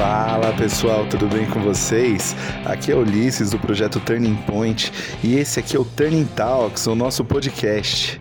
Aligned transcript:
Fala 0.00 0.50
pessoal, 0.54 1.04
tudo 1.10 1.26
bem 1.26 1.44
com 1.44 1.60
vocês? 1.60 2.34
Aqui 2.64 2.90
é 2.90 2.96
Ulisses 2.96 3.50
do 3.50 3.58
projeto 3.58 4.00
Turning 4.00 4.34
Point 4.46 4.90
e 5.22 5.34
esse 5.34 5.60
aqui 5.60 5.76
é 5.76 5.78
o 5.78 5.84
Turning 5.84 6.24
Talks, 6.24 6.86
o 6.86 6.94
nosso 6.94 7.22
podcast. 7.22 8.18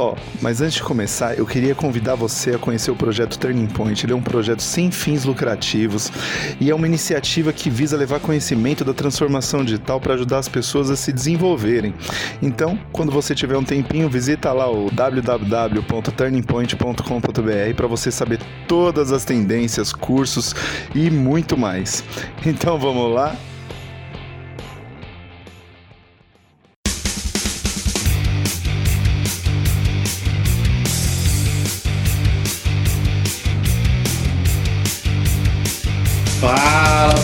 Ó, 0.00 0.14
oh, 0.14 0.16
mas 0.40 0.62
antes 0.62 0.76
de 0.76 0.82
começar, 0.82 1.38
eu 1.38 1.44
queria 1.44 1.74
convidar 1.74 2.14
você 2.14 2.54
a 2.54 2.58
conhecer 2.58 2.90
o 2.90 2.96
projeto 2.96 3.38
Turning 3.38 3.66
Point. 3.66 4.06
Ele 4.06 4.14
é 4.14 4.16
um 4.16 4.22
projeto 4.22 4.62
sem 4.62 4.90
fins 4.90 5.26
lucrativos 5.26 6.10
e 6.58 6.70
é 6.70 6.74
uma 6.74 6.86
iniciativa 6.86 7.52
que 7.52 7.68
visa 7.68 7.98
levar 7.98 8.18
conhecimento 8.18 8.82
da 8.82 8.94
transformação 8.94 9.62
digital 9.62 10.00
para 10.00 10.14
ajudar 10.14 10.38
as 10.38 10.48
pessoas 10.48 10.90
a 10.90 10.96
se 10.96 11.12
desenvolverem. 11.12 11.92
Então, 12.40 12.78
quando 12.92 13.12
você 13.12 13.34
tiver 13.34 13.58
um 13.58 13.62
tempinho, 13.62 14.08
visita 14.08 14.50
lá 14.54 14.72
o 14.72 14.90
www.turningpoint.com.br 14.90 17.74
para 17.76 17.86
você 17.86 18.10
saber 18.10 18.40
todas 18.66 19.12
as 19.12 19.26
tendências, 19.26 19.92
cursos 19.92 20.54
e 20.94 21.10
muito 21.10 21.58
mais. 21.58 22.02
Então, 22.46 22.78
vamos 22.78 23.12
lá? 23.12 23.36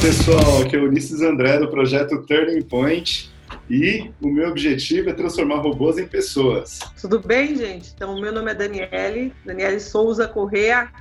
Pessoal, 0.06 0.62
aqui 0.62 0.77
é 0.77 0.78
Ulisses 0.78 1.20
André 1.20 1.59
do 1.59 1.66
projeto 1.66 2.23
Turning 2.23 2.62
Point 2.62 3.28
e 3.69 4.09
o 4.23 4.28
meu 4.28 4.51
objetivo 4.51 5.10
é 5.10 5.12
transformar 5.12 5.56
robôs 5.56 5.98
em 5.98 6.06
pessoas. 6.06 6.78
Tudo 7.01 7.19
bem, 7.19 7.56
gente? 7.56 7.92
Então, 7.92 8.20
meu 8.20 8.30
nome 8.30 8.52
é 8.52 8.55
Daniele, 8.55 9.34
Daniele 9.45 9.80
Souza 9.80 10.28
Correa. 10.28 10.92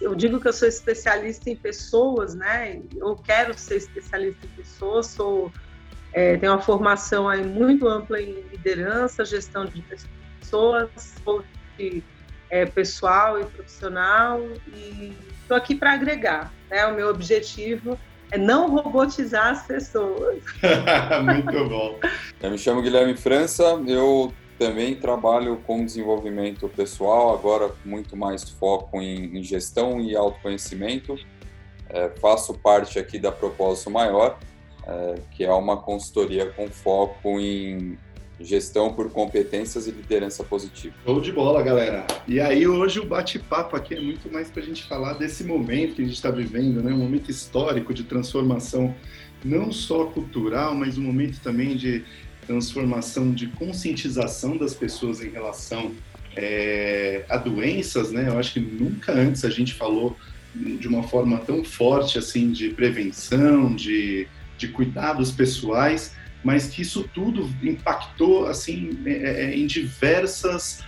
Eu 0.00 0.14
digo 0.14 0.38
que 0.38 0.46
eu 0.46 0.52
sou 0.52 0.68
especialista 0.68 1.50
em 1.50 1.56
pessoas, 1.56 2.36
né? 2.36 2.80
Eu 2.96 3.16
quero 3.16 3.52
ser 3.58 3.78
especialista 3.78 4.46
em 4.46 4.50
pessoas, 4.50 5.06
sou, 5.06 5.50
é, 6.12 6.36
tenho 6.36 6.52
uma 6.52 6.62
formação 6.62 7.28
aí 7.28 7.44
muito 7.44 7.88
ampla 7.88 8.22
em 8.22 8.44
liderança, 8.52 9.24
gestão 9.24 9.64
de 9.64 9.82
pessoas, 10.40 10.88
é, 12.48 12.64
pessoal 12.66 13.40
e 13.40 13.44
profissional 13.44 14.40
e 14.72 15.12
estou 15.40 15.56
aqui 15.56 15.74
para 15.74 15.94
agregar. 15.94 16.54
Né? 16.70 16.86
O 16.86 16.94
meu 16.94 17.08
objetivo 17.08 17.94
é 17.94 18.11
não 18.38 18.70
robotizar 18.70 19.48
as 19.48 19.66
pessoas. 19.66 20.42
Muito 21.24 21.68
bom. 21.68 21.98
Eu 22.40 22.50
me 22.50 22.58
chamo 22.58 22.82
Guilherme 22.82 23.16
França, 23.16 23.80
eu 23.86 24.32
também 24.58 24.94
trabalho 24.94 25.56
com 25.66 25.84
desenvolvimento 25.84 26.68
pessoal, 26.68 27.34
agora 27.34 27.72
muito 27.84 28.16
mais 28.16 28.48
foco 28.48 29.00
em, 29.00 29.38
em 29.38 29.42
gestão 29.42 30.00
e 30.00 30.14
autoconhecimento. 30.14 31.16
É, 31.88 32.08
faço 32.20 32.54
parte 32.54 32.98
aqui 32.98 33.18
da 33.18 33.32
Propósito 33.32 33.90
Maior, 33.90 34.38
é, 34.86 35.14
que 35.32 35.44
é 35.44 35.52
uma 35.52 35.76
consultoria 35.76 36.46
com 36.46 36.68
foco 36.68 37.40
em 37.40 37.98
Gestão 38.40 38.92
por 38.92 39.10
competências 39.10 39.86
e 39.86 39.90
liderança 39.90 40.42
positiva. 40.42 40.94
Show 41.04 41.20
de 41.20 41.30
bola, 41.30 41.62
galera. 41.62 42.06
E 42.26 42.40
aí, 42.40 42.66
hoje 42.66 42.98
o 42.98 43.06
bate-papo 43.06 43.76
aqui 43.76 43.94
é 43.94 44.00
muito 44.00 44.32
mais 44.32 44.50
para 44.50 44.62
a 44.62 44.64
gente 44.64 44.84
falar 44.84 45.14
desse 45.14 45.44
momento 45.44 45.94
que 45.94 46.02
a 46.02 46.04
gente 46.04 46.14
está 46.14 46.30
vivendo, 46.30 46.82
né? 46.82 46.92
um 46.92 46.98
momento 46.98 47.30
histórico 47.30 47.94
de 47.94 48.02
transformação, 48.04 48.94
não 49.44 49.70
só 49.70 50.06
cultural, 50.06 50.74
mas 50.74 50.98
um 50.98 51.02
momento 51.02 51.40
também 51.40 51.76
de 51.76 52.04
transformação, 52.46 53.32
de 53.32 53.46
conscientização 53.48 54.56
das 54.56 54.74
pessoas 54.74 55.22
em 55.22 55.30
relação 55.30 55.92
é, 56.36 57.24
a 57.28 57.36
doenças, 57.36 58.10
né? 58.10 58.28
Eu 58.28 58.38
acho 58.38 58.54
que 58.54 58.60
nunca 58.60 59.12
antes 59.12 59.44
a 59.44 59.50
gente 59.50 59.74
falou 59.74 60.16
de 60.54 60.86
uma 60.86 61.02
forma 61.02 61.38
tão 61.38 61.64
forte 61.64 62.18
assim 62.18 62.50
de 62.50 62.70
prevenção, 62.70 63.74
de, 63.74 64.26
de 64.58 64.68
cuidados 64.68 65.30
pessoais 65.30 66.12
mas 66.42 66.68
que 66.68 66.82
isso 66.82 67.08
tudo 67.14 67.48
impactou 67.62 68.46
assim 68.46 68.98
é, 69.06 69.10
é, 69.10 69.44
é 69.44 69.56
em 69.56 69.66
diversas 69.66 70.82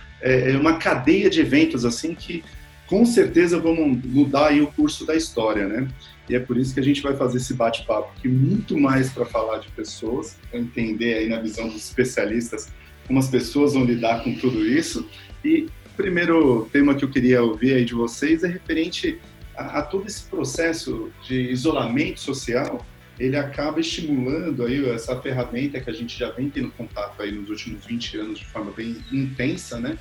uma 0.59 0.77
cadeia 0.77 1.29
de 1.29 1.39
eventos 1.39 1.85
assim 1.85 2.15
que 2.15 2.43
com 2.87 3.05
certeza 3.05 3.59
vão 3.59 3.75
mudar 3.75 4.47
aí 4.47 4.61
o 4.61 4.67
curso 4.67 5.05
da 5.05 5.15
história, 5.15 5.67
né? 5.67 5.87
E 6.29 6.35
é 6.35 6.39
por 6.39 6.57
isso 6.57 6.73
que 6.73 6.79
a 6.79 6.83
gente 6.83 7.01
vai 7.01 7.15
fazer 7.15 7.37
esse 7.37 7.53
bate-papo 7.53 8.11
aqui 8.17 8.27
muito 8.27 8.79
mais 8.79 9.09
para 9.09 9.25
falar 9.25 9.59
de 9.59 9.67
pessoas, 9.69 10.37
para 10.49 10.59
entender 10.59 11.15
aí 11.15 11.29
na 11.29 11.39
visão 11.39 11.67
dos 11.67 11.77
especialistas 11.77 12.71
como 13.07 13.19
as 13.19 13.27
pessoas 13.27 13.73
vão 13.73 13.83
lidar 13.83 14.23
com 14.23 14.33
tudo 14.35 14.65
isso. 14.65 15.07
E 15.43 15.67
o 15.85 15.95
primeiro 15.95 16.67
tema 16.71 16.95
que 16.95 17.05
eu 17.05 17.09
queria 17.09 17.43
ouvir 17.43 17.75
aí 17.75 17.85
de 17.85 17.93
vocês 17.93 18.43
é 18.43 18.47
referente 18.47 19.19
a, 19.55 19.79
a 19.79 19.81
todo 19.83 20.07
esse 20.07 20.23
processo 20.23 21.11
de 21.27 21.51
isolamento 21.51 22.19
social 22.19 22.83
ele 23.19 23.37
acaba 23.37 23.79
estimulando 23.79 24.65
aí 24.65 24.87
essa 24.89 25.19
ferramenta 25.21 25.79
que 25.79 25.89
a 25.89 25.93
gente 25.93 26.17
já 26.17 26.31
vem 26.31 26.49
tendo 26.49 26.71
contato 26.71 27.21
aí 27.21 27.31
nos 27.31 27.49
últimos 27.49 27.85
20 27.85 28.17
anos 28.17 28.39
de 28.39 28.45
forma 28.45 28.71
bem 28.71 28.97
intensa, 29.11 29.79
né? 29.79 29.97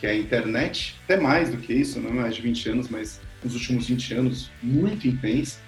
Que 0.00 0.06
é 0.06 0.10
a 0.10 0.16
internet, 0.16 0.96
até 1.04 1.16
mais 1.16 1.50
do 1.50 1.56
que 1.56 1.72
isso, 1.72 2.00
não 2.00 2.10
é 2.10 2.12
mais 2.12 2.36
de 2.36 2.42
20 2.42 2.68
anos, 2.68 2.88
mas 2.88 3.20
nos 3.42 3.54
últimos 3.54 3.86
20 3.88 4.14
anos, 4.14 4.50
muito 4.62 5.06
intensa. 5.06 5.58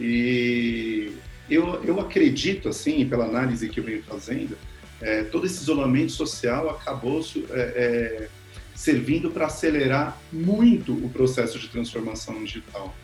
E 0.00 1.12
eu, 1.48 1.82
eu 1.84 2.00
acredito, 2.00 2.68
assim, 2.68 3.06
pela 3.06 3.24
análise 3.24 3.68
que 3.68 3.80
eu 3.80 3.84
venho 3.84 4.02
fazendo, 4.02 4.56
é, 5.00 5.24
todo 5.24 5.46
esse 5.46 5.62
isolamento 5.62 6.12
social 6.12 6.70
acabou 6.70 7.24
é, 7.50 7.60
é, 7.60 8.28
servindo 8.74 9.30
para 9.30 9.46
acelerar 9.46 10.20
muito 10.32 10.92
o 10.92 11.08
processo 11.10 11.58
de 11.58 11.68
transformação 11.68 12.42
digital. 12.44 12.94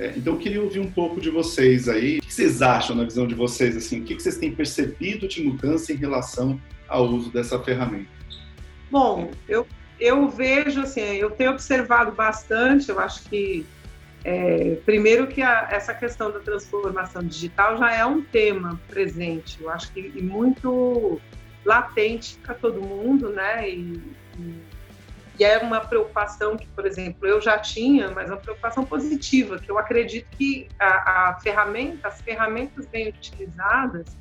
É, 0.00 0.14
então, 0.16 0.32
eu 0.32 0.38
queria 0.38 0.62
ouvir 0.62 0.80
um 0.80 0.90
pouco 0.90 1.20
de 1.20 1.28
vocês 1.28 1.86
aí. 1.86 2.20
O 2.20 2.22
que 2.22 2.32
vocês 2.32 2.62
acham, 2.62 2.96
na 2.96 3.04
visão 3.04 3.26
de 3.26 3.34
vocês, 3.34 3.76
assim? 3.76 4.00
O 4.00 4.04
que 4.04 4.14
vocês 4.14 4.38
têm 4.38 4.50
percebido 4.50 5.28
de 5.28 5.42
mudança 5.42 5.92
em 5.92 5.96
relação 5.96 6.58
ao 6.88 7.04
uso 7.04 7.30
dessa 7.30 7.58
ferramenta? 7.62 8.08
Bom, 8.90 9.30
eu, 9.46 9.66
eu 10.00 10.26
vejo, 10.30 10.80
assim, 10.80 11.02
eu 11.02 11.30
tenho 11.30 11.50
observado 11.50 12.12
bastante, 12.12 12.88
eu 12.88 12.98
acho 12.98 13.24
que, 13.24 13.66
é, 14.24 14.78
primeiro 14.86 15.26
que 15.26 15.42
a, 15.42 15.68
essa 15.70 15.92
questão 15.92 16.32
da 16.32 16.40
transformação 16.40 17.22
digital 17.22 17.76
já 17.76 17.94
é 17.94 18.04
um 18.06 18.22
tema 18.22 18.80
presente, 18.88 19.58
eu 19.60 19.68
acho 19.68 19.92
que 19.92 20.22
muito 20.22 21.20
latente 21.62 22.38
para 22.42 22.54
todo 22.54 22.80
mundo, 22.80 23.28
né? 23.28 23.68
E, 23.68 24.00
e 24.38 24.69
e 25.40 25.44
é 25.44 25.56
uma 25.56 25.80
preocupação 25.80 26.54
que, 26.54 26.66
por 26.66 26.84
exemplo, 26.84 27.26
eu 27.26 27.40
já 27.40 27.58
tinha, 27.58 28.10
mas 28.10 28.28
uma 28.28 28.36
preocupação 28.36 28.84
positiva, 28.84 29.58
que 29.58 29.70
eu 29.70 29.78
acredito 29.78 30.26
que 30.36 30.68
a, 30.78 31.30
a 31.30 31.40
ferramenta, 31.40 32.08
as 32.08 32.20
ferramentas 32.20 32.84
bem 32.84 33.08
utilizadas, 33.08 34.14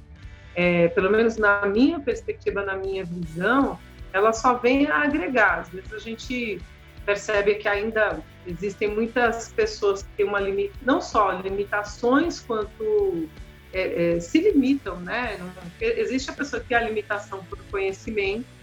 é, 0.55 0.87
pelo 0.87 1.11
menos 1.11 1.35
na 1.35 1.65
minha 1.65 1.99
perspectiva, 1.99 2.63
na 2.63 2.77
minha 2.77 3.03
visão, 3.03 3.77
elas 4.13 4.37
só 4.37 4.53
vêm 4.53 4.87
a 4.87 5.01
agregar. 5.01 5.59
Às 5.59 5.67
vezes 5.67 5.91
a 5.91 5.99
gente 5.99 6.61
percebe 7.05 7.55
que 7.55 7.67
ainda 7.67 8.21
existem 8.47 8.87
muitas 8.87 9.51
pessoas 9.51 10.03
que 10.03 10.09
têm 10.15 10.25
uma 10.25 10.39
limita, 10.39 10.73
não 10.83 11.01
só 11.01 11.33
limitações 11.33 12.39
quanto 12.39 13.27
é, 13.73 14.15
é, 14.15 14.19
se 14.21 14.39
limitam, 14.39 14.95
né? 15.01 15.37
Existe 15.81 16.29
a 16.29 16.33
pessoa 16.33 16.61
que 16.61 16.69
tem 16.69 16.77
a 16.77 16.81
limitação 16.81 17.43
por 17.43 17.59
conhecimento 17.69 18.58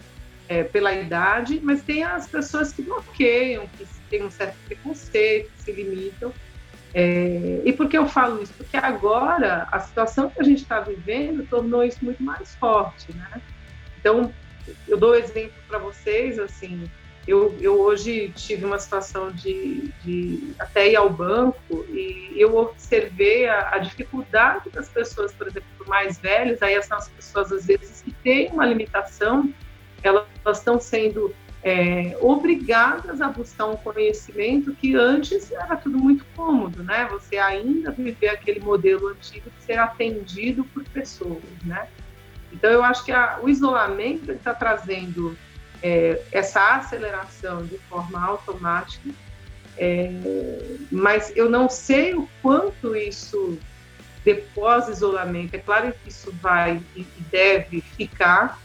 é, 0.49 0.65
pela 0.65 0.93
idade, 0.93 1.61
mas 1.63 1.83
tem 1.83 2.03
as 2.05 2.27
pessoas 2.27 2.73
que 2.73 2.83
bloqueiam, 2.83 3.67
que 3.77 3.87
têm 4.09 4.25
um 4.25 4.31
certo 4.31 4.57
preconceito, 4.67 5.51
que 5.57 5.63
se 5.63 5.73
limitam. 5.73 6.33
É, 6.95 7.63
e 7.65 7.73
por 7.73 7.89
que 7.89 7.99
eu 7.99 8.09
falo 8.09 8.43
isso? 8.43 8.53
Porque 8.55 8.77
agora 8.77 9.69
a 9.71 9.81
situação 9.81 10.31
que 10.31 10.41
a 10.41 10.45
gente 10.45 10.63
está 10.63 10.81
vivendo 10.81 11.47
tornou 11.49 11.83
isso 11.85 12.05
muito 12.05 12.23
mais 12.23 12.55
forte, 12.55 13.13
né? 13.15 13.43
Então, 13.99 14.33
eu 14.89 14.97
dou 14.97 15.15
exemplo 15.15 15.57
para 15.69 15.79
vocês, 15.79 16.39
assim, 16.39 16.89
eu, 17.27 17.57
eu, 17.61 17.81
hoje 17.81 18.33
tive 18.37 18.65
uma 18.65 18.79
situação 18.79 19.33
de, 19.33 19.93
de, 20.05 20.55
até 20.61 20.89
ir 20.89 20.97
ao 20.97 21.11
banco 21.11 21.85
e 21.91 22.33
eu 22.37 22.57
observei 22.57 23.49
a, 23.49 23.75
a, 23.75 23.79
dificuldade 23.79 24.71
das 24.71 24.89
pessoas, 24.89 25.33
por 25.33 25.49
exemplo, 25.49 25.69
mais 25.89 26.19
velhas, 26.19 26.63
aí 26.63 26.81
são 26.85 26.97
as 26.97 27.09
pessoas 27.09 27.51
às 27.53 27.67
vezes 27.67 28.01
que 28.03 28.13
têm 28.13 28.49
uma 28.51 28.65
limitação 28.65 29.53
elas 30.03 30.27
estão 30.53 30.81
sendo 30.81 31.35
é, 31.63 32.17
obrigadas 32.21 33.21
a 33.21 33.29
buscar 33.29 33.67
um 33.67 33.77
conhecimento 33.77 34.73
que 34.75 34.95
antes 34.95 35.51
era 35.51 35.77
tudo 35.77 35.99
muito 35.99 36.25
cômodo, 36.37 36.83
né? 36.85 37.09
Você 37.11 37.39
ainda 37.39 37.91
viver 37.91 38.29
aquele 38.29 38.61
modelo 38.61 39.09
antigo 39.09 39.51
de 39.51 39.65
ser 39.65 39.79
atendido 39.79 40.65
por 40.65 40.85
pessoas, 40.85 41.43
né? 41.65 41.89
Então, 42.53 42.71
eu 42.71 42.85
acho 42.85 43.05
que 43.05 43.11
a, 43.11 43.41
o 43.43 43.49
isolamento 43.49 44.31
está 44.31 44.55
trazendo 44.55 45.37
é, 45.83 46.23
essa 46.31 46.77
aceleração 46.77 47.67
de 47.67 47.79
forma 47.79 48.25
automática, 48.25 49.11
é, 49.77 50.11
mas 50.91 51.33
eu 51.37 51.51
não 51.51 51.69
sei 51.69 52.15
o 52.15 52.29
quanto 52.41 52.97
isso, 52.97 53.59
depois 54.25 54.89
isolamento, 54.89 55.55
é 55.55 55.59
claro 55.59 55.93
que 55.93 56.09
isso 56.09 56.33
vai 56.41 56.81
e 56.95 57.05
deve 57.31 57.81
ficar, 57.81 58.59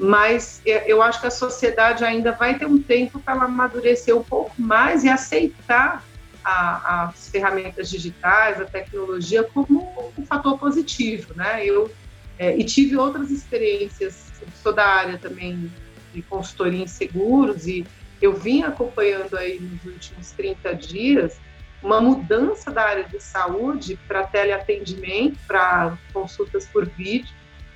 mas 0.00 0.62
eu 0.64 1.02
acho 1.02 1.20
que 1.20 1.26
a 1.26 1.30
sociedade 1.30 2.04
ainda 2.04 2.32
vai 2.32 2.58
ter 2.58 2.64
um 2.66 2.80
tempo 2.80 3.20
para 3.20 3.34
ela 3.34 3.44
amadurecer 3.44 4.16
um 4.16 4.22
pouco 4.22 4.52
mais 4.56 5.04
e 5.04 5.08
aceitar 5.08 6.02
a, 6.42 7.04
as 7.04 7.28
ferramentas 7.28 7.90
digitais, 7.90 8.60
a 8.60 8.64
tecnologia 8.64 9.44
como 9.44 10.12
um 10.16 10.24
fator 10.24 10.58
positivo, 10.58 11.34
né? 11.34 11.64
Eu 11.64 11.90
é, 12.38 12.56
e 12.56 12.64
tive 12.64 12.96
outras 12.96 13.30
experiências, 13.30 14.32
sou 14.62 14.72
da 14.72 14.86
área 14.86 15.18
também 15.18 15.70
de 16.14 16.22
consultoria 16.22 16.82
em 16.82 16.86
seguros 16.86 17.66
e 17.66 17.86
eu 18.22 18.32
vim 18.32 18.62
acompanhando 18.62 19.36
aí 19.36 19.60
nos 19.60 19.84
últimos 19.84 20.30
30 20.30 20.74
dias 20.74 21.38
uma 21.82 22.00
mudança 22.00 22.70
da 22.70 22.82
área 22.82 23.04
de 23.04 23.20
saúde 23.20 23.98
para 24.08 24.26
teleatendimento, 24.26 25.38
para 25.46 25.98
consultas 26.14 26.66
por 26.66 26.86
vídeo. 26.88 27.34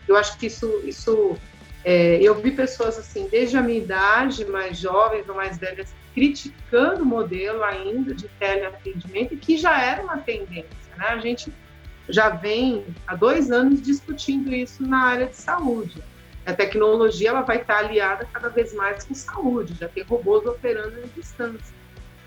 Eu 0.09 0.17
acho 0.17 0.39
que 0.39 0.47
isso, 0.47 0.81
isso 0.85 1.37
é, 1.85 2.19
eu 2.21 2.35
vi 2.35 2.51
pessoas 2.51 2.99
assim, 2.99 3.29
desde 3.31 3.57
a 3.57 3.63
minha 3.63 3.79
idade, 3.79 4.45
mais 4.47 4.79
jovens 4.79 5.29
ou 5.29 5.35
mais 5.35 5.59
velhas, 5.59 5.95
criticando 6.15 7.03
o 7.03 7.07
modelo 7.07 7.63
ainda 7.63 8.15
de 8.15 8.27
teleatendimento, 8.39 9.37
que 9.37 9.59
já 9.59 9.81
era 9.83 10.03
uma 10.03 10.19
tendência. 10.19 10.69
Né? 10.97 11.07
A 11.09 11.19
gente 11.19 11.53
já 12.09 12.31
vem 12.31 12.85
há 13.07 13.15
dois 13.15 13.51
anos 13.51 13.83
discutindo 13.83 14.55
isso 14.55 14.83
na 14.87 15.05
área 15.05 15.27
de 15.27 15.37
saúde. 15.37 16.03
A 16.47 16.53
tecnologia 16.53 17.31
ela 17.31 17.43
vai 17.43 17.59
estar 17.59 17.79
aliada 17.79 18.29
cada 18.33 18.49
vez 18.49 18.73
mais 18.75 19.05
com 19.05 19.15
saúde, 19.15 19.75
já 19.79 19.89
tem 19.89 20.03
robôs 20.05 20.47
operando 20.47 20.99
em 20.99 21.09
distância. 21.19 21.75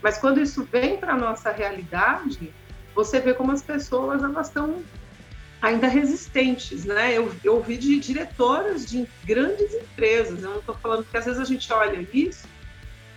Mas 0.01 0.17
quando 0.17 0.39
isso 0.39 0.67
vem 0.71 0.97
para 0.97 1.13
a 1.13 1.17
nossa 1.17 1.51
realidade, 1.51 2.53
você 2.95 3.19
vê 3.19 3.33
como 3.33 3.51
as 3.51 3.61
pessoas 3.61 4.23
elas 4.23 4.47
estão 4.47 4.81
ainda 5.61 5.87
resistentes, 5.87 6.85
né? 6.85 7.17
Eu, 7.17 7.33
eu 7.43 7.55
ouvi 7.55 7.77
de 7.77 7.99
diretoras 7.99 8.85
de 8.85 9.07
grandes 9.25 9.73
empresas, 9.73 10.43
eu 10.43 10.51
não 10.51 10.59
estou 10.59 10.75
falando 10.75 11.05
que 11.05 11.17
às 11.17 11.25
vezes 11.25 11.39
a 11.39 11.45
gente 11.45 11.71
olha 11.73 12.07
isso 12.13 12.47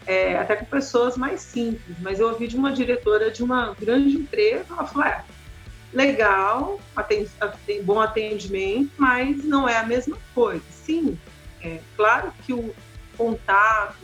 é, 0.07 0.37
até 0.39 0.57
com 0.57 0.65
pessoas 0.65 1.17
mais 1.17 1.41
simples, 1.41 1.97
mas 2.01 2.19
eu 2.19 2.29
ouvi 2.29 2.47
de 2.49 2.57
uma 2.57 2.73
diretora 2.73 3.31
de 3.31 3.43
uma 3.43 3.75
grande 3.79 4.17
empresa, 4.17 4.67
ela 4.71 4.87
falou, 4.87 5.07
é, 5.07 5.25
legal, 5.93 6.81
tem 7.67 7.83
bom 7.83 8.01
atendimento, 8.01 8.91
mas 8.97 9.45
não 9.45 9.69
é 9.69 9.77
a 9.77 9.85
mesma 9.85 10.19
coisa. 10.35 10.65
Sim, 10.71 11.19
é 11.63 11.79
claro 11.97 12.33
que 12.45 12.53
o 12.53 12.75
contato 13.17 13.97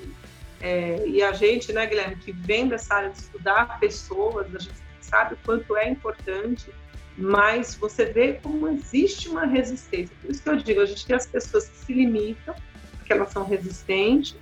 é, 0.60 1.02
e 1.06 1.22
a 1.22 1.32
gente, 1.32 1.72
né, 1.72 1.86
Guilherme, 1.86 2.16
que 2.16 2.32
vem 2.32 2.68
dessa 2.68 2.94
área 2.94 3.10
de 3.10 3.18
estudar 3.18 3.78
pessoas, 3.78 4.54
a 4.54 4.58
gente 4.58 4.74
sabe 5.00 5.34
o 5.34 5.38
quanto 5.44 5.76
é 5.76 5.88
importante, 5.88 6.70
mas 7.16 7.74
você 7.74 8.06
vê 8.06 8.34
como 8.34 8.68
existe 8.68 9.28
uma 9.28 9.46
resistência. 9.46 10.14
Por 10.20 10.30
isso 10.30 10.42
que 10.42 10.48
eu 10.48 10.56
digo, 10.56 10.80
a 10.80 10.86
gente 10.86 11.06
tem 11.06 11.16
as 11.16 11.26
pessoas 11.26 11.68
que 11.68 11.76
se 11.78 11.92
limitam, 11.92 12.54
porque 12.96 13.12
elas 13.12 13.30
são 13.30 13.44
resistentes, 13.44 14.36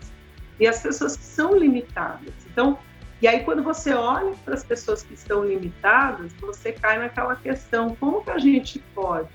e 0.58 0.66
as 0.66 0.80
pessoas 0.80 1.16
que 1.16 1.24
são 1.24 1.56
limitadas. 1.56 2.32
Então, 2.50 2.78
e 3.22 3.28
aí, 3.28 3.44
quando 3.44 3.62
você 3.62 3.92
olha 3.92 4.34
para 4.44 4.54
as 4.54 4.64
pessoas 4.64 5.02
que 5.02 5.14
estão 5.14 5.44
limitadas, 5.44 6.32
você 6.34 6.72
cai 6.72 6.98
naquela 6.98 7.36
questão: 7.36 7.94
como 7.96 8.22
que 8.22 8.30
a 8.30 8.38
gente 8.38 8.78
pode 8.94 9.28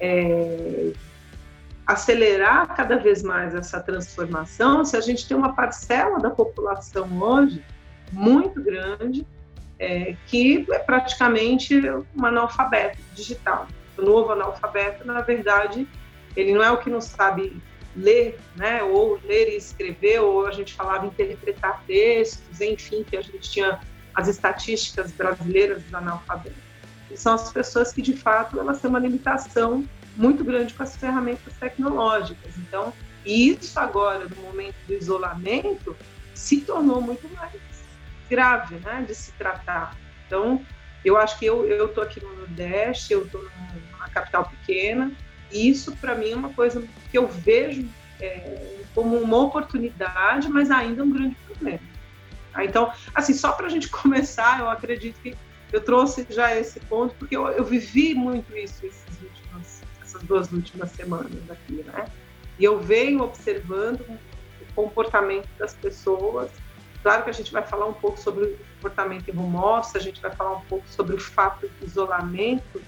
é, 0.00 0.92
acelerar 1.86 2.74
cada 2.74 2.96
vez 2.96 3.22
mais 3.22 3.54
essa 3.54 3.80
transformação 3.80 4.84
se 4.84 4.96
a 4.96 5.00
gente 5.00 5.28
tem 5.28 5.36
uma 5.36 5.52
parcela 5.52 6.18
da 6.18 6.30
população 6.30 7.08
hoje 7.20 7.62
muito 8.12 8.62
grande 8.62 9.26
é, 9.80 10.14
que 10.26 10.66
é 10.70 10.78
praticamente 10.78 11.74
um 12.14 12.24
analfabeto 12.24 12.98
digital. 13.14 13.66
O 13.96 14.02
novo 14.02 14.30
analfabeto, 14.30 15.06
na 15.06 15.22
verdade, 15.22 15.88
ele 16.36 16.52
não 16.52 16.62
é 16.62 16.70
o 16.70 16.76
que 16.76 16.90
não 16.90 17.00
sabe 17.00 17.60
ler, 17.96 18.38
né, 18.54 18.82
ou 18.82 19.18
ler 19.24 19.48
e 19.48 19.56
escrever, 19.56 20.20
ou 20.20 20.46
a 20.46 20.52
gente 20.52 20.74
falava 20.74 21.06
interpretar 21.06 21.82
textos, 21.86 22.60
enfim, 22.60 23.02
que 23.02 23.16
a 23.16 23.22
gente 23.22 23.50
tinha 23.50 23.80
as 24.14 24.28
estatísticas 24.28 25.10
brasileiras 25.12 25.82
do 25.84 25.96
analfabeto. 25.96 26.56
E 27.10 27.16
são 27.16 27.34
as 27.34 27.50
pessoas 27.52 27.92
que, 27.92 28.02
de 28.02 28.12
fato, 28.12 28.60
elas 28.60 28.80
têm 28.80 28.90
uma 28.90 28.98
limitação 28.98 29.84
muito 30.16 30.44
grande 30.44 30.74
com 30.74 30.82
as 30.82 30.94
ferramentas 30.94 31.54
tecnológicas. 31.58 32.56
Então, 32.58 32.92
isso 33.24 33.78
agora, 33.80 34.26
no 34.28 34.36
momento 34.42 34.76
do 34.86 34.94
isolamento, 34.94 35.96
se 36.34 36.60
tornou 36.60 37.00
muito 37.00 37.28
mais 37.34 37.52
grave, 38.30 38.76
né, 38.76 39.04
de 39.06 39.14
se 39.14 39.32
tratar. 39.32 39.96
Então, 40.26 40.64
eu 41.04 41.16
acho 41.16 41.38
que 41.38 41.44
eu 41.44 41.86
estou 41.86 42.04
aqui 42.04 42.22
no 42.22 42.32
Nordeste, 42.36 43.12
eu 43.12 43.24
estou 43.24 43.42
numa 43.42 44.08
capital 44.08 44.44
pequena, 44.44 45.12
e 45.50 45.68
isso, 45.68 45.96
para 45.96 46.14
mim, 46.14 46.30
é 46.30 46.36
uma 46.36 46.52
coisa 46.52 46.82
que 47.10 47.18
eu 47.18 47.26
vejo 47.26 47.86
é, 48.20 48.76
como 48.94 49.16
uma 49.18 49.38
oportunidade, 49.38 50.48
mas 50.48 50.70
ainda 50.70 51.02
um 51.02 51.10
grande 51.10 51.34
problema. 51.46 51.80
Ah, 52.54 52.64
então, 52.64 52.92
assim, 53.14 53.34
só 53.34 53.52
para 53.52 53.66
a 53.66 53.70
gente 53.70 53.88
começar, 53.90 54.60
eu 54.60 54.70
acredito 54.70 55.20
que 55.20 55.36
eu 55.72 55.80
trouxe 55.80 56.26
já 56.30 56.56
esse 56.56 56.80
ponto, 56.80 57.14
porque 57.16 57.36
eu, 57.36 57.46
eu 57.48 57.64
vivi 57.64 58.14
muito 58.14 58.56
isso 58.56 58.84
últimos, 59.22 59.80
essas 60.02 60.22
duas 60.22 60.52
últimas 60.52 60.90
semanas 60.90 61.50
aqui, 61.50 61.84
né? 61.84 62.06
E 62.58 62.64
eu 62.64 62.78
venho 62.78 63.22
observando 63.22 64.00
o 64.00 64.74
comportamento 64.74 65.48
das 65.58 65.74
pessoas. 65.74 66.50
Claro 67.02 67.24
que 67.24 67.30
a 67.30 67.32
gente 67.32 67.52
vai 67.52 67.62
falar 67.62 67.86
um 67.86 67.94
pouco 67.94 68.20
sobre 68.20 68.44
o 68.44 68.58
comportamento 68.74 69.28
em 69.28 69.38
home 69.38 69.56
office, 69.56 69.96
a 69.96 70.00
gente 70.00 70.20
vai 70.20 70.30
falar 70.30 70.56
um 70.56 70.60
pouco 70.62 70.86
sobre 70.88 71.16
o 71.16 71.18
fato 71.18 71.66
do 71.66 71.86
isolamento, 71.86 72.82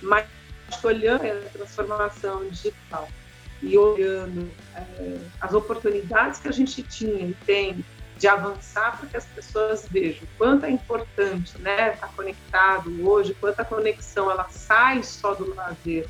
mas 0.00 0.26
olhando 0.82 1.26
a 1.26 1.50
transformação 1.50 2.48
digital 2.48 3.08
e 3.62 3.76
olhando 3.76 4.50
é, 4.74 5.18
as 5.40 5.52
oportunidades 5.52 6.40
que 6.40 6.48
a 6.48 6.52
gente 6.52 6.82
tinha 6.82 7.26
e 7.26 7.34
tem 7.44 7.84
de 8.16 8.28
avançar 8.28 8.98
para 8.98 9.08
que 9.08 9.16
as 9.16 9.24
pessoas 9.26 9.86
vejam 9.88 10.26
quanto 10.36 10.66
é 10.66 10.70
importante 10.70 11.58
né, 11.58 11.94
estar 11.94 12.06
tá 12.06 12.12
conectado 12.14 13.08
hoje, 13.08 13.34
quanta 13.34 13.64
conexão 13.64 14.30
ela 14.30 14.46
sai 14.50 15.02
só 15.02 15.34
do 15.34 15.54
lazer 15.54 16.06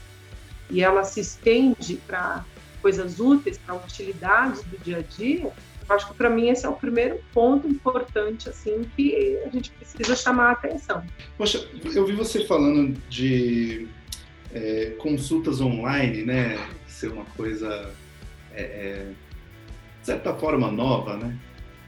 e 0.69 0.83
ela 0.83 1.05
se 1.05 1.21
estende 1.21 1.97
para 2.07 2.45
coisas 2.83 3.21
úteis, 3.21 3.59
para 3.59 3.75
utilidades 3.75 4.63
do 4.65 4.79
dia 4.79 4.99
a 4.99 5.03
dia, 5.03 5.53
acho 5.91 6.09
que 6.09 6.15
para 6.15 6.31
mim 6.31 6.49
esse 6.49 6.65
é 6.65 6.69
o 6.69 6.75
primeiro 6.75 7.21
ponto 7.33 7.67
importante 7.67 8.49
assim 8.49 8.85
que 8.97 9.39
a 9.45 9.49
gente 9.49 9.71
precisa 9.73 10.17
chamar 10.17 10.49
a 10.49 10.53
atenção. 10.53 11.03
Poxa, 11.37 11.69
eu 11.95 12.07
vi 12.07 12.13
você 12.13 12.45
falando 12.47 12.97
de 13.09 13.89
é, 14.53 14.95
consultas 14.99 15.61
online, 15.61 16.23
né, 16.23 16.59
ser 16.87 17.13
uma 17.13 17.25
coisa, 17.37 17.91
é, 18.53 18.63
é, 18.63 19.07
de 20.01 20.07
certa 20.07 20.35
forma, 20.35 20.71
nova, 20.71 21.17
né? 21.17 21.37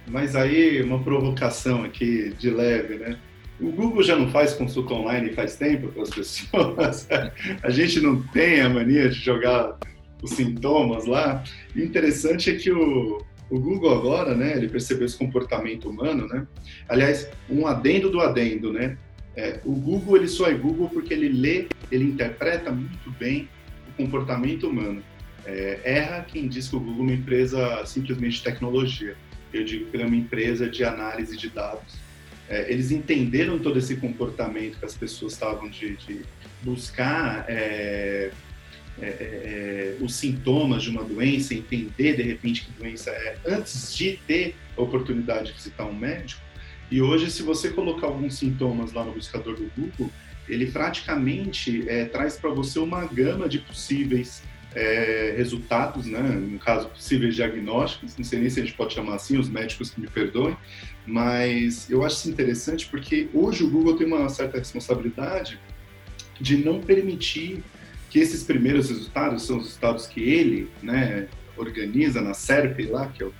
Mas 0.07 0.35
aí, 0.35 0.83
uma 0.83 1.03
provocação 1.03 1.85
aqui 1.85 2.35
de 2.39 2.51
leve, 2.51 2.97
né? 2.97 3.19
O 3.61 3.71
Google 3.71 4.03
já 4.03 4.17
não 4.17 4.29
faz 4.31 4.53
consulta 4.55 4.95
online 4.95 5.33
faz 5.33 5.57
tempo 5.57 5.89
para 5.89 6.03
as 6.03 6.11
pessoas. 6.11 7.09
a 7.63 7.71
gente 7.71 8.01
não 8.01 8.21
tem 8.29 8.61
a 8.61 8.69
mania 8.69 9.09
de 9.09 9.15
jogar 9.15 9.79
os 10.21 10.33
sintomas 10.33 11.07
lá. 11.07 11.45
O 11.77 11.79
interessante 11.79 12.51
é 12.51 12.55
que 12.55 12.73
o, 12.73 13.25
o 13.53 13.61
Google 13.61 13.93
agora, 13.93 14.35
né, 14.35 14.57
ele 14.57 14.67
percebeu 14.67 15.05
esse 15.05 15.19
comportamento 15.19 15.87
humano, 15.87 16.27
né? 16.27 16.47
Aliás, 16.89 17.29
um 17.51 17.67
adendo 17.67 18.09
do 18.09 18.19
adendo, 18.19 18.73
né? 18.73 18.97
É, 19.37 19.61
o 19.63 19.73
Google 19.73 20.17
ele 20.17 20.29
só 20.29 20.49
é 20.49 20.55
Google 20.55 20.89
porque 20.89 21.13
ele 21.13 21.29
lê, 21.29 21.67
ele 21.91 22.05
interpreta 22.05 22.73
muito 22.73 23.11
bem 23.11 23.51
o 23.91 23.93
comportamento 23.93 24.67
humano. 24.67 25.03
É, 25.45 25.81
erra 25.85 26.23
quem 26.27 26.49
diz 26.49 26.67
que 26.67 26.77
o 26.77 26.81
Google 26.81 27.01
é 27.01 27.09
uma 27.09 27.13
empresa 27.13 27.85
simplesmente 27.85 28.39
de 28.39 28.43
tecnologia. 28.43 29.17
Eu 29.53 29.65
digo 29.65 29.91
que 29.91 29.97
ele 29.97 30.05
é 30.05 30.07
uma 30.07 30.17
empresa 30.17 30.67
de 30.67 30.83
análise 30.83 31.37
de 31.37 31.51
dados. 31.51 32.01
É, 32.49 32.73
eles 32.73 32.91
entenderam 32.91 33.59
todo 33.59 33.79
esse 33.79 33.97
comportamento 33.97 34.79
que 34.79 34.85
as 34.87 34.97
pessoas 34.97 35.35
estavam 35.35 35.69
de, 35.69 35.95
de 35.97 36.23
buscar 36.63 37.45
é, 37.49 38.31
é, 39.01 39.07
é, 39.07 39.97
os 40.01 40.15
sintomas 40.15 40.83
de 40.83 40.91
uma 40.91 41.05
doença, 41.05 41.55
entender 41.55 42.17
de 42.17 42.23
repente 42.23 42.65
que 42.65 42.73
doença 42.73 43.11
é, 43.11 43.37
antes 43.47 43.95
de 43.95 44.19
ter 44.27 44.55
a 44.77 44.83
oportunidade 44.83 45.49
de 45.49 45.53
visitar 45.53 45.85
um 45.85 45.95
médico. 45.95 46.41
E 46.91 47.01
hoje, 47.01 47.31
se 47.31 47.43
você 47.43 47.71
colocar 47.71 48.07
alguns 48.07 48.35
sintomas 48.35 48.93
lá 48.93 49.05
no 49.05 49.13
buscador 49.13 49.57
do 49.57 49.71
Google, 49.77 50.11
ele 50.49 50.67
praticamente 50.67 51.89
é, 51.89 52.05
traz 52.05 52.37
para 52.37 52.51
você 52.51 52.79
uma 52.79 53.07
gama 53.07 53.49
de 53.49 53.59
possíveis 53.61 54.43
é, 54.75 55.35
resultados, 55.37 56.07
né? 56.07 56.21
no 56.21 56.59
caso, 56.59 56.89
possíveis 56.89 57.35
diagnósticos, 57.35 58.17
não 58.17 58.25
sei 58.25 58.41
nem 58.41 58.51
se 58.51 58.61
a 58.61 58.65
gente 58.65 58.75
pode 58.75 58.95
chamar 58.95 59.15
assim, 59.15 59.39
os 59.39 59.49
médicos 59.49 59.91
que 59.91 60.01
me 60.01 60.07
perdoem, 60.07 60.57
mas 61.07 61.91
eu 61.91 62.05
acho 62.05 62.17
isso 62.17 62.31
interessante 62.31 62.87
porque 62.87 63.29
hoje 63.33 63.65
o 63.65 63.71
Google 63.71 63.97
tem 63.97 64.07
uma 64.07 64.29
certa 64.29 64.59
responsabilidade 64.59 65.59
de 66.41 66.57
não 66.57 66.81
permitir 66.81 67.63
que 68.13 68.19
esses 68.19 68.45
primeiros 68.45 68.91
resultados, 68.91 69.47
são 69.47 69.57
os 69.57 69.65
resultados 69.65 70.07
que 70.07 70.21
ele 70.21 70.69
né, 70.83 71.29
organiza 71.57 72.21
na 72.21 72.35
SERP 72.35 72.91
lá, 72.91 73.07
que 73.07 73.23
é 73.23 73.27
o, 73.27 73.33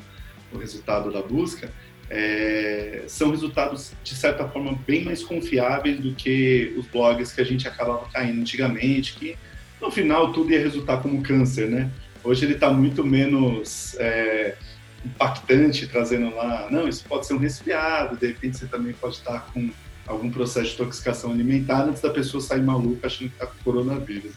o 0.51 0.57
resultado 0.57 1.13
da 1.13 1.21
busca, 1.21 1.71
é, 2.09 3.05
são 3.07 3.31
resultados, 3.31 3.93
de 4.03 4.15
certa 4.15 4.49
forma, 4.49 4.79
bem 4.87 5.05
mais 5.05 5.23
confiáveis 5.23 6.01
do 6.01 6.15
que 6.15 6.73
os 6.79 6.87
blogs 6.87 7.33
que 7.33 7.43
a 7.43 7.45
gente 7.45 7.69
acabava 7.69 8.09
caindo 8.11 8.41
antigamente, 8.41 9.13
que 9.13 9.37
no 9.79 9.91
final 9.91 10.33
tudo 10.33 10.51
ia 10.51 10.61
resultar 10.61 11.03
como 11.03 11.23
câncer, 11.23 11.69
né? 11.69 11.91
Hoje 12.25 12.47
ele 12.47 12.55
está 12.55 12.71
muito 12.71 13.05
menos 13.05 13.95
é, 13.99 14.57
impactante, 15.05 15.87
trazendo 15.87 16.35
lá, 16.35 16.69
não, 16.71 16.89
isso 16.89 17.05
pode 17.07 17.27
ser 17.27 17.35
um 17.35 17.39
resfriado, 17.39 18.17
de 18.17 18.29
repente 18.29 18.57
você 18.57 18.67
também 18.67 18.95
pode 18.95 19.17
estar 19.17 19.51
com 19.53 19.69
algum 20.07 20.31
processo 20.31 20.69
de 20.69 20.75
intoxicação 20.75 21.31
alimentar 21.31 21.83
antes 21.83 22.01
da 22.01 22.09
pessoa 22.09 22.41
sair 22.41 22.63
maluca 22.63 23.07
achando 23.07 23.29
que 23.29 23.35
está 23.35 23.47
com 23.47 23.63
coronavírus. 23.63 24.33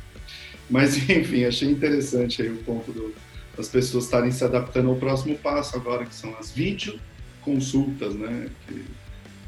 Mas, 0.69 0.97
enfim, 1.09 1.45
achei 1.45 1.69
interessante 1.69 2.41
aí 2.41 2.49
o 2.49 2.57
ponto 2.57 2.91
do, 2.91 3.13
das 3.55 3.69
pessoas 3.69 4.05
estarem 4.05 4.31
se 4.31 4.43
adaptando 4.43 4.89
ao 4.89 4.95
próximo 4.95 5.37
passo 5.37 5.75
agora, 5.75 6.05
que 6.05 6.15
são 6.15 6.35
as 6.37 6.51
videoconsultas, 6.51 8.15
né? 8.15 8.49
Que 8.67 8.85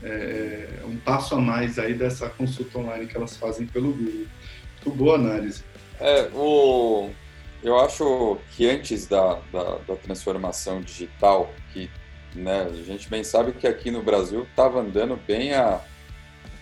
é, 0.04 0.70
é 0.82 0.86
um 0.86 0.98
passo 0.98 1.36
a 1.36 1.42
mais 1.42 1.80
aí 1.80 1.94
dessa 1.94 2.30
consulta 2.30 2.78
online 2.78 3.08
que 3.08 3.18
elas 3.18 3.36
fazem 3.36 3.66
pelo 3.66 3.92
Google. 3.92 4.28
Muito 4.86 4.98
boa 4.98 5.16
análise. 5.16 5.64
É, 6.00 6.30
o, 6.34 7.10
eu 7.64 7.80
acho 7.80 8.38
que 8.56 8.70
antes 8.70 9.08
da, 9.08 9.40
da, 9.52 9.78
da 9.88 9.96
transformação 9.96 10.82
digital, 10.82 11.52
que 11.74 11.90
né, 12.36 12.68
a 12.70 12.84
gente 12.84 13.10
bem 13.10 13.24
sabe 13.24 13.52
que 13.54 13.68
aqui 13.68 13.90
no 13.90 14.04
Brasil 14.04 14.44
estava 14.44 14.80
andando 14.80 15.20
bem 15.28 15.54
a, 15.54 15.82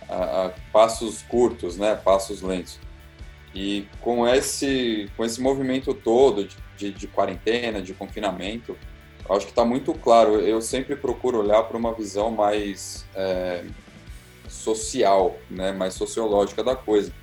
a, 0.08 0.46
a, 0.46 0.50
passos 0.72 1.22
curtos, 1.24 1.78
né, 1.78 1.96
passos 1.96 2.42
lentos. 2.42 2.80
E 3.56 3.88
com 4.02 4.28
esse, 4.28 5.10
com 5.16 5.24
esse 5.24 5.42
movimento 5.42 5.94
todo 5.94 6.44
de, 6.44 6.58
de, 6.78 6.92
de 6.92 7.08
quarentena, 7.08 7.82
de 7.82 7.94
confinamento, 7.94 8.78
acho 9.30 9.46
que 9.46 9.52
está 9.54 9.64
muito 9.64 9.94
claro. 9.94 10.42
Eu 10.42 10.62
sempre 10.62 10.94
procuro 10.98 11.40
olhar 11.40 11.64
para 11.64 11.78
uma 11.78 11.94
visão 11.94 12.30
mais 12.30 13.06
é, 13.16 13.64
social, 14.50 15.38
né, 15.50 15.72
mais 15.72 15.94
sociológica 15.94 16.62
da 16.62 16.76
coisa. 16.76 17.14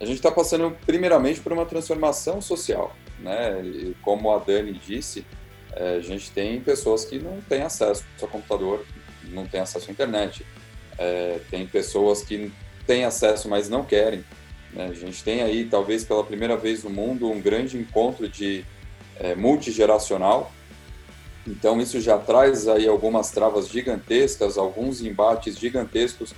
A 0.00 0.04
gente 0.04 0.16
está 0.16 0.30
passando 0.30 0.76
primeiramente 0.86 1.40
por 1.40 1.52
uma 1.52 1.66
transformação 1.66 2.40
social, 2.40 2.94
né? 3.20 3.60
E 3.62 3.96
como 4.02 4.32
a 4.32 4.38
Dani 4.38 4.72
disse, 4.72 5.24
é, 5.74 5.96
a 5.96 6.00
gente 6.00 6.30
tem 6.30 6.60
pessoas 6.60 7.04
que 7.04 7.18
não 7.18 7.40
têm 7.40 7.62
acesso 7.62 8.04
ao 8.20 8.28
computador, 8.28 8.84
não 9.28 9.46
têm 9.46 9.60
acesso 9.60 9.88
à 9.88 9.92
internet. 9.92 10.46
É, 10.98 11.40
tem 11.50 11.66
pessoas 11.66 12.22
que 12.22 12.52
têm 12.86 13.04
acesso, 13.04 13.48
mas 13.48 13.68
não 13.68 13.84
querem. 13.84 14.24
Né? 14.72 14.86
A 14.86 14.94
gente 14.94 15.22
tem 15.22 15.42
aí, 15.42 15.64
talvez 15.64 16.04
pela 16.04 16.24
primeira 16.24 16.56
vez 16.56 16.84
no 16.84 16.90
mundo, 16.90 17.30
um 17.30 17.40
grande 17.40 17.78
encontro 17.78 18.28
de 18.28 18.64
é, 19.18 19.34
multigeracional, 19.34 20.52
então 21.46 21.80
isso 21.80 22.00
já 22.00 22.18
traz 22.18 22.68
aí 22.68 22.86
algumas 22.86 23.30
travas 23.30 23.68
gigantescas, 23.68 24.56
alguns 24.56 25.00
embates 25.00 25.58
gigantescos 25.58 26.32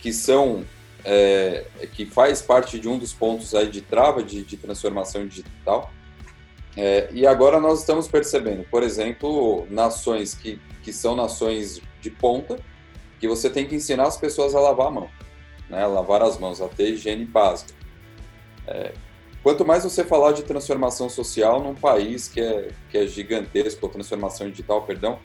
que 0.00 0.12
são 0.12 0.64
é, 1.04 1.64
que 1.92 2.04
faz 2.04 2.42
parte 2.42 2.78
de 2.78 2.88
um 2.88 2.98
dos 2.98 3.12
pontos 3.12 3.54
aí 3.54 3.68
de 3.68 3.80
trava 3.80 4.22
de, 4.22 4.44
de 4.44 4.56
transformação 4.56 5.26
digital. 5.26 5.90
É, 6.76 7.08
e 7.12 7.26
agora 7.26 7.58
nós 7.58 7.80
estamos 7.80 8.06
percebendo, 8.06 8.64
por 8.70 8.82
exemplo, 8.82 9.66
nações 9.70 10.34
que, 10.34 10.60
que 10.82 10.92
são 10.92 11.16
nações 11.16 11.80
de 12.00 12.10
ponta, 12.10 12.58
que 13.18 13.26
você 13.26 13.50
tem 13.50 13.66
que 13.66 13.74
ensinar 13.74 14.04
as 14.04 14.16
pessoas 14.16 14.54
a 14.54 14.60
lavar 14.60 14.86
a 14.86 14.90
mão, 14.90 15.10
né, 15.68 15.84
lavar 15.86 16.22
as 16.22 16.38
mãos, 16.38 16.60
a 16.60 16.68
ter 16.68 16.90
higiene 16.90 17.24
básica. 17.24 17.79
É, 18.66 18.92
Quanto 19.42 19.64
mais 19.64 19.84
você 19.84 20.04
falar 20.04 20.32
de 20.32 20.42
transformação 20.42 21.08
social 21.08 21.62
num 21.62 21.74
país 21.74 22.28
que 22.28 22.40
é, 22.40 22.68
que 22.90 22.98
é 22.98 23.06
gigantesco, 23.06 23.86
ou 23.86 23.90
transformação 23.90 24.50
digital, 24.50 24.82
perdão, 24.82 25.18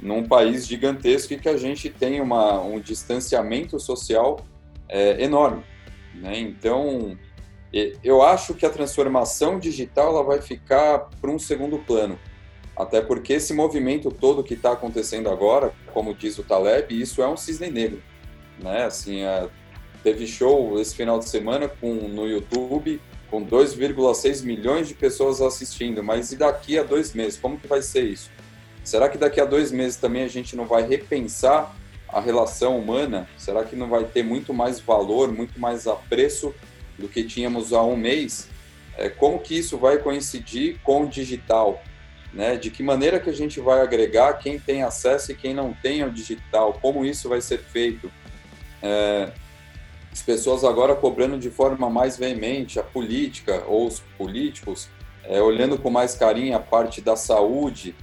num 0.00 0.24
país 0.24 0.64
gigantesco 0.66 1.32
e 1.32 1.38
que 1.38 1.48
a 1.48 1.56
gente 1.56 1.90
tem 1.90 2.20
uma, 2.20 2.60
um 2.60 2.78
distanciamento 2.78 3.80
social 3.80 4.38
é, 4.88 5.22
enorme. 5.22 5.64
Né? 6.14 6.38
Então, 6.38 7.18
eu 8.02 8.22
acho 8.22 8.54
que 8.54 8.64
a 8.64 8.70
transformação 8.70 9.58
digital 9.58 10.10
ela 10.10 10.22
vai 10.22 10.40
ficar 10.40 11.08
para 11.20 11.30
um 11.30 11.38
segundo 11.38 11.78
plano. 11.78 12.16
Até 12.76 13.00
porque 13.00 13.32
esse 13.32 13.52
movimento 13.52 14.08
todo 14.08 14.44
que 14.44 14.54
está 14.54 14.70
acontecendo 14.70 15.28
agora, 15.28 15.72
como 15.92 16.14
diz 16.14 16.38
o 16.38 16.44
Taleb, 16.44 16.94
isso 16.94 17.20
é 17.20 17.28
um 17.28 17.36
cisne 17.36 17.70
negro. 17.70 18.00
Né? 18.62 18.84
Assim, 18.84 19.22
é, 19.22 19.48
teve 20.02 20.26
show 20.26 20.80
esse 20.80 20.94
final 20.94 21.18
de 21.18 21.28
semana 21.28 21.68
com, 21.68 21.92
no 21.92 22.26
YouTube 22.26 23.00
com 23.30 23.44
2,6 23.44 24.42
milhões 24.42 24.88
de 24.88 24.94
pessoas 24.94 25.40
assistindo, 25.40 26.02
mas 26.02 26.32
e 26.32 26.36
daqui 26.36 26.78
a 26.78 26.82
dois 26.82 27.12
meses, 27.12 27.38
como 27.38 27.58
que 27.58 27.66
vai 27.66 27.82
ser 27.82 28.04
isso? 28.04 28.30
Será 28.82 29.08
que 29.08 29.18
daqui 29.18 29.40
a 29.40 29.44
dois 29.44 29.70
meses 29.70 29.98
também 29.98 30.22
a 30.22 30.28
gente 30.28 30.56
não 30.56 30.64
vai 30.64 30.86
repensar 30.86 31.76
a 32.08 32.20
relação 32.20 32.78
humana? 32.78 33.28
Será 33.36 33.64
que 33.64 33.76
não 33.76 33.88
vai 33.88 34.04
ter 34.04 34.22
muito 34.22 34.54
mais 34.54 34.80
valor, 34.80 35.30
muito 35.30 35.60
mais 35.60 35.86
apreço 35.86 36.54
do 36.98 37.06
que 37.06 37.22
tínhamos 37.22 37.72
há 37.72 37.82
um 37.82 37.96
mês? 37.96 38.48
É, 38.96 39.10
como 39.10 39.38
que 39.38 39.58
isso 39.58 39.76
vai 39.76 39.98
coincidir 39.98 40.78
com 40.82 41.02
o 41.02 41.08
digital? 41.08 41.82
Né? 42.32 42.56
De 42.56 42.70
que 42.70 42.82
maneira 42.82 43.20
que 43.20 43.28
a 43.28 43.34
gente 43.34 43.60
vai 43.60 43.82
agregar 43.82 44.32
quem 44.34 44.58
tem 44.58 44.82
acesso 44.82 45.32
e 45.32 45.34
quem 45.34 45.52
não 45.52 45.74
tem 45.74 46.02
ao 46.02 46.10
digital? 46.10 46.78
Como 46.80 47.04
isso 47.04 47.28
vai 47.28 47.42
ser 47.42 47.58
feito? 47.58 48.10
É, 48.82 49.32
as 50.12 50.22
pessoas 50.22 50.64
agora 50.64 50.94
cobrando 50.94 51.38
de 51.38 51.50
forma 51.50 51.88
mais 51.90 52.16
veemente 52.16 52.78
a 52.78 52.82
política 52.82 53.64
ou 53.66 53.86
os 53.86 54.00
políticos, 54.16 54.88
é, 55.24 55.40
olhando 55.40 55.78
com 55.78 55.90
mais 55.90 56.14
carinho 56.14 56.56
a 56.56 56.60
parte 56.60 57.00
da 57.00 57.14
saúde. 57.16 57.94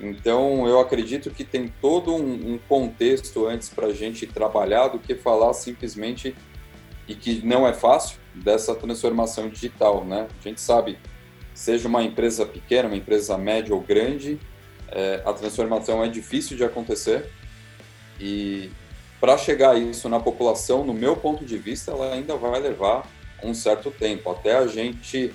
Então, 0.00 0.66
eu 0.66 0.80
acredito 0.80 1.30
que 1.30 1.44
tem 1.44 1.72
todo 1.80 2.14
um, 2.14 2.54
um 2.54 2.58
contexto 2.68 3.46
antes 3.46 3.68
para 3.68 3.88
a 3.88 3.92
gente 3.92 4.26
trabalhar 4.26 4.88
do 4.88 4.98
que 4.98 5.14
falar 5.14 5.52
simplesmente 5.52 6.34
e 7.06 7.14
que 7.14 7.44
não 7.44 7.66
é 7.66 7.72
fácil 7.72 8.18
dessa 8.34 8.74
transformação 8.74 9.48
digital, 9.48 10.04
né? 10.04 10.28
A 10.38 10.48
gente 10.48 10.60
sabe, 10.60 10.96
seja 11.52 11.88
uma 11.88 12.02
empresa 12.02 12.46
pequena, 12.46 12.88
uma 12.88 12.96
empresa 12.96 13.36
média 13.36 13.74
ou 13.74 13.80
grande, 13.80 14.38
é, 14.88 15.22
a 15.24 15.32
transformação 15.32 16.02
é 16.02 16.08
difícil 16.08 16.56
de 16.56 16.64
acontecer 16.64 17.28
e 18.18 18.70
para 19.20 19.36
chegar 19.36 19.78
isso 19.78 20.08
na 20.08 20.18
população, 20.18 20.84
no 20.84 20.94
meu 20.94 21.14
ponto 21.14 21.44
de 21.44 21.58
vista, 21.58 21.90
ela 21.90 22.14
ainda 22.14 22.36
vai 22.36 22.58
levar 22.58 23.06
um 23.42 23.52
certo 23.52 23.90
tempo, 23.90 24.30
até 24.30 24.56
a 24.56 24.66
gente 24.66 25.32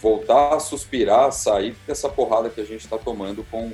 voltar 0.00 0.54
a 0.54 0.60
suspirar, 0.60 1.30
sair 1.32 1.74
dessa 1.86 2.08
porrada 2.08 2.50
que 2.50 2.60
a 2.60 2.64
gente 2.64 2.84
está 2.84 2.98
tomando 2.98 3.44
com, 3.50 3.70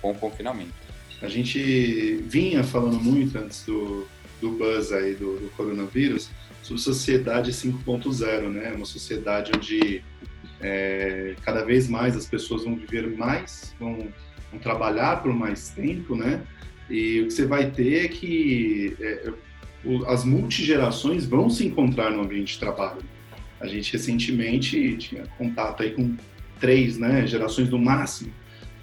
com 0.00 0.10
o 0.12 0.14
confinamento. 0.14 0.74
A 1.22 1.28
gente 1.28 2.16
vinha 2.26 2.62
falando 2.62 3.00
muito 3.00 3.38
antes 3.38 3.64
do, 3.64 4.06
do 4.40 4.50
buzz 4.50 4.92
aí 4.92 5.14
do, 5.14 5.38
do 5.38 5.50
coronavírus 5.56 6.30
sobre 6.62 6.82
sociedade 6.82 7.52
5.0, 7.52 8.48
né? 8.50 8.72
Uma 8.74 8.84
sociedade 8.84 9.52
onde 9.54 10.02
é, 10.60 11.34
cada 11.42 11.64
vez 11.64 11.88
mais 11.88 12.16
as 12.16 12.26
pessoas 12.26 12.64
vão 12.64 12.76
viver 12.76 13.16
mais, 13.16 13.74
vão, 13.78 14.08
vão 14.50 14.60
trabalhar 14.60 15.22
por 15.22 15.32
mais 15.32 15.70
tempo, 15.70 16.14
né? 16.14 16.42
E 16.88 17.20
o 17.20 17.26
que 17.26 17.32
você 17.32 17.46
vai 17.46 17.70
ter 17.70 18.04
é 18.04 18.08
que 18.08 18.96
é, 19.00 19.32
as 20.06 20.24
multigerações 20.24 21.26
vão 21.26 21.48
se 21.48 21.66
encontrar 21.66 22.10
no 22.10 22.22
ambiente 22.22 22.54
de 22.54 22.60
trabalho. 22.60 23.02
A 23.60 23.66
gente 23.66 23.92
recentemente 23.92 24.96
tinha 24.96 25.26
contato 25.38 25.82
aí 25.82 25.90
com 25.90 26.16
três 26.60 26.98
né, 26.98 27.26
gerações 27.26 27.70
no 27.70 27.78
máximo. 27.78 28.32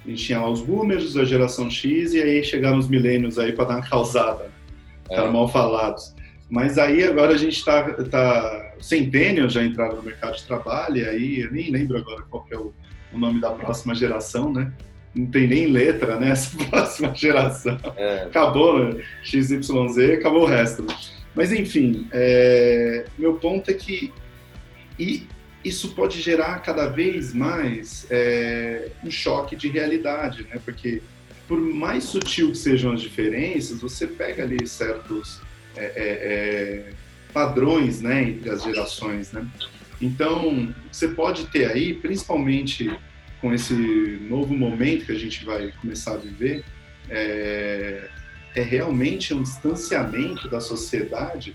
A 0.04 0.08
gente 0.08 0.24
tinha 0.24 0.40
lá 0.40 0.50
os 0.50 0.60
boomers, 0.60 1.16
a 1.16 1.24
geração 1.24 1.70
X, 1.70 2.12
e 2.12 2.22
aí 2.22 2.44
chegaram 2.44 2.78
os 2.78 2.88
milênios 2.88 3.38
aí 3.38 3.52
para 3.52 3.64
dar 3.64 3.76
uma 3.76 3.88
causada. 3.88 4.50
É. 5.10 5.16
Eram 5.16 5.32
mal 5.32 5.48
falados. 5.48 6.14
Mas 6.50 6.76
aí 6.78 7.02
agora 7.02 7.32
a 7.32 7.36
gente 7.38 7.56
está. 7.56 7.90
Tá, 8.04 8.74
centênios 8.80 9.54
já 9.54 9.64
entraram 9.64 9.96
no 9.96 10.02
mercado 10.02 10.36
de 10.36 10.44
trabalho, 10.44 10.98
e 10.98 11.04
aí 11.04 11.40
eu 11.40 11.50
nem 11.50 11.70
lembro 11.70 11.96
agora 11.96 12.22
qual 12.28 12.46
é 12.50 12.56
o, 12.56 12.72
o 13.12 13.18
nome 13.18 13.40
da 13.40 13.50
próxima 13.50 13.94
geração, 13.94 14.52
né? 14.52 14.72
Não 15.14 15.26
tem 15.26 15.46
nem 15.46 15.66
letra, 15.66 16.18
né? 16.18 16.30
Essa 16.32 16.56
próxima 16.64 17.14
geração. 17.14 17.78
É. 17.96 18.24
Acabou, 18.24 18.78
né? 18.78 19.02
XYZ, 19.22 19.98
acabou 20.18 20.42
o 20.42 20.46
resto. 20.46 20.86
Mas, 21.34 21.52
enfim, 21.52 22.08
é... 22.12 23.04
meu 23.18 23.34
ponto 23.34 23.70
é 23.70 23.74
que 23.74 24.12
e 24.98 25.26
isso 25.64 25.94
pode 25.94 26.20
gerar 26.20 26.60
cada 26.60 26.86
vez 26.86 27.32
mais 27.34 28.06
é... 28.10 28.90
um 29.02 29.10
choque 29.10 29.56
de 29.56 29.68
realidade, 29.68 30.46
né? 30.50 30.60
Porque, 30.64 31.02
por 31.48 31.60
mais 31.60 32.04
sutil 32.04 32.50
que 32.50 32.58
sejam 32.58 32.92
as 32.92 33.00
diferenças, 33.00 33.80
você 33.80 34.06
pega 34.06 34.42
ali 34.42 34.66
certos 34.66 35.40
é, 35.76 35.84
é, 35.84 35.92
é 35.96 36.92
padrões 37.34 38.00
né, 38.00 38.22
entre 38.22 38.48
as 38.48 38.62
gerações, 38.62 39.32
né? 39.32 39.44
Então, 40.00 40.72
você 40.90 41.08
pode 41.08 41.46
ter 41.46 41.68
aí, 41.70 41.92
principalmente 41.92 42.96
com 43.44 43.52
esse 43.52 43.74
novo 43.74 44.56
momento 44.56 45.04
que 45.04 45.12
a 45.12 45.18
gente 45.18 45.44
vai 45.44 45.70
começar 45.82 46.14
a 46.14 46.16
viver, 46.16 46.64
é, 47.10 48.08
é 48.56 48.62
realmente 48.62 49.34
um 49.34 49.42
distanciamento 49.42 50.48
da 50.48 50.60
sociedade 50.60 51.54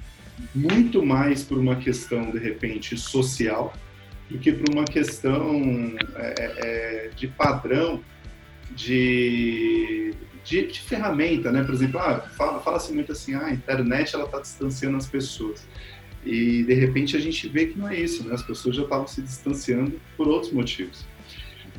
muito 0.53 1.03
mais 1.03 1.43
por 1.43 1.57
uma 1.57 1.77
questão, 1.77 2.29
de 2.29 2.37
repente, 2.37 2.95
social 2.95 3.73
do 4.29 4.37
que 4.37 4.51
por 4.51 4.71
uma 4.71 4.85
questão 4.85 5.97
é, 6.15 6.35
é, 6.37 7.07
é 7.07 7.09
de 7.15 7.27
padrão 7.27 8.03
de, 8.75 10.13
de, 10.45 10.67
de, 10.67 10.81
ferramenta, 10.81 11.51
né? 11.51 11.63
Por 11.63 11.73
exemplo, 11.73 11.99
ah, 11.99 12.19
fala-se 12.37 12.63
fala 12.63 12.93
muito 12.93 13.11
assim, 13.13 13.33
ah, 13.33 13.47
a 13.47 13.51
internet 13.51 14.15
está 14.15 14.39
distanciando 14.39 14.95
as 14.95 15.07
pessoas. 15.07 15.67
E, 16.23 16.61
de 16.61 16.73
repente, 16.75 17.17
a 17.17 17.19
gente 17.19 17.49
vê 17.49 17.65
que 17.65 17.79
não 17.79 17.89
é 17.89 17.99
isso, 17.99 18.27
né? 18.27 18.35
As 18.35 18.43
pessoas 18.43 18.75
já 18.75 18.83
estavam 18.83 19.07
se 19.07 19.23
distanciando 19.23 19.99
por 20.15 20.27
outros 20.27 20.53
motivos. 20.53 21.08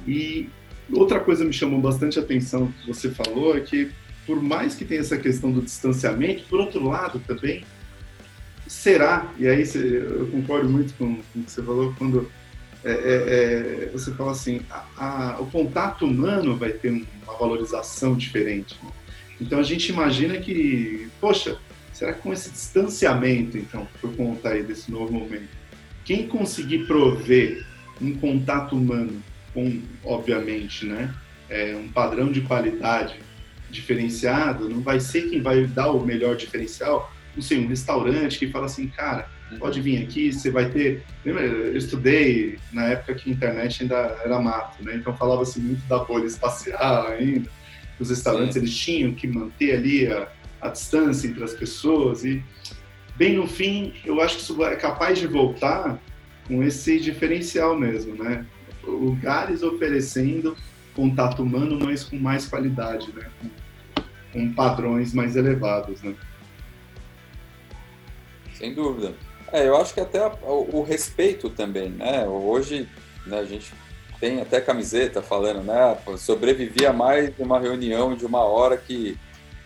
E 0.07 0.49
outra 0.93 1.21
coisa 1.21 1.45
me 1.45 1.53
chamou 1.53 1.81
bastante 1.81 2.19
atenção 2.19 2.73
que 2.81 2.89
você 2.89 3.11
falou 3.11 3.57
é 3.57 3.61
que, 3.61 3.91
por 4.27 4.43
mais 4.43 4.75
que 4.75 4.85
tenha 4.85 5.01
essa 5.01 5.17
questão 5.17 5.53
do 5.53 5.63
distanciamento, 5.63 6.45
por 6.49 6.61
outro 6.61 6.87
lado 6.87 7.21
também, 7.27 7.65
será, 8.67 9.33
e 9.39 9.49
aí 9.49 9.65
eu 9.75 10.29
concordo 10.29 10.69
muito 10.69 10.95
com, 10.95 11.17
com 11.17 11.41
o 11.41 11.43
que 11.43 11.51
você 11.51 11.63
falou, 11.63 11.95
quando 11.99 12.31
é, 12.85 12.93
é, 12.93 12.95
é, 12.95 13.91
você 13.93 14.13
fala 14.13 14.31
assim, 14.33 14.61
a, 14.71 14.85
a, 14.97 15.41
o 15.41 15.47
contato 15.47 16.07
humano 16.07 16.57
vai 16.57 16.71
ter 16.71 16.91
uma 16.91 17.39
valorização 17.39 18.15
diferente. 18.15 18.79
Né? 18.83 18.91
Então 19.41 19.59
a 19.59 19.63
gente 19.63 19.91
imagina 19.91 20.39
que, 20.39 21.09
poxa, 21.21 21.59
será 21.93 22.13
que 22.13 22.23
com 22.23 22.33
esse 22.33 22.51
distanciamento, 22.51 23.59
então, 23.59 23.87
por 24.01 24.15
conta 24.17 24.51
aí 24.51 24.63
desse 24.63 24.91
novo 24.91 25.13
momento, 25.13 25.49
quem 26.05 26.27
conseguir 26.27 26.87
prover 26.87 27.67
um 28.01 28.15
contato 28.15 28.77
humano 28.77 29.23
com, 29.53 29.83
obviamente, 30.05 30.87
né, 30.87 31.15
é, 31.49 31.75
um 31.75 31.89
padrão 31.89 32.31
de 32.31 32.41
qualidade 32.43 33.17
diferenciado, 33.71 34.69
não 34.69 34.81
vai 34.81 35.01
ser 35.01 35.29
quem 35.29 35.41
vai 35.41 35.65
dar 35.65 35.91
o 35.91 36.05
melhor 36.05 36.37
diferencial, 36.37 37.13
não 37.35 37.43
sei, 37.43 37.59
um 37.59 37.69
restaurante 37.69 38.39
que 38.39 38.49
fala 38.49 38.67
assim, 38.67 38.89
cara, 38.89 39.29
pode 39.59 39.81
vir 39.81 40.03
aqui, 40.03 40.33
você 40.33 40.51
vai 40.51 40.69
ter. 40.71 41.03
Lembra, 41.25 41.43
eu 41.43 41.77
estudei 41.77 42.59
na 42.73 42.87
época 42.87 43.15
que 43.15 43.31
a 43.31 43.33
internet 43.33 43.83
ainda 43.83 43.97
era 44.25 44.41
mato, 44.41 44.83
né? 44.83 44.95
Então 44.97 45.17
falava-se 45.17 45.59
muito 45.61 45.87
da 45.87 45.99
bolha 45.99 46.27
espacial 46.27 47.09
ainda. 47.09 47.49
Os 47.99 48.11
restaurantes 48.11 48.55
Sim. 48.55 48.61
eles 48.61 48.77
tinham 48.77 49.15
que 49.15 49.27
manter 49.27 49.77
ali 49.77 50.07
a, 50.07 50.29
a 50.61 50.69
distância 50.69 51.29
entre 51.29 51.43
as 51.43 51.53
pessoas 51.53 52.25
e 52.25 52.43
bem 53.17 53.37
no 53.37 53.47
fim 53.47 53.93
eu 54.05 54.21
acho 54.21 54.37
que 54.37 54.43
isso 54.43 54.65
é 54.65 54.77
capaz 54.77 55.19
de 55.19 55.27
voltar 55.27 56.01
com 56.47 56.63
esse 56.63 56.99
diferencial 56.99 57.79
mesmo, 57.79 58.15
né? 58.23 58.47
Lugares 58.83 59.63
oferecendo 59.63 60.57
contato 60.95 61.43
humano, 61.43 61.79
mas 61.83 62.05
com 62.05 62.17
mais 62.17 62.47
qualidade, 62.47 63.13
né? 63.15 63.29
Com, 63.41 64.03
com 64.33 64.55
padrões 64.55 65.15
mais 65.15 65.37
elevados, 65.37 66.03
né? 66.03 66.15
Sem 68.55 68.75
dúvida. 68.75 69.15
É, 69.53 69.67
eu 69.67 69.77
acho 69.77 69.95
que 69.95 70.01
até 70.01 70.19
a, 70.19 70.29
o, 70.29 70.79
o, 70.79 70.83
respeito 70.83 71.49
também, 71.51 71.91
né? 71.91 72.27
Hoje 72.27 72.89
né, 73.27 73.39
a 73.39 73.45
gente 73.45 73.73
tem 74.21 74.41
até 74.41 74.61
camiseta 74.61 75.23
falando, 75.23 75.63
né? 75.63 75.97
Sobrevivia 76.19 76.93
mais 76.93 77.35
de 77.35 77.43
uma 77.43 77.59
reunião 77.59 78.15
de 78.15 78.25
uma 78.25 78.45
hora 78.45 78.77
que, 78.77 79.19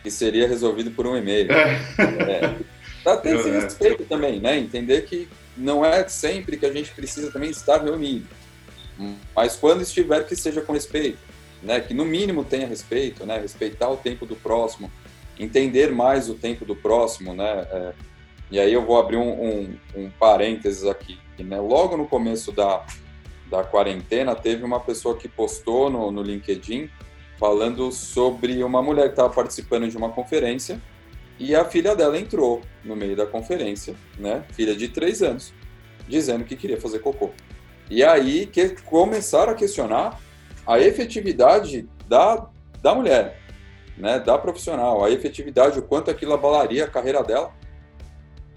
que 0.03 0.11
seria 0.11 0.49
resolvido 0.49 0.91
por 0.93 1.07
um 1.07 1.17
e-mail. 1.17 1.51
É. 1.51 1.75
É, 1.99 2.57
pra 3.03 3.17
ter 3.17 3.37
esse 3.37 3.49
é. 3.51 3.61
respeito 3.61 4.05
também, 4.05 4.41
né? 4.41 4.57
Entender 4.57 5.03
que 5.03 5.29
não 5.57 5.85
é 5.85 6.09
sempre 6.09 6.57
que 6.57 6.65
a 6.65 6.73
gente 6.73 6.93
precisa 6.93 7.31
também 7.31 7.51
estar 7.51 7.83
reunido. 7.83 8.27
Mas 9.35 9.57
quando 9.57 9.83
estiver, 9.83 10.27
que 10.27 10.37
seja 10.37 10.61
com 10.61 10.73
respeito. 10.73 11.19
Né? 11.63 11.81
Que 11.81 11.95
no 11.95 12.05
mínimo 12.05 12.45
tenha 12.45 12.67
respeito, 12.67 13.25
né? 13.25 13.39
Respeitar 13.39 13.89
o 13.89 13.97
tempo 13.97 14.27
do 14.27 14.37
próximo. 14.37 14.91
Entender 15.39 15.91
mais 15.91 16.29
o 16.29 16.35
tempo 16.35 16.65
do 16.65 16.77
próximo, 16.77 17.35
né? 17.35 17.67
É, 17.71 17.93
e 18.51 18.61
aí 18.61 18.73
eu 18.73 18.85
vou 18.85 18.99
abrir 18.99 19.17
um, 19.17 19.33
um, 19.33 19.79
um 19.97 20.11
parênteses 20.11 20.85
aqui. 20.85 21.19
Né? 21.39 21.59
Logo 21.59 21.97
no 21.97 22.07
começo 22.07 22.53
da, 22.53 22.85
da 23.51 23.65
quarentena, 23.65 24.35
teve 24.35 24.63
uma 24.63 24.79
pessoa 24.79 25.17
que 25.17 25.29
postou 25.29 25.91
no, 25.91 26.11
no 26.11 26.23
LinkedIn 26.23 26.89
falando 27.39 27.91
sobre 27.91 28.63
uma 28.63 28.83
mulher 28.83 29.05
que 29.05 29.11
estava 29.11 29.31
participando 29.31 29.89
de 29.89 29.97
uma 29.97 30.11
conferência 30.11 30.81
e 31.39 31.55
a 31.55 31.65
filha 31.65 31.97
dela 31.97 32.19
entrou 32.19 32.63
no 32.85 32.95
meio 32.95 33.17
da 33.17 33.27
conferência, 33.27 33.95
né? 34.19 34.45
Filha 34.53 34.75
de 34.75 34.89
três 34.89 35.21
anos, 35.23 35.53
dizendo 36.07 36.45
que 36.45 36.55
queria 36.55 36.81
fazer 36.81 37.01
cocô. 37.01 37.33
E 37.91 38.03
aí 38.03 38.47
que 38.47 38.71
começaram 38.83 39.53
a 39.53 39.55
questionar 39.55 40.21
a 40.67 40.79
efetividade 40.79 41.89
da, 42.09 42.47
da 42.83 42.95
mulher, 42.95 43.41
né? 43.97 44.19
Da 44.19 44.39
profissional, 44.39 45.05
a 45.05 45.11
efetividade, 45.11 45.79
o 45.79 45.83
quanto 45.83 46.11
aquilo 46.11 46.33
abalaria 46.33 46.85
a 46.85 46.89
carreira 46.89 47.23
dela 47.23 47.53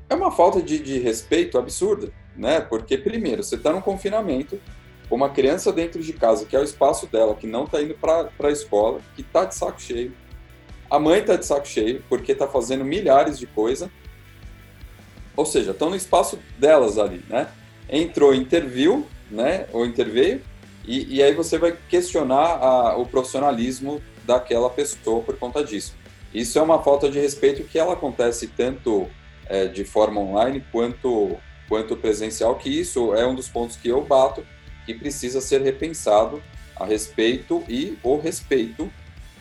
é 0.10 0.16
uma 0.16 0.32
falta 0.32 0.62
de, 0.62 0.80
de 0.80 1.00
respeito 1.00 1.58
absurda, 1.58 2.12
né? 2.36 2.62
Porque, 2.62 2.98
primeiro, 2.98 3.44
você 3.44 3.56
está 3.56 3.72
num 3.72 3.82
confinamento, 3.82 4.60
uma 5.10 5.30
criança 5.30 5.72
dentro 5.72 6.02
de 6.02 6.14
casa, 6.14 6.46
que 6.46 6.56
é 6.56 6.60
o 6.60 6.64
espaço 6.64 7.08
dela, 7.08 7.36
que 7.36 7.48
não 7.48 7.66
está 7.66 7.82
indo 7.82 7.94
para 7.96 8.30
a 8.40 8.52
escola, 8.52 9.02
que 9.16 9.22
está 9.22 9.46
de 9.46 9.56
saco 9.56 9.82
cheio. 9.82 10.14
A 10.90 11.00
mãe 11.00 11.20
está 11.20 11.36
de 11.36 11.46
saco 11.46 11.68
cheio, 11.68 12.04
porque 12.08 12.32
está 12.32 12.48
fazendo 12.48 12.86
milhares 12.86 13.38
de 13.38 13.46
coisas. 13.46 13.90
Ou 15.36 15.46
seja, 15.46 15.72
estão 15.72 15.90
no 15.90 15.96
espaço 15.96 16.40
delas 16.58 16.98
ali, 16.98 17.24
né? 17.30 17.50
Entrou, 17.90 18.34
interviu, 18.34 19.06
né? 19.30 19.68
Ou 19.74 19.86
interveio, 19.86 20.42
e, 20.86 21.18
e 21.18 21.24
aí 21.24 21.34
você 21.34 21.58
vai 21.58 21.78
questionar 21.90 22.58
a, 22.58 22.98
o 22.98 23.06
profissionalismo 23.06 24.02
daquela 24.26 24.70
pessoa 24.70 25.22
por 25.22 25.38
conta 25.38 25.64
disso. 25.64 25.96
Isso 26.34 26.58
é 26.58 26.62
uma 26.62 26.82
falta 26.82 27.10
de 27.10 27.20
respeito 27.20 27.64
que 27.64 27.78
ela 27.78 27.94
acontece 27.94 28.48
tanto 28.48 29.08
é, 29.48 29.66
de 29.66 29.84
forma 29.84 30.22
online 30.22 30.64
quanto, 30.72 31.38
quanto 31.68 31.96
presencial, 31.96 32.56
que 32.56 32.70
isso 32.70 33.14
é 33.14 33.26
um 33.26 33.36
dos 33.36 33.50
pontos 33.50 33.76
que 33.76 33.90
eu 33.90 34.02
bato, 34.02 34.46
que 34.86 34.94
precisa 34.94 35.42
ser 35.42 35.62
repensado 35.62 36.42
a 36.76 36.86
respeito 36.86 37.64
e 37.68 37.98
o 38.04 38.18
respeito 38.18 38.92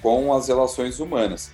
com 0.02 0.32
as 0.32 0.48
relações 0.48 1.00
humanas. 1.00 1.52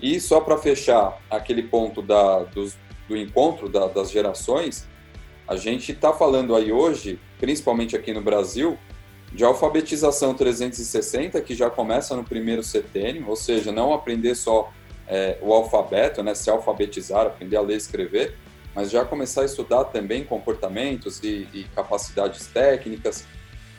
E 0.00 0.20
só 0.20 0.40
para 0.40 0.58
fechar 0.58 1.18
aquele 1.30 1.62
ponto 1.62 2.02
da, 2.02 2.40
dos, 2.40 2.76
do 3.08 3.16
encontro 3.16 3.68
da, 3.68 3.86
das 3.86 4.10
gerações, 4.10 4.86
a 5.46 5.56
gente 5.56 5.92
está 5.92 6.12
falando 6.12 6.54
aí 6.54 6.72
hoje, 6.72 7.18
principalmente 7.38 7.94
aqui 7.94 8.12
no 8.12 8.22
Brasil, 8.22 8.78
de 9.32 9.44
alfabetização 9.44 10.32
360, 10.32 11.40
que 11.40 11.54
já 11.54 11.68
começa 11.68 12.16
no 12.16 12.24
primeiro 12.24 12.62
setênio, 12.62 13.28
ou 13.28 13.36
seja, 13.36 13.72
não 13.72 13.92
aprender 13.92 14.34
só 14.34 14.72
é, 15.06 15.38
o 15.42 15.52
alfabeto, 15.52 16.22
né, 16.22 16.34
se 16.34 16.48
alfabetizar, 16.48 17.26
aprender 17.26 17.56
a 17.56 17.60
ler 17.60 17.74
e 17.74 17.78
escrever, 17.78 18.36
mas 18.74 18.90
já 18.90 19.04
começar 19.04 19.42
a 19.42 19.44
estudar 19.44 19.84
também 19.84 20.24
comportamentos 20.24 21.22
e, 21.22 21.48
e 21.52 21.66
capacidades 21.74 22.46
técnicas. 22.46 23.24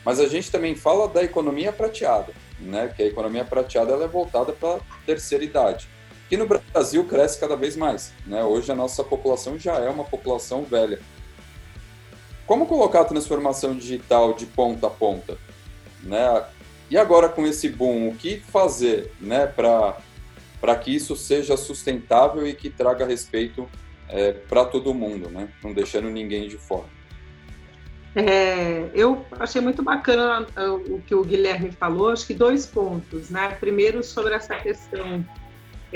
Mas 0.04 0.20
a 0.20 0.28
gente 0.28 0.50
também 0.52 0.76
fala 0.76 1.08
da 1.08 1.24
economia 1.24 1.72
prateada, 1.72 2.32
né, 2.60 2.92
que 2.94 3.02
a 3.02 3.06
economia 3.06 3.44
prateada 3.44 3.92
ela 3.92 4.04
é 4.04 4.08
voltada 4.08 4.52
para 4.52 4.76
a 4.76 4.80
terceira 5.04 5.42
idade, 5.42 5.88
que 6.28 6.36
no 6.36 6.46
Brasil 6.46 7.04
cresce 7.04 7.40
cada 7.40 7.56
vez 7.56 7.76
mais. 7.76 8.12
Né? 8.24 8.44
Hoje 8.44 8.70
a 8.70 8.74
nossa 8.74 9.02
população 9.02 9.58
já 9.58 9.74
é 9.78 9.88
uma 9.88 10.04
população 10.04 10.62
velha. 10.64 11.00
Como 12.46 12.66
colocar 12.66 13.00
a 13.00 13.04
transformação 13.04 13.74
digital 13.74 14.32
de 14.34 14.46
ponta 14.46 14.86
a 14.86 14.90
ponta? 14.90 15.36
Né? 16.02 16.44
E 16.90 16.96
agora 16.96 17.28
com 17.28 17.46
esse 17.46 17.68
boom, 17.68 18.08
o 18.08 18.14
que 18.14 18.38
fazer 18.38 19.12
né, 19.20 19.46
para 19.46 19.96
para 20.60 20.74
que 20.74 20.94
isso 20.94 21.14
seja 21.14 21.56
sustentável 21.56 22.46
e 22.46 22.54
que 22.54 22.70
traga 22.70 23.04
respeito 23.04 23.68
é, 24.08 24.32
para 24.32 24.64
todo 24.64 24.94
mundo, 24.94 25.28
né? 25.28 25.48
não 25.62 25.72
deixando 25.72 26.08
ninguém 26.08 26.48
de 26.48 26.56
fora. 26.56 26.86
É, 28.14 28.88
eu 28.94 29.24
achei 29.38 29.60
muito 29.60 29.82
bacana 29.82 30.46
uh, 30.56 30.94
o 30.94 31.02
que 31.02 31.14
o 31.14 31.22
Guilherme 31.22 31.70
falou, 31.70 32.10
acho 32.10 32.26
que 32.26 32.32
dois 32.32 32.64
pontos, 32.64 33.28
né? 33.28 33.54
Primeiro 33.60 34.02
sobre 34.02 34.32
essa 34.32 34.56
questão 34.56 35.22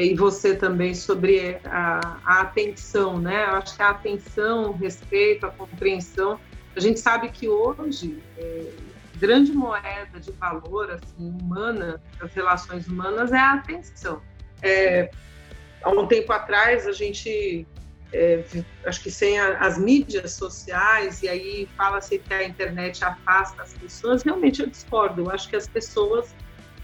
e 0.04 0.14
você 0.14 0.56
também 0.56 0.94
sobre 0.94 1.58
a, 1.64 2.18
a 2.24 2.40
atenção, 2.40 3.18
né? 3.18 3.44
Eu 3.44 3.56
acho 3.56 3.76
que 3.76 3.82
a 3.82 3.90
atenção, 3.90 4.70
o 4.70 4.72
respeito, 4.72 5.46
a 5.46 5.50
compreensão. 5.50 6.40
A 6.74 6.80
gente 6.80 7.00
sabe 7.00 7.28
que 7.30 7.48
hoje 7.48 8.22
é, 8.38 8.70
grande 9.16 9.52
moeda 9.52 10.18
de 10.18 10.32
valor 10.32 10.90
assim, 10.92 11.28
humana, 11.42 12.00
das 12.18 12.32
relações 12.32 12.86
humanas 12.86 13.32
é 13.32 13.38
a 13.38 13.54
atenção. 13.54 14.22
É, 14.62 15.10
há 15.82 15.90
um 15.90 16.06
tempo 16.06 16.32
atrás, 16.32 16.86
a 16.86 16.92
gente, 16.92 17.66
é, 18.12 18.42
acho 18.86 19.02
que 19.02 19.10
sem 19.10 19.38
a, 19.38 19.58
as 19.58 19.76
mídias 19.76 20.32
sociais, 20.32 21.22
e 21.22 21.28
aí 21.28 21.68
fala-se 21.76 22.18
que 22.18 22.32
a 22.32 22.44
internet 22.44 23.04
afasta 23.04 23.62
as 23.62 23.74
pessoas, 23.74 24.22
realmente 24.22 24.62
eu 24.62 24.66
discordo. 24.66 25.22
Eu 25.22 25.30
acho 25.30 25.48
que 25.48 25.56
as 25.56 25.68
pessoas 25.68 26.34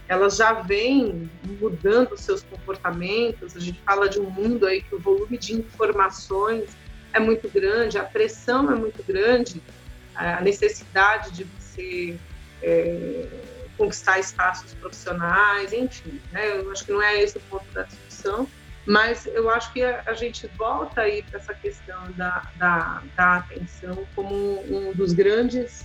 elas 0.08 0.36
já 0.36 0.52
vêm 0.52 1.30
mudando 1.60 2.16
seus 2.16 2.42
comportamentos. 2.42 3.56
A 3.56 3.60
gente 3.60 3.80
fala 3.82 4.08
de 4.08 4.20
um 4.20 4.30
mundo 4.30 4.66
aí 4.66 4.82
que 4.82 4.94
o 4.94 4.98
volume 4.98 5.36
de 5.36 5.54
informações 5.54 6.76
é 7.12 7.18
muito 7.18 7.48
grande, 7.48 7.98
a 7.98 8.04
pressão 8.04 8.70
é 8.70 8.74
muito 8.74 9.02
grande, 9.02 9.62
a 10.14 10.40
necessidade 10.40 11.30
de 11.32 11.44
você 11.44 12.18
é, 12.62 13.26
conquistar 13.76 14.18
espaços 14.18 14.74
profissionais, 14.74 15.72
enfim. 15.72 16.20
Né? 16.32 16.58
Eu 16.58 16.70
acho 16.70 16.84
que 16.84 16.92
não 16.92 17.02
é 17.02 17.22
esse 17.22 17.36
o 17.38 17.40
ponto 17.42 17.66
da 17.72 17.82
discussão, 17.82 18.48
mas 18.86 19.26
eu 19.26 19.50
acho 19.50 19.72
que 19.72 19.82
a, 19.82 20.14
gente 20.14 20.46
volta 20.56 21.02
aí 21.02 21.22
para 21.22 21.40
essa 21.40 21.54
questão 21.54 22.00
da, 22.12 22.48
da, 22.56 23.02
da, 23.16 23.36
atenção 23.36 24.06
como 24.14 24.62
um 24.70 24.92
dos 24.92 25.12
grandes 25.12 25.84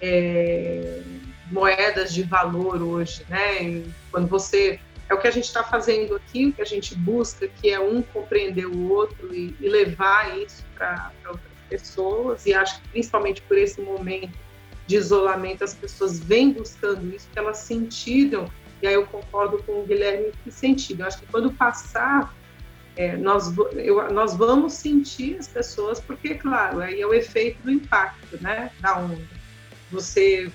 é, 0.00 1.02
moedas 1.50 2.12
de 2.12 2.22
valor 2.22 2.82
hoje, 2.82 3.24
né? 3.28 3.82
Quando 4.10 4.28
você 4.28 4.80
é 5.08 5.14
o 5.14 5.18
que 5.18 5.26
a 5.26 5.30
gente 5.30 5.46
está 5.46 5.64
fazendo 5.64 6.14
aqui, 6.14 6.46
o 6.46 6.52
que 6.52 6.62
a 6.62 6.64
gente 6.66 6.94
busca, 6.94 7.48
que 7.48 7.68
é 7.68 7.80
um 7.80 8.00
compreender 8.00 8.66
o 8.66 8.90
outro 8.90 9.34
e, 9.34 9.54
e 9.60 9.68
levar 9.68 10.38
isso 10.38 10.64
para 10.76 11.10
outras 11.26 11.50
pessoas. 11.68 12.46
E 12.46 12.54
acho 12.54 12.80
que 12.80 12.88
principalmente 12.90 13.42
por 13.42 13.58
esse 13.58 13.80
momento 13.80 14.38
de 14.86 14.96
isolamento, 14.96 15.64
as 15.64 15.74
pessoas 15.74 16.20
vêm 16.20 16.52
buscando 16.52 17.14
isso, 17.14 17.28
que 17.32 17.38
elas 17.38 17.58
sentiram, 17.58 18.50
e 18.82 18.86
aí 18.86 18.94
eu 18.94 19.06
concordo 19.06 19.62
com 19.64 19.80
o 19.80 19.84
Guilherme 19.84 20.32
que 20.42 20.50
sentido. 20.50 21.00
Eu 21.00 21.06
acho 21.06 21.18
que 21.18 21.26
quando 21.26 21.52
passar 21.52 22.34
é, 22.96 23.16
nós, 23.16 23.52
eu, 23.74 24.12
nós 24.12 24.36
vamos 24.36 24.74
sentir 24.74 25.36
as 25.38 25.48
pessoas, 25.48 26.00
porque, 26.00 26.34
claro, 26.34 26.80
aí 26.80 27.00
é 27.00 27.06
o 27.06 27.14
efeito 27.14 27.62
do 27.62 27.70
impacto, 27.70 28.38
né, 28.40 28.70
da 28.80 28.98
onda. 28.98 29.28
Você 29.90 30.50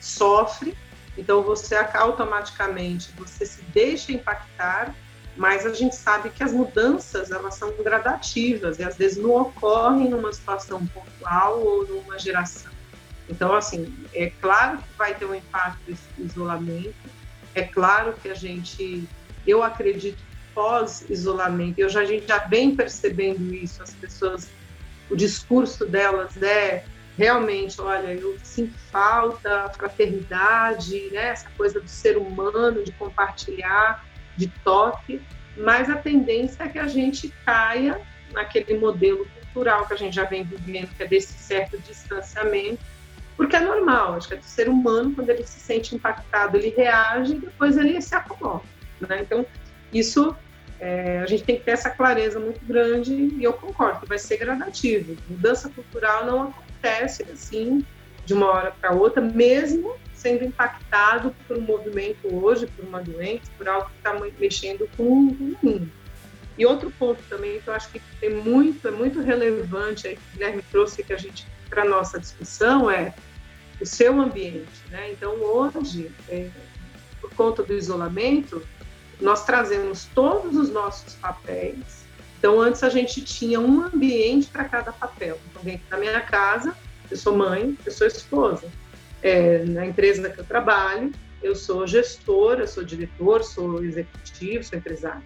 sofre, 0.00 0.76
então 1.16 1.42
você 1.42 1.74
automaticamente 1.74 3.10
você 3.16 3.46
se 3.46 3.62
deixa 3.72 4.12
impactar, 4.12 4.94
mas 5.36 5.66
a 5.66 5.72
gente 5.72 5.94
sabe 5.94 6.30
que 6.30 6.42
as 6.42 6.52
mudanças 6.52 7.30
elas 7.30 7.54
são 7.54 7.72
gradativas 7.82 8.78
e 8.78 8.84
às 8.84 8.96
vezes 8.96 9.18
não 9.18 9.30
ocorrem 9.30 10.08
numa 10.08 10.32
situação 10.32 10.86
pontual 10.86 11.60
ou 11.60 11.86
numa 11.86 12.18
geração. 12.18 12.72
Então, 13.28 13.54
assim, 13.54 13.92
é 14.14 14.30
claro 14.40 14.78
que 14.78 14.84
vai 14.96 15.14
ter 15.14 15.24
um 15.24 15.34
impacto 15.34 15.90
esse 15.90 16.08
isolamento, 16.18 16.94
é 17.54 17.62
claro 17.62 18.14
que 18.22 18.28
a 18.28 18.34
gente, 18.34 19.06
eu 19.46 19.62
acredito 19.62 20.18
pós-isolamento, 20.54 21.78
eu 21.78 21.88
já, 21.88 22.00
a 22.00 22.04
gente 22.04 22.26
já 22.26 22.38
vem 22.38 22.74
percebendo 22.74 23.52
isso, 23.52 23.82
as 23.82 23.92
pessoas, 23.92 24.48
o 25.10 25.16
discurso 25.16 25.84
delas 25.84 26.40
é 26.42 26.84
realmente, 27.16 27.80
olha, 27.80 28.12
eu 28.12 28.36
sinto 28.42 28.76
falta, 28.90 29.70
fraternidade, 29.70 31.10
né, 31.10 31.28
essa 31.28 31.48
coisa 31.56 31.80
do 31.80 31.88
ser 31.88 32.18
humano, 32.18 32.84
de 32.84 32.92
compartilhar, 32.92 34.04
de 34.36 34.48
toque, 34.62 35.20
mas 35.56 35.88
a 35.88 35.96
tendência 35.96 36.64
é 36.64 36.68
que 36.68 36.78
a 36.78 36.86
gente 36.86 37.32
caia 37.44 38.00
naquele 38.32 38.78
modelo 38.78 39.26
cultural 39.34 39.86
que 39.86 39.94
a 39.94 39.96
gente 39.96 40.14
já 40.14 40.24
vem 40.24 40.44
vivendo, 40.44 40.94
que 40.94 41.02
é 41.02 41.06
desse 41.06 41.32
certo 41.32 41.78
distanciamento, 41.78 42.82
porque 43.36 43.56
é 43.56 43.60
normal, 43.60 44.14
acho 44.14 44.28
que 44.28 44.34
é 44.34 44.36
do 44.38 44.44
ser 44.44 44.68
humano, 44.68 45.14
quando 45.14 45.30
ele 45.30 45.44
se 45.44 45.60
sente 45.60 45.94
impactado, 45.94 46.56
ele 46.56 46.70
reage 46.76 47.34
e 47.34 47.38
depois 47.38 47.76
ele 47.76 48.00
se 48.00 48.14
acomoda. 48.14 48.64
Né? 49.00 49.20
Então, 49.22 49.44
isso 49.92 50.36
é, 50.78 51.20
a 51.20 51.26
gente 51.26 51.44
tem 51.44 51.56
que 51.56 51.64
ter 51.64 51.72
essa 51.72 51.90
clareza 51.90 52.38
muito 52.38 52.62
grande 52.64 53.12
e 53.12 53.42
eu 53.42 53.52
concordo 53.52 54.00
que 54.00 54.08
vai 54.08 54.18
ser 54.18 54.36
gradativo. 54.38 55.16
Mudança 55.28 55.70
cultural 55.70 56.26
não 56.26 56.42
acontece 56.44 56.65
assim 57.32 57.84
de 58.24 58.34
uma 58.34 58.46
hora 58.46 58.72
para 58.72 58.92
outra, 58.92 59.22
mesmo 59.22 59.94
sendo 60.12 60.44
impactado 60.44 61.34
por 61.46 61.56
um 61.56 61.60
movimento 61.60 62.34
hoje, 62.34 62.66
por 62.66 62.84
uma 62.84 63.00
doença, 63.00 63.44
por 63.56 63.68
algo 63.68 63.88
que 63.88 63.96
está 63.98 64.14
mexendo 64.40 64.88
com 64.96 65.04
o 65.04 65.16
mundo. 65.16 65.90
E 66.58 66.64
outro 66.64 66.90
ponto 66.98 67.22
também 67.28 67.60
que 67.60 67.68
eu 67.68 67.74
acho 67.74 67.90
que 67.90 68.00
tem 68.18 68.34
muito, 68.34 68.88
é 68.88 68.90
muito 68.90 69.20
relevante, 69.20 70.08
aí 70.08 70.16
que 70.16 70.22
o 70.22 70.32
Guilherme 70.32 70.62
trouxe 70.70 71.02
que 71.02 71.12
a 71.12 71.16
gente 71.16 71.46
para 71.68 71.84
nossa 71.84 72.18
discussão 72.18 72.90
é 72.90 73.12
o 73.80 73.84
seu 73.84 74.18
ambiente, 74.20 74.82
né? 74.90 75.10
Então 75.12 75.34
hoje, 75.34 76.10
é, 76.28 76.48
por 77.20 77.30
conta 77.34 77.62
do 77.62 77.74
isolamento, 77.74 78.66
nós 79.20 79.44
trazemos 79.44 80.08
todos 80.14 80.56
os 80.56 80.70
nossos 80.70 81.14
papéis. 81.14 82.05
Então, 82.38 82.60
antes 82.60 82.82
a 82.82 82.88
gente 82.88 83.22
tinha 83.22 83.60
um 83.60 83.82
ambiente 83.82 84.48
para 84.48 84.64
cada 84.64 84.92
papel. 84.92 85.38
Então, 85.50 85.62
dentro 85.62 85.86
da 85.88 85.96
minha 85.96 86.20
casa, 86.20 86.76
eu 87.10 87.16
sou 87.16 87.36
mãe, 87.36 87.76
eu 87.84 87.92
sou 87.92 88.06
esposa. 88.06 88.66
É, 89.22 89.64
na 89.64 89.86
empresa 89.86 90.28
que 90.30 90.40
eu 90.40 90.44
trabalho, 90.44 91.12
eu 91.42 91.54
sou 91.54 91.86
gestora, 91.86 92.66
sou 92.66 92.84
diretor, 92.84 93.42
sou 93.42 93.82
executivo, 93.82 94.64
sou 94.64 94.78
empresário. 94.78 95.22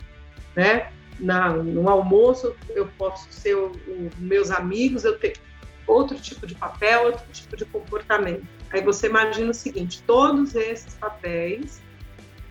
Né? 0.55 0.93
Na, 1.19 1.51
no 1.51 1.89
almoço, 1.89 2.55
eu 2.71 2.87
posso 2.97 3.31
ser 3.31 3.55
o, 3.55 3.73
o, 3.73 4.11
meus 4.19 4.51
amigos, 4.51 5.05
eu 5.05 5.19
tenho 5.19 5.35
outro 5.87 6.19
tipo 6.19 6.47
de 6.47 6.55
papel, 6.55 7.07
outro 7.07 7.25
tipo 7.33 7.57
de 7.57 7.65
comportamento. 7.65 8.47
Aí 8.71 8.81
você 8.81 9.07
imagina 9.07 9.51
o 9.51 9.55
seguinte: 9.55 10.03
todos 10.07 10.55
esses 10.55 10.95
papéis 10.95 11.83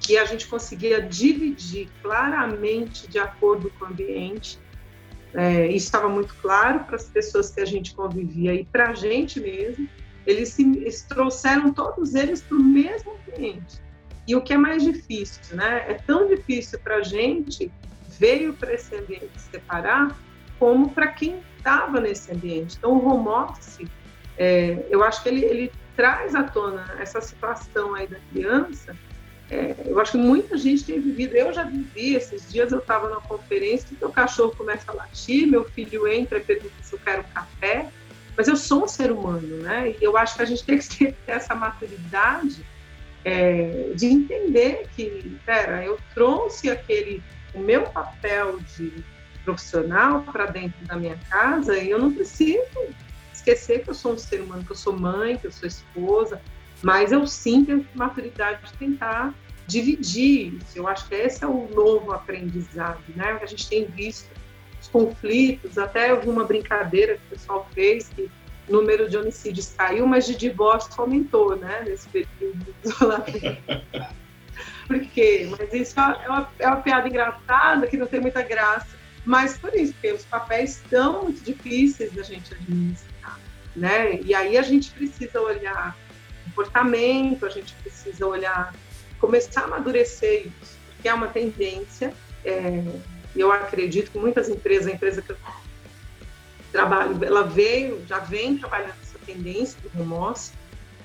que 0.09 0.17
a 0.17 0.25
gente 0.25 0.47
conseguia 0.47 0.99
dividir 0.99 1.87
claramente 2.01 3.07
de 3.07 3.19
acordo 3.19 3.71
com 3.77 3.85
o 3.85 3.87
ambiente. 3.89 4.57
É, 5.35 5.67
isso 5.67 5.85
estava 5.85 6.09
muito 6.09 6.33
claro 6.41 6.79
para 6.85 6.95
as 6.95 7.07
pessoas 7.07 7.51
que 7.51 7.61
a 7.61 7.65
gente 7.65 7.93
convivia 7.93 8.55
e 8.55 8.65
para 8.65 8.89
a 8.89 8.95
gente 8.95 9.39
mesmo. 9.39 9.87
Eles, 10.25 10.49
se, 10.49 10.63
eles 10.63 11.03
trouxeram 11.03 11.71
todos 11.71 12.15
eles 12.15 12.41
para 12.41 12.57
o 12.57 12.59
mesmo 12.59 13.15
ambiente. 13.27 13.79
E 14.27 14.35
o 14.35 14.41
que 14.41 14.51
é 14.51 14.57
mais 14.57 14.83
difícil, 14.83 15.55
né? 15.55 15.85
É 15.87 15.93
tão 15.93 16.27
difícil 16.27 16.79
para 16.79 16.95
a 16.95 17.03
gente 17.03 17.71
veio 18.17 18.53
para 18.53 18.73
esse 18.73 18.95
ambiente 18.95 19.39
separar, 19.51 20.19
como 20.57 20.89
para 20.89 21.09
quem 21.09 21.39
estava 21.55 22.01
nesse 22.01 22.31
ambiente. 22.31 22.77
Então, 22.79 22.93
o 22.93 23.07
home 23.07 23.27
office, 23.27 23.87
é, 24.39 24.87
eu 24.89 25.03
acho 25.03 25.21
que 25.21 25.29
ele, 25.29 25.45
ele 25.45 25.71
traz 25.95 26.33
à 26.33 26.41
tona 26.41 26.95
essa 26.97 27.21
situação 27.21 27.93
aí 27.93 28.07
da 28.07 28.17
criança 28.31 28.97
é, 29.49 29.75
eu 29.85 29.99
acho 29.99 30.11
que 30.11 30.17
muita 30.17 30.57
gente 30.57 30.85
tem 30.85 30.99
vivido, 30.99 31.35
eu 31.35 31.51
já 31.51 31.63
vivi, 31.63 32.13
esses 32.13 32.51
dias 32.51 32.71
eu 32.71 32.79
estava 32.79 33.09
numa 33.09 33.21
conferência 33.21 33.87
meu 33.99 34.11
cachorro 34.11 34.55
começa 34.55 34.91
a 34.91 34.93
latir, 34.93 35.47
meu 35.47 35.65
filho 35.65 36.07
entra 36.07 36.37
e 36.37 36.41
pergunta 36.41 36.73
se 36.81 36.93
eu 36.93 36.99
quero 36.99 37.21
um 37.21 37.33
café, 37.33 37.89
mas 38.37 38.47
eu 38.47 38.55
sou 38.55 38.83
um 38.83 38.87
ser 38.87 39.11
humano, 39.11 39.57
né? 39.57 39.89
E 39.89 39.97
eu 40.03 40.15
acho 40.15 40.35
que 40.35 40.43
a 40.43 40.45
gente 40.45 40.63
tem 40.65 40.77
que 40.77 41.11
ter 41.11 41.15
essa 41.27 41.55
maturidade 41.55 42.63
é, 43.25 43.91
de 43.95 44.05
entender 44.05 44.87
que, 44.95 45.37
pera, 45.45 45.83
eu 45.83 45.99
trouxe 46.13 46.69
aquele, 46.69 47.23
o 47.53 47.59
meu 47.59 47.83
papel 47.83 48.59
de 48.59 49.03
profissional 49.43 50.21
para 50.21 50.45
dentro 50.45 50.85
da 50.85 50.95
minha 50.95 51.19
casa 51.29 51.77
e 51.77 51.89
eu 51.89 51.97
não 51.97 52.13
preciso 52.13 52.87
esquecer 53.33 53.83
que 53.83 53.89
eu 53.89 53.95
sou 53.95 54.13
um 54.13 54.17
ser 54.17 54.41
humano, 54.41 54.63
que 54.63 54.71
eu 54.71 54.75
sou 54.75 54.93
mãe, 54.93 55.37
que 55.37 55.47
eu 55.47 55.51
sou 55.51 55.67
esposa, 55.67 56.39
mas 56.81 57.11
eu 57.11 57.25
sim 57.27 57.65
tenho 57.65 57.85
maturidade 57.93 58.65
de 58.65 58.73
tentar 58.73 59.33
dividir 59.67 60.55
isso. 60.55 60.77
Eu 60.77 60.87
acho 60.87 61.07
que 61.07 61.15
esse 61.15 61.43
é 61.43 61.47
o 61.47 61.69
novo 61.73 62.11
aprendizado, 62.11 63.03
né? 63.15 63.37
A 63.41 63.45
gente 63.45 63.67
tem 63.69 63.85
visto 63.85 64.29
os 64.81 64.87
conflitos, 64.87 65.77
até 65.77 66.11
eu 66.11 66.21
vi 66.21 66.29
uma 66.29 66.45
brincadeira 66.45 67.17
que 67.17 67.21
o 67.27 67.29
pessoal 67.37 67.69
fez 67.73 68.09
que 68.09 68.29
o 68.67 68.71
número 68.71 69.09
de 69.09 69.17
homicídios 69.17 69.73
caiu, 69.77 70.07
mas 70.07 70.25
de 70.25 70.35
divórcio 70.35 70.91
aumentou, 70.97 71.55
né? 71.55 71.83
Nesse 71.85 72.07
período 72.09 72.65
de 72.65 72.73
isolamento. 72.83 73.57
Por 74.87 74.99
quê? 74.99 75.49
Mas 75.57 75.73
isso 75.73 75.99
é 75.99 76.27
uma, 76.27 76.49
é 76.57 76.67
uma 76.67 76.77
piada 76.77 77.07
engraçada 77.07 77.87
que 77.87 77.95
não 77.95 78.07
tem 78.07 78.19
muita 78.19 78.41
graça. 78.41 78.97
Mas 79.25 79.57
por 79.57 79.73
isso, 79.75 79.93
porque 79.93 80.11
os 80.13 80.25
papéis 80.25 80.77
estão 80.77 81.23
muito 81.23 81.43
difíceis 81.43 82.11
da 82.13 82.23
gente 82.23 82.53
administrar, 82.53 83.39
né? 83.75 84.19
E 84.21 84.33
aí 84.33 84.57
a 84.57 84.61
gente 84.61 84.89
precisa 84.91 85.39
olhar 85.39 85.95
comportamento, 86.59 87.45
a 87.45 87.49
gente 87.49 87.73
precisa 87.75 88.25
olhar, 88.25 88.73
começar 89.19 89.61
a 89.61 89.63
amadurecer 89.65 90.47
isso, 90.47 90.77
porque 90.93 91.07
é 91.07 91.13
uma 91.13 91.27
tendência. 91.27 92.13
É, 92.43 92.83
eu 93.35 93.51
acredito 93.51 94.11
que 94.11 94.19
muitas 94.19 94.49
empresas, 94.49 94.87
a 94.87 94.91
empresa 94.91 95.21
que 95.21 95.31
eu 95.31 95.37
trabalho, 96.71 97.23
ela 97.23 97.43
veio, 97.43 98.05
já 98.05 98.19
vem 98.19 98.57
trabalhando 98.57 98.95
essa 99.01 99.17
tendência 99.25 99.79
do 99.81 100.13
home 100.13 100.35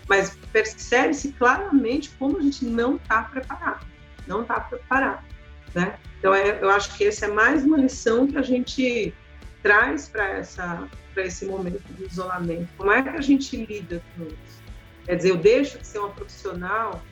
mas 0.07 0.37
percebe-se 0.53 1.33
claramente 1.33 2.11
como 2.19 2.37
a 2.37 2.43
gente 2.43 2.67
não 2.67 2.97
está 2.97 3.23
preparado, 3.23 3.87
não 4.27 4.43
está 4.43 4.61
preparado, 4.61 5.25
né? 5.75 5.99
Então, 6.19 6.35
é, 6.35 6.59
eu 6.61 6.69
acho 6.69 6.95
que 6.95 7.07
essa 7.07 7.25
é 7.25 7.29
mais 7.29 7.65
uma 7.65 7.79
lição 7.79 8.27
que 8.27 8.37
a 8.37 8.43
gente 8.43 9.15
traz 9.63 10.07
para 10.11 10.41
esse 11.25 11.47
momento 11.47 11.83
do 11.95 12.05
isolamento. 12.05 12.69
Como 12.77 12.93
é 12.93 13.03
que 13.03 13.09
a 13.09 13.21
gente 13.23 13.57
lida 13.57 14.03
com 14.15 14.25
isso? 14.25 14.65
Quer 15.05 15.17
dizer, 15.17 15.31
eu 15.31 15.37
deixo 15.37 15.79
de 15.79 15.87
ser 15.87 15.99
uma 15.99 16.11
profissional, 16.11 17.03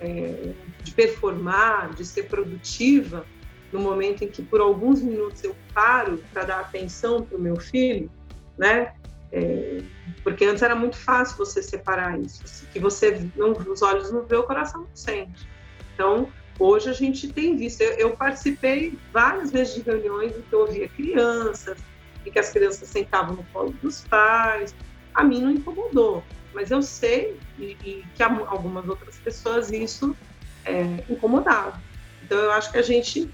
é, 0.00 0.52
de 0.82 0.92
performar, 0.92 1.94
de 1.94 2.04
ser 2.04 2.24
produtiva, 2.24 3.26
no 3.72 3.80
momento 3.80 4.22
em 4.22 4.28
que 4.28 4.42
por 4.42 4.60
alguns 4.60 5.00
minutos 5.00 5.42
eu 5.42 5.56
paro 5.74 6.22
para 6.32 6.44
dar 6.44 6.60
atenção 6.60 7.22
para 7.22 7.36
o 7.36 7.40
meu 7.40 7.56
filho, 7.56 8.10
né? 8.58 8.92
É, 9.32 9.78
porque 10.22 10.44
antes 10.44 10.62
era 10.62 10.74
muito 10.74 10.96
fácil 10.96 11.38
você 11.38 11.62
separar 11.62 12.20
isso, 12.20 12.42
assim, 12.44 12.66
que 12.70 12.78
você 12.78 13.26
não, 13.34 13.52
os 13.52 13.80
olhos 13.80 14.12
não 14.12 14.24
vê, 14.24 14.36
o 14.36 14.42
coração 14.42 14.82
não 14.82 14.94
sente. 14.94 15.48
Então, 15.94 16.28
hoje 16.58 16.90
a 16.90 16.92
gente 16.92 17.32
tem 17.32 17.56
visto. 17.56 17.80
Eu, 17.80 17.92
eu 17.92 18.10
participei 18.16 18.98
várias 19.10 19.50
vezes 19.50 19.74
de 19.74 19.80
reuniões 19.80 20.36
em 20.36 20.42
que 20.42 20.52
eu 20.52 20.60
ouvia 20.60 20.88
crianças, 20.88 21.78
e 22.24 22.30
que 22.30 22.38
as 22.38 22.50
crianças 22.50 22.88
sentavam 22.88 23.36
no 23.36 23.44
colo 23.52 23.74
dos 23.82 24.02
pais. 24.02 24.74
A 25.14 25.24
mim 25.24 25.40
não 25.40 25.50
incomodou 25.50 26.22
mas 26.54 26.70
eu 26.70 26.82
sei 26.82 27.36
e, 27.58 27.76
e 27.84 28.04
que 28.14 28.22
algumas 28.22 28.88
outras 28.88 29.16
pessoas 29.16 29.70
isso 29.70 30.16
é, 30.64 30.82
incomodava. 31.08 31.80
Então 32.22 32.38
eu 32.38 32.52
acho 32.52 32.70
que 32.70 32.78
a 32.78 32.82
gente 32.82 33.28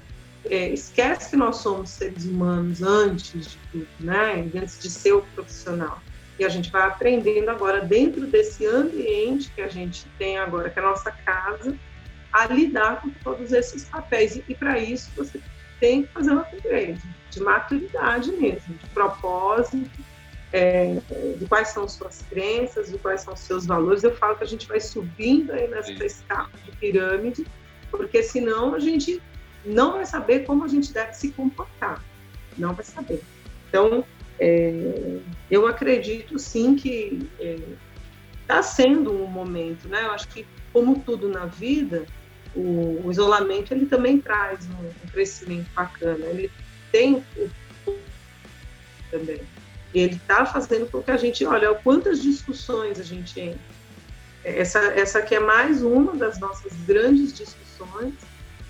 é, 0.44 0.68
esquece 0.68 1.30
que 1.30 1.36
nós 1.36 1.56
somos 1.56 1.90
seres 1.90 2.24
humanos 2.24 2.82
antes 2.82 3.50
de 3.50 3.58
tudo, 3.70 3.88
né? 4.00 4.50
Antes 4.54 4.78
de 4.78 4.90
ser 4.90 5.12
o 5.12 5.22
profissional. 5.34 6.00
E 6.38 6.44
a 6.44 6.48
gente 6.48 6.70
vai 6.70 6.82
aprendendo 6.82 7.50
agora 7.50 7.80
dentro 7.80 8.26
desse 8.26 8.64
ambiente 8.64 9.50
que 9.50 9.60
a 9.60 9.68
gente 9.68 10.06
tem 10.18 10.38
agora, 10.38 10.70
que 10.70 10.78
é 10.78 10.82
a 10.82 10.86
nossa 10.86 11.10
casa, 11.10 11.76
a 12.32 12.46
lidar 12.46 13.00
com 13.00 13.10
todos 13.10 13.52
esses 13.52 13.84
papéis. 13.84 14.36
E, 14.36 14.44
e 14.48 14.54
para 14.54 14.78
isso 14.78 15.10
você 15.16 15.40
tem 15.80 16.04
que 16.04 16.12
fazer 16.12 16.30
uma 16.30 16.42
upgrade 16.42 17.02
de 17.30 17.40
maturidade 17.40 18.32
mesmo, 18.32 18.74
de 18.74 18.86
propósito, 18.90 19.90
é, 20.52 20.98
de 21.36 21.46
quais 21.46 21.68
são 21.68 21.88
suas 21.88 22.24
crenças, 22.28 22.90
de 22.90 22.98
quais 22.98 23.22
são 23.22 23.34
os 23.34 23.40
seus 23.40 23.66
valores. 23.66 24.02
Eu 24.02 24.14
falo 24.14 24.36
que 24.36 24.44
a 24.44 24.46
gente 24.46 24.66
vai 24.66 24.80
subindo 24.80 25.52
aí 25.52 25.68
nessa 25.68 25.94
Sim. 25.94 26.04
escala 26.04 26.50
de 26.64 26.72
pirâmide, 26.76 27.46
porque 27.90 28.22
senão 28.22 28.74
a 28.74 28.78
gente 28.78 29.20
não 29.64 29.92
vai 29.92 30.06
saber 30.06 30.40
como 30.40 30.64
a 30.64 30.68
gente 30.68 30.92
deve 30.92 31.12
se 31.12 31.30
comportar. 31.32 32.02
Não 32.56 32.74
vai 32.74 32.84
saber. 32.84 33.22
Então, 33.68 34.04
é, 34.38 35.18
eu 35.50 35.66
acredito 35.66 36.38
sim 36.38 36.74
que 36.76 37.28
está 38.42 38.58
é, 38.58 38.62
sendo 38.62 39.12
um 39.12 39.26
momento, 39.26 39.88
né? 39.88 40.04
Eu 40.04 40.12
acho 40.12 40.28
que, 40.28 40.46
como 40.72 41.00
tudo 41.00 41.28
na 41.28 41.46
vida, 41.46 42.06
o, 42.54 43.02
o 43.04 43.10
isolamento 43.10 43.72
ele 43.72 43.86
também 43.86 44.18
traz 44.18 44.66
um, 44.66 44.86
um, 44.86 45.10
crescimento 45.10 45.68
bacana. 45.74 46.24
Ele 46.26 46.50
tem 46.90 47.22
o 47.36 47.50
também. 49.10 49.40
Ele 49.94 50.16
está 50.16 50.44
fazendo 50.44 50.90
com 50.90 51.02
que 51.02 51.10
a 51.10 51.16
gente, 51.16 51.44
olha, 51.44 51.74
quantas 51.74 52.22
discussões 52.22 53.00
a 53.00 53.02
gente 53.02 53.40
entra. 53.40 53.60
Essa, 54.44 54.78
essa 54.78 55.18
aqui 55.18 55.34
é 55.34 55.40
mais 55.40 55.82
uma 55.82 56.14
das 56.14 56.38
nossas 56.38 56.72
grandes 56.86 57.32
discussões, 57.32 58.14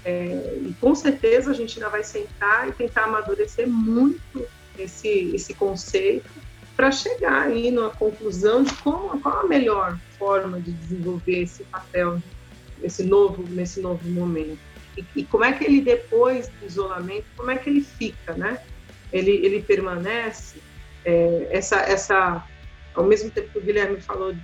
é, 0.04 0.59
e 0.62 0.74
com 0.81 0.94
certeza 0.94 1.50
a 1.50 1.54
gente 1.54 1.78
ainda 1.78 1.90
vai 1.90 2.02
sentar 2.02 2.68
e 2.68 2.72
tentar 2.72 3.04
amadurecer 3.04 3.68
muito 3.68 4.46
esse, 4.78 5.35
esse 5.35 5.54
conceito 5.54 6.31
para 6.76 6.92
chegar 6.92 7.42
aí 7.42 7.70
numa 7.70 7.90
conclusão 7.90 8.62
de 8.62 8.72
como, 8.74 9.20
qual 9.20 9.40
a 9.40 9.46
melhor 9.46 9.98
forma 10.16 10.61
de 10.61 10.70
desenvolver 10.72 11.42
esse 11.42 11.64
papel 11.64 12.22
nesse 12.81 13.02
novo, 13.02 13.42
nesse 13.50 13.81
novo 13.81 14.09
momento. 14.09 14.59
E, 14.96 15.04
e, 15.16 15.24
como 15.24 15.44
é 15.44 15.52
que 15.52 15.64
ele, 15.64 15.81
depois 15.81 16.48
do 16.48 16.66
isolamento, 16.66 17.26
como 17.37 17.50
é 17.50 17.57
que 17.57 17.68
ele 17.68 17.81
fica, 17.81 18.33
né? 18.35 18.61
Ele, 19.12 19.31
ele 19.31 19.61
permanece, 19.62 20.59
é, 21.09 21.49
essa, 21.51 21.77
essa, 21.81 22.44
ao 22.94 23.05
mesmo 23.05 23.31
tempo 23.31 23.51
que 23.51 23.59
o 23.59 23.62
Guilherme 23.62 23.99
falou 23.99 24.35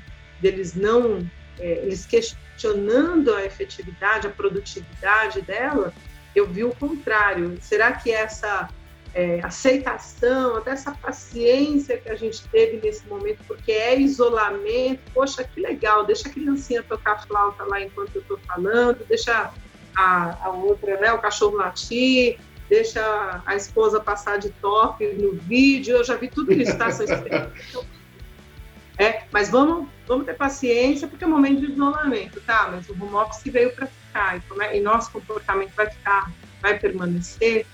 deles 0.40 0.74
não, 0.74 1.18
é, 1.58 1.82
eles 1.84 2.06
questionando 2.06 3.34
a 3.34 3.44
efetividade, 3.44 4.26
a 4.26 4.30
produtividade 4.30 5.42
dela, 5.42 5.92
eu 6.34 6.46
vi 6.46 6.64
o 6.64 6.74
contrário. 6.74 7.58
Será 7.60 7.92
que 7.92 8.10
essa 8.10 8.68
é, 9.14 9.40
aceitação, 9.42 10.56
até 10.56 10.70
essa 10.70 10.92
paciência 10.92 11.98
que 11.98 12.08
a 12.08 12.16
gente 12.16 12.42
teve 12.48 12.80
nesse 12.82 13.06
momento, 13.06 13.44
porque 13.46 13.70
é 13.70 14.00
isolamento. 14.00 15.02
Poxa, 15.12 15.44
que 15.44 15.60
legal, 15.60 16.06
deixa 16.06 16.28
a 16.28 16.32
criancinha 16.32 16.82
tocar 16.82 17.26
flauta 17.26 17.62
lá 17.64 17.80
enquanto 17.80 18.16
eu 18.16 18.22
estou 18.22 18.38
falando, 18.38 19.04
deixa 19.06 19.52
a, 19.94 20.46
a, 20.46 20.48
outra, 20.48 20.98
né, 20.98 21.12
o 21.12 21.18
cachorro 21.18 21.56
latir, 21.56 22.38
deixa 22.68 23.42
a 23.44 23.54
esposa 23.54 24.00
passar 24.00 24.38
de 24.38 24.50
top 24.50 25.06
no 25.06 25.32
vídeo. 25.32 25.96
Eu 25.96 26.04
já 26.04 26.16
vi 26.16 26.28
tudo 26.28 26.52
isso, 26.52 26.76
tá? 26.76 26.88
É, 28.96 29.24
mas 29.32 29.50
vamos, 29.50 29.88
vamos 30.06 30.24
ter 30.24 30.34
paciência, 30.34 31.08
porque 31.08 31.24
é 31.24 31.26
um 31.26 31.30
momento 31.30 31.60
de 31.60 31.72
isolamento, 31.72 32.40
tá? 32.42 32.68
Mas 32.70 32.88
o 32.88 32.92
home 32.92 33.14
office 33.14 33.42
veio 33.52 33.72
para 33.74 33.88
ficar, 33.88 34.38
e, 34.38 34.62
é, 34.62 34.76
e 34.76 34.80
nosso 34.80 35.10
comportamento 35.10 35.72
vai 35.74 35.90
ficar, 35.90 36.30
vai 36.62 36.78
permanecer. 36.78 37.66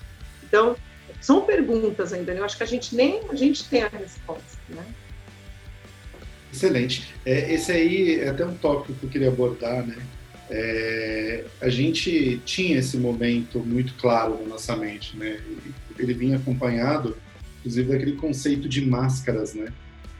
Então, 0.43 0.75
são 1.21 1.45
perguntas 1.45 2.11
ainda, 2.11 2.33
né? 2.33 2.39
eu 2.39 2.45
acho 2.45 2.57
que 2.57 2.63
a 2.63 2.67
gente 2.67 2.95
nem 2.95 3.21
a 3.29 3.35
gente 3.35 3.69
tem 3.69 3.83
a 3.83 3.87
resposta, 3.89 4.57
né? 4.69 4.83
Excelente. 6.51 7.13
É, 7.23 7.53
esse 7.53 7.71
aí 7.71 8.19
é 8.19 8.29
até 8.29 8.45
um 8.45 8.55
tópico 8.55 8.93
que 8.93 9.05
eu 9.05 9.09
queria 9.09 9.27
abordar, 9.27 9.85
né? 9.85 9.95
É, 10.53 11.45
a 11.61 11.69
gente 11.69 12.41
tinha 12.43 12.77
esse 12.79 12.97
momento 12.97 13.59
muito 13.59 13.93
claro 13.93 14.37
na 14.41 14.49
nossa 14.49 14.75
mente, 14.75 15.15
né? 15.15 15.39
Ele 15.97 16.13
vinha 16.13 16.35
acompanhado, 16.35 17.15
inclusive, 17.59 17.89
daquele 17.89 18.17
conceito 18.17 18.67
de 18.67 18.85
máscaras, 18.85 19.53
né? 19.53 19.71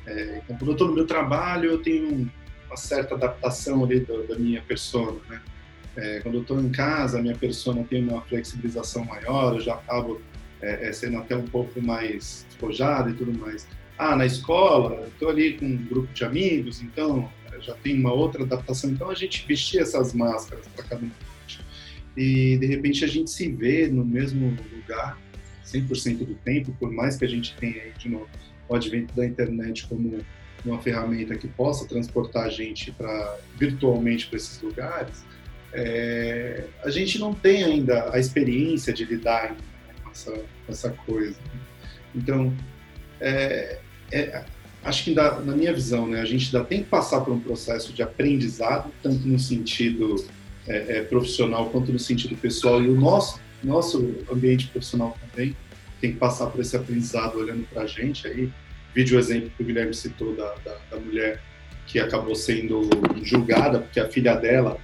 É, 0.08 0.42
então, 0.44 0.56
quando 0.58 0.70
eu 0.70 0.74
estou 0.74 0.88
no 0.88 0.94
meu 0.94 1.06
trabalho, 1.06 1.72
eu 1.72 1.80
tenho 1.80 2.32
uma 2.66 2.78
certa 2.78 3.16
adaptação 3.16 3.84
ali 3.84 4.00
da, 4.00 4.18
da 4.22 4.40
minha 4.40 4.62
persona, 4.62 5.20
né? 5.30 5.42
É, 5.98 6.22
quando 6.22 6.36
eu 6.36 6.42
estou 6.42 6.62
em 6.62 6.70
casa, 6.70 7.20
a 7.20 7.22
minha 7.22 7.36
persona 7.36 7.84
tem 7.84 8.02
uma 8.08 8.22
flexibilização 8.22 9.04
maior, 9.04 9.56
eu 9.56 9.60
já 9.60 9.74
acabo 9.74 10.22
é, 10.62 10.88
é, 10.88 10.94
sendo 10.94 11.18
até 11.18 11.36
um 11.36 11.46
pouco 11.46 11.82
mais 11.82 12.46
despojado 12.48 13.10
e 13.10 13.14
tudo 13.14 13.38
mais. 13.38 13.68
Ah, 13.98 14.16
na 14.16 14.26
escola, 14.26 15.06
estou 15.08 15.30
ali 15.30 15.58
com 15.58 15.66
um 15.66 15.78
grupo 15.78 16.12
de 16.14 16.24
amigos, 16.24 16.82
então 16.82 17.30
já 17.62 17.74
tem 17.76 18.00
uma 18.00 18.14
outra 18.14 18.44
adaptação. 18.44 18.90
Então 18.90 19.10
a 19.10 19.16
gente 19.16 19.46
vestia 19.48 19.82
essas 19.82 20.14
máscaras 20.14 20.68
para 20.68 20.84
cada 20.84 21.06
um. 21.06 21.12
E 22.16 22.58
de 22.58 22.66
repente 22.66 23.06
a 23.06 23.08
gente 23.08 23.30
se 23.30 23.50
vê 23.50 23.88
no 23.88 24.04
mesmo 24.04 24.58
lugar 24.74 25.18
100% 25.66 26.26
do 26.26 26.36
tempo, 26.36 26.76
por 26.80 26.92
mais 26.92 27.18
que 27.18 27.26
a 27.26 27.28
gente 27.28 27.56
tenha 27.56 27.82
aí 27.82 27.94
de 27.98 28.10
novo 28.10 28.28
o 28.68 28.76
advento 28.76 29.14
da 29.16 29.26
internet 29.26 29.88
como 29.88 30.20
uma 30.64 30.80
ferramenta 30.82 31.36
que 31.36 31.48
possa 31.48 31.88
transportar 31.88 32.46
a 32.46 32.50
gente 32.50 32.92
para 32.92 33.38
virtualmente 33.58 34.28
para 34.28 34.38
esses 34.38 34.62
lugares, 34.62 35.26
é, 35.74 36.66
a 36.84 36.90
gente 36.90 37.18
não 37.18 37.34
tem 37.34 37.64
ainda 37.64 38.14
a 38.14 38.20
experiência 38.20 38.94
de 38.94 39.06
lidar 39.06 39.56
essa, 40.12 40.34
essa 40.68 40.90
coisa. 40.90 41.40
Então, 42.14 42.54
é, 43.20 43.80
é, 44.12 44.44
acho 44.84 45.04
que 45.04 45.14
na 45.14 45.56
minha 45.56 45.74
visão, 45.74 46.08
né, 46.08 46.22
a 46.22 46.26
gente 46.26 46.56
ainda 46.56 46.68
tem 46.68 46.84
que 46.84 46.90
passar 46.90 47.22
por 47.22 47.34
um 47.34 47.40
processo 47.40 47.94
de 47.94 48.02
aprendizado, 48.02 48.92
tanto 49.02 49.28
no 49.28 49.40
sentido 49.40 50.16
é, 50.68 50.98
é, 50.98 51.02
profissional 51.04 51.70
quanto 51.70 51.92
no 51.92 52.00
sentido 52.00 52.36
pessoal, 52.36 52.82
e 52.82 52.90
o 52.90 53.00
nosso, 53.00 53.40
nosso 53.64 54.16
ambiente 54.32 54.68
profissional 54.68 55.18
também 55.30 55.56
tem 56.00 56.14
que 56.14 56.18
passar 56.18 56.48
por 56.48 56.60
esse 56.62 56.76
aprendizado 56.76 57.38
olhando 57.38 57.68
para 57.70 57.84
a 57.84 57.88
gente. 57.88 58.28
Aí, 58.28 58.50
vídeo 58.94 59.20
exemplo 59.20 59.52
que 59.56 59.62
o 59.62 59.66
Guilherme 59.66 59.94
citou 59.94 60.36
da, 60.36 60.56
da, 60.66 60.78
da 60.90 61.00
mulher 61.00 61.42
que 61.86 62.00
acabou 62.00 62.36
sendo 62.36 62.90
julgada 63.22 63.80
porque 63.80 64.00
a 64.00 64.10
filha 64.10 64.36
dela, 64.36 64.80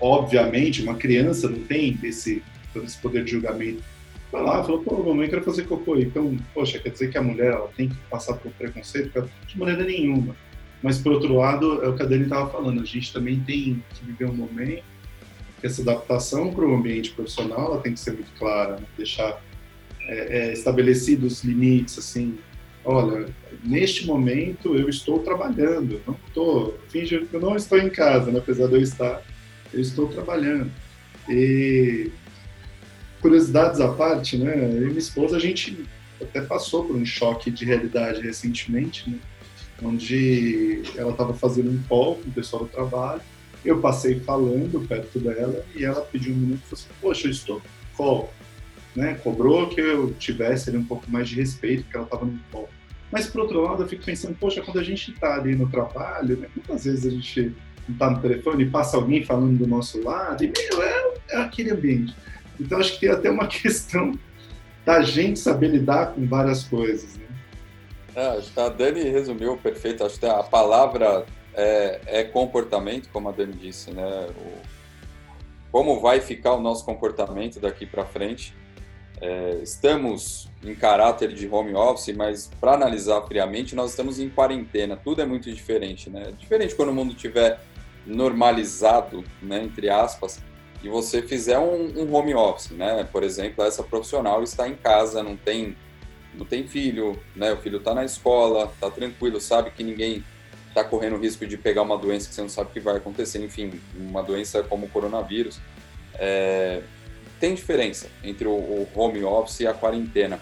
obviamente, 0.00 0.82
uma 0.82 0.94
criança 0.94 1.48
não 1.48 1.60
tem 1.60 1.96
esse, 2.02 2.42
esse 2.74 2.98
poder 2.98 3.24
de 3.24 3.32
julgamento 3.32 3.82
foi 4.30 4.42
lá, 4.42 4.62
falou, 4.62 4.82
pô, 4.82 5.02
mamãe 5.02 5.28
quer 5.28 5.42
fazer 5.42 5.64
cocô. 5.64 5.96
Então, 5.96 6.36
poxa, 6.52 6.78
quer 6.78 6.90
dizer 6.90 7.10
que 7.10 7.18
a 7.18 7.22
mulher 7.22 7.52
ela 7.52 7.68
tem 7.76 7.88
que 7.88 7.96
passar 8.10 8.34
por 8.34 8.52
preconceito? 8.52 9.28
De 9.46 9.58
maneira 9.58 9.84
nenhuma. 9.84 10.36
Mas, 10.82 10.98
por 10.98 11.12
outro 11.12 11.34
lado, 11.36 11.82
é 11.82 11.88
o 11.88 11.96
que 11.96 12.02
a 12.02 12.06
Dani 12.06 12.24
estava 12.24 12.48
falando, 12.50 12.80
a 12.80 12.84
gente 12.84 13.12
também 13.12 13.40
tem 13.40 13.82
que 13.94 14.04
viver 14.04 14.26
um 14.26 14.34
momento 14.34 14.84
que 15.60 15.66
essa 15.66 15.82
adaptação 15.82 16.52
para 16.52 16.64
o 16.64 16.74
ambiente 16.74 17.10
profissional 17.10 17.72
ela 17.72 17.80
tem 17.80 17.92
que 17.92 18.00
ser 18.00 18.12
muito 18.12 18.30
clara, 18.38 18.76
né? 18.76 18.86
deixar 18.96 19.42
é, 20.02 20.38
é, 20.38 20.52
estabelecidos 20.52 21.42
limites, 21.42 21.98
assim, 21.98 22.38
olha, 22.84 23.26
neste 23.64 24.06
momento 24.06 24.76
eu 24.76 24.88
estou 24.88 25.18
trabalhando, 25.18 26.00
não 26.06 26.16
estou, 26.28 26.78
finge 26.88 27.18
que 27.26 27.34
eu 27.34 27.40
não 27.40 27.56
estou 27.56 27.78
em 27.78 27.90
casa, 27.90 28.30
né? 28.30 28.38
apesar 28.38 28.68
de 28.68 28.74
eu 28.74 28.82
estar, 28.82 29.22
eu 29.72 29.80
estou 29.80 30.06
trabalhando. 30.06 30.70
E 31.28 32.10
curiosidades 33.20 33.80
à 33.80 33.88
parte, 33.88 34.36
né? 34.36 34.54
Eu 34.56 34.82
e 34.82 34.86
minha 34.86 34.98
esposa, 34.98 35.36
a 35.36 35.40
gente 35.40 35.84
até 36.20 36.40
passou 36.40 36.84
por 36.84 36.96
um 36.96 37.04
choque 37.04 37.50
de 37.50 37.64
realidade 37.64 38.20
recentemente, 38.20 39.08
né? 39.08 39.18
Onde 39.82 40.82
ela 40.96 41.12
estava 41.12 41.34
fazendo 41.34 41.70
um 41.70 41.80
call 41.88 42.16
com 42.16 42.28
o 42.28 42.32
pessoal 42.32 42.64
do 42.64 42.68
trabalho, 42.68 43.22
eu 43.64 43.80
passei 43.80 44.18
falando 44.20 44.86
perto 44.88 45.18
dela 45.20 45.64
e 45.74 45.84
ela 45.84 46.00
pediu 46.00 46.34
um 46.34 46.36
minuto 46.36 46.60
e 46.64 46.68
falou 46.68 46.74
assim, 46.74 46.88
poxa, 47.00 47.26
eu 47.26 47.30
estou 47.30 47.62
call. 47.96 48.32
Né? 48.94 49.14
Cobrou 49.22 49.68
que 49.68 49.80
eu 49.80 50.12
tivesse 50.14 50.70
ali 50.70 50.78
um 50.78 50.84
pouco 50.84 51.10
mais 51.10 51.28
de 51.28 51.36
respeito, 51.36 51.82
porque 51.82 51.96
ela 51.96 52.06
estava 52.06 52.24
no 52.24 52.38
call. 52.50 52.68
Mas, 53.10 53.26
por 53.26 53.42
outro 53.42 53.60
lado, 53.62 53.82
eu 53.82 53.88
fico 53.88 54.04
pensando, 54.04 54.36
poxa, 54.38 54.60
quando 54.60 54.78
a 54.78 54.82
gente 54.82 55.10
está 55.10 55.34
ali 55.34 55.54
no 55.54 55.68
trabalho, 55.68 56.36
né? 56.36 56.48
quantas 56.54 56.84
vezes 56.84 57.06
a 57.06 57.10
gente 57.10 57.54
não 57.88 57.94
está 57.94 58.10
no 58.10 58.20
telefone 58.20 58.64
e 58.64 58.70
passa 58.70 58.96
alguém 58.96 59.24
falando 59.24 59.58
do 59.58 59.66
nosso 59.66 60.02
lado, 60.02 60.44
e, 60.44 60.46
meu, 60.46 60.82
é, 60.82 61.14
é 61.30 61.36
aquele 61.38 61.70
ambiente. 61.70 62.14
Então, 62.60 62.78
acho 62.78 62.94
que 62.94 63.00
tem 63.00 63.10
até 63.10 63.30
uma 63.30 63.46
questão 63.48 64.18
da 64.84 65.02
gente 65.02 65.38
saber 65.38 65.68
lidar 65.68 66.14
com 66.14 66.26
várias 66.26 66.64
coisas. 66.64 67.16
Né? 67.16 67.26
É, 68.16 68.60
a 68.60 68.68
Dani 68.68 69.02
resumiu 69.02 69.56
perfeito. 69.56 70.04
Acho 70.04 70.18
que 70.18 70.26
a 70.26 70.42
palavra 70.42 71.26
é, 71.54 72.00
é 72.06 72.24
comportamento, 72.24 73.08
como 73.12 73.28
a 73.28 73.32
Dani 73.32 73.52
disse, 73.52 73.90
né? 73.90 74.28
O, 74.36 74.78
como 75.70 76.00
vai 76.00 76.20
ficar 76.20 76.54
o 76.54 76.60
nosso 76.60 76.84
comportamento 76.84 77.60
daqui 77.60 77.84
para 77.84 78.04
frente? 78.06 78.54
É, 79.20 79.58
estamos 79.62 80.48
em 80.64 80.74
caráter 80.74 81.32
de 81.32 81.48
home 81.48 81.74
office, 81.74 82.14
mas 82.16 82.50
para 82.60 82.72
analisar 82.72 83.20
friamente, 83.22 83.74
nós 83.74 83.90
estamos 83.90 84.18
em 84.18 84.28
quarentena. 84.28 84.96
Tudo 84.96 85.20
é 85.20 85.26
muito 85.26 85.52
diferente, 85.52 86.08
né? 86.08 86.32
Diferente 86.38 86.74
quando 86.74 86.90
o 86.90 86.94
mundo 86.94 87.14
tiver 87.14 87.60
normalizado, 88.06 89.22
né, 89.42 89.62
entre 89.62 89.90
aspas, 89.90 90.40
e 90.82 90.88
você 90.88 91.22
fizer 91.22 91.58
um, 91.58 92.02
um, 92.02 92.14
home 92.14 92.34
office, 92.34 92.70
né? 92.70 93.04
Por 93.10 93.22
exemplo, 93.22 93.64
essa 93.64 93.82
profissional 93.82 94.42
está 94.42 94.68
em 94.68 94.74
casa, 94.74 95.22
não 95.22 95.36
tem 95.36 95.76
não 96.34 96.46
tem 96.46 96.68
filho, 96.68 97.20
né? 97.34 97.52
O 97.52 97.56
filho 97.56 97.78
está 97.78 97.92
na 97.94 98.04
escola, 98.04 98.70
está 98.72 98.90
tranquilo, 98.90 99.40
sabe 99.40 99.72
que 99.72 99.82
ninguém 99.82 100.24
está 100.68 100.84
correndo 100.84 101.16
risco 101.16 101.44
de 101.46 101.56
pegar 101.56 101.82
uma 101.82 101.98
doença 101.98 102.28
que 102.28 102.34
você 102.34 102.42
não 102.42 102.48
sabe 102.48 102.70
que 102.70 102.78
vai 102.78 102.96
acontecer, 102.96 103.42
enfim, 103.42 103.80
uma 103.96 104.22
doença 104.22 104.62
como 104.62 104.86
o 104.86 104.88
coronavírus. 104.88 105.60
É... 106.14 106.82
tem 107.40 107.54
diferença 107.54 108.08
entre 108.22 108.46
o, 108.46 108.52
o 108.52 108.88
home 108.94 109.22
office 109.24 109.60
e 109.60 109.66
a 109.66 109.74
quarentena, 109.74 110.40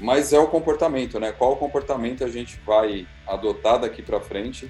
mas 0.00 0.32
é 0.32 0.38
o 0.38 0.48
comportamento, 0.48 1.20
né? 1.20 1.30
Qual 1.30 1.56
comportamento 1.56 2.24
a 2.24 2.28
gente 2.28 2.58
vai 2.66 3.06
adotar 3.26 3.78
daqui 3.78 4.02
para 4.02 4.18
frente, 4.20 4.68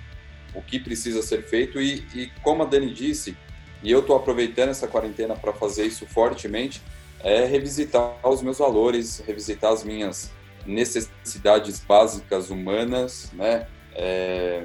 o 0.55 0.61
que 0.61 0.79
precisa 0.79 1.23
ser 1.23 1.43
feito 1.45 1.81
e, 1.81 2.05
e 2.15 2.31
como 2.43 2.63
a 2.63 2.67
Dani 2.67 2.93
disse, 2.93 3.35
e 3.83 3.91
eu 3.91 4.01
estou 4.01 4.17
aproveitando 4.17 4.71
essa 4.71 4.87
quarentena 4.87 5.35
para 5.35 5.53
fazer 5.53 5.87
isso 5.87 6.07
fortemente, 6.07 6.83
é 7.23 7.45
revisitar 7.45 8.17
os 8.23 8.43
meus 8.43 8.59
valores, 8.59 9.23
revisitar 9.27 9.73
as 9.73 9.85
minhas 9.85 10.31
necessidades 10.67 11.81
básicas 11.81 12.51
humanas, 12.51 13.31
né? 13.33 13.67
É, 13.95 14.65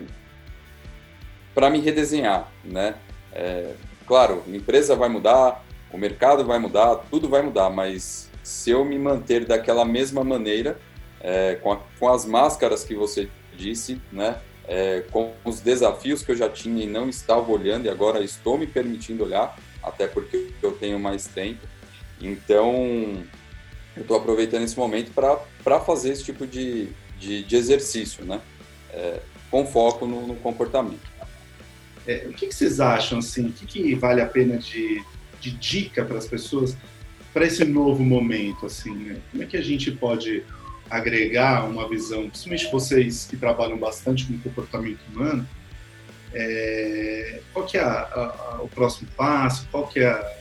para 1.54 1.70
me 1.70 1.80
redesenhar, 1.80 2.52
né? 2.64 2.96
É, 3.32 3.74
claro, 4.06 4.44
a 4.48 4.52
empresa 4.52 4.96
vai 4.96 5.10
mudar, 5.10 5.64
o 5.92 5.98
mercado 5.98 6.44
vai 6.46 6.60
mudar, 6.60 6.96
tudo 7.10 7.30
vai 7.30 7.42
mudar, 7.42 7.70
mas 7.70 8.30
se 8.44 8.72
eu 8.72 8.86
me 8.86 9.00
manter 9.00 9.46
daquela 9.46 9.86
mesma 9.86 10.24
maneira, 10.24 10.78
é, 11.20 11.56
com, 11.56 11.72
a, 11.72 11.80
com, 12.00 12.08
as 12.10 12.26
máscaras 12.26 12.84
que 12.84 12.94
você 12.94 13.30
disse, 13.56 14.00
né? 14.12 14.38
É, 14.68 15.04
com 15.12 15.34
os 15.44 15.60
desafios 15.60 16.24
que 16.24 16.32
eu 16.32 16.36
já 16.36 16.50
tinha 16.50 16.84
e 16.84 16.88
não 16.88 17.08
estava 17.08 17.52
olhando 17.52 17.86
e 17.86 17.90
agora 17.90 18.24
estou 18.24 18.58
me 18.58 18.66
permitindo 18.66 19.24
olhar, 19.24 19.56
até 19.84 20.08
porque 20.08 20.52
eu 20.62 20.72
tenho 20.72 21.00
mais 21.00 21.28
tempo. 21.28 21.68
Então, 22.20 23.24
eu 23.96 24.02
estou 24.02 24.18
aproveitando 24.18 24.64
esse 24.64 24.78
momento 24.78 25.12
para 25.12 25.80
fazer 25.80 26.12
esse 26.12 26.24
tipo 26.24 26.48
de, 26.48 26.90
de, 27.20 27.44
de 27.44 27.56
exercício, 27.56 28.26
né? 28.26 28.42
É, 28.92 29.20
com 29.52 29.66
foco 29.66 30.06
no, 30.06 30.26
no 30.28 30.36
comportamento. 30.36 31.14
É, 32.08 32.26
o 32.28 32.34
que, 32.34 32.48
que, 32.48 32.56
vocês 32.56 32.80
acham, 32.80 33.20
assim, 33.20 33.48
o 33.48 33.52
que, 33.52 33.66
que 33.66 33.96
vale 33.96 34.22
a 34.22 34.26
pena 34.26 34.58
de, 34.58 35.04
de 35.40 35.52
dica 35.52 36.04
para 36.04 36.18
as 36.18 36.28
pessoas 36.28 36.76
para 37.34 37.46
esse 37.46 37.66
novo 37.66 38.04
momento, 38.04 38.66
assim, 38.66 38.96
né? 38.96 39.18
Como 39.30 39.44
é 39.44 39.46
que 39.46 39.58
a 39.58 39.62
gente 39.62 39.92
pode 39.92 40.44
agregar 40.90 41.66
uma 41.66 41.88
visão, 41.90 42.30
principalmente 42.30 42.72
vocês 42.72 43.26
que 43.26 43.38
trabalham 43.38 43.78
bastante 43.78 44.26
com 44.26 44.38
comportamento 44.40 45.00
humano, 45.12 45.48
é, 46.34 47.40
qual 47.54 47.66
que 47.66 47.78
é 47.78 47.82
a, 47.82 48.02
a, 48.58 48.60
o 48.62 48.68
próximo 48.68 49.08
passo, 49.16 49.68
qual 49.72 49.88
que 49.88 50.00
é 50.00 50.08
a, 50.08 50.34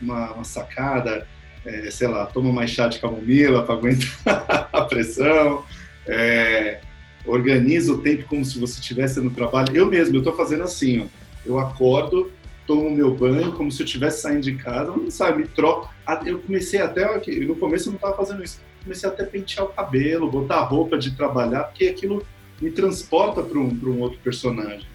uma, 0.00 0.32
uma, 0.32 0.44
sacada, 0.44 1.26
é, 1.64 1.90
sei 1.90 2.08
lá, 2.08 2.26
toma 2.26 2.52
mais 2.52 2.70
chá 2.70 2.88
de 2.88 2.98
camomila 2.98 3.62
para 3.62 3.74
aguentar 3.74 4.68
a 4.72 4.82
pressão, 4.82 5.64
é, 6.06 6.80
organiza 7.24 7.92
o 7.92 7.98
tempo 7.98 8.24
como 8.24 8.44
se 8.44 8.58
você 8.58 8.80
estivesse 8.80 9.20
no 9.20 9.30
trabalho. 9.30 9.74
Eu 9.74 9.86
mesmo, 9.86 10.16
eu 10.16 10.20
estou 10.20 10.36
fazendo 10.36 10.62
assim, 10.62 11.00
ó, 11.00 11.06
eu 11.46 11.58
acordo, 11.58 12.30
tomo 12.66 12.90
meu 12.90 13.14
banho 13.14 13.52
como 13.52 13.70
se 13.70 13.80
eu 13.80 13.86
estivesse 13.86 14.22
saindo 14.22 14.42
de 14.42 14.56
casa, 14.56 14.90
não 14.90 15.10
sabe, 15.10 15.42
me 15.42 15.48
troco. 15.48 15.92
Eu 16.24 16.40
comecei 16.40 16.80
até, 16.80 17.06
no 17.44 17.56
começo 17.56 17.88
eu 17.88 17.92
não 17.92 17.96
estava 17.96 18.16
fazendo 18.16 18.42
isso, 18.42 18.60
comecei 18.86 19.08
até 19.08 19.24
a 19.24 19.26
pentear 19.26 19.66
o 19.66 19.68
cabelo, 19.68 20.30
botar 20.30 20.62
roupa 20.62 20.96
de 20.96 21.10
trabalhar, 21.10 21.64
porque 21.64 21.88
aquilo 21.88 22.24
me 22.62 22.70
transporta 22.70 23.42
para 23.42 23.58
um, 23.58 23.68
um 23.68 24.00
outro 24.00 24.18
personagem. 24.20 24.86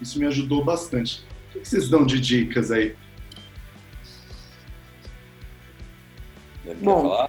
Isso 0.00 0.18
me 0.18 0.26
ajudou 0.26 0.64
bastante. 0.64 1.24
O 1.54 1.60
que 1.60 1.68
vocês 1.68 1.88
dão 1.88 2.04
de 2.04 2.20
dicas 2.20 2.72
aí? 2.72 2.94
Bom, 6.82 7.28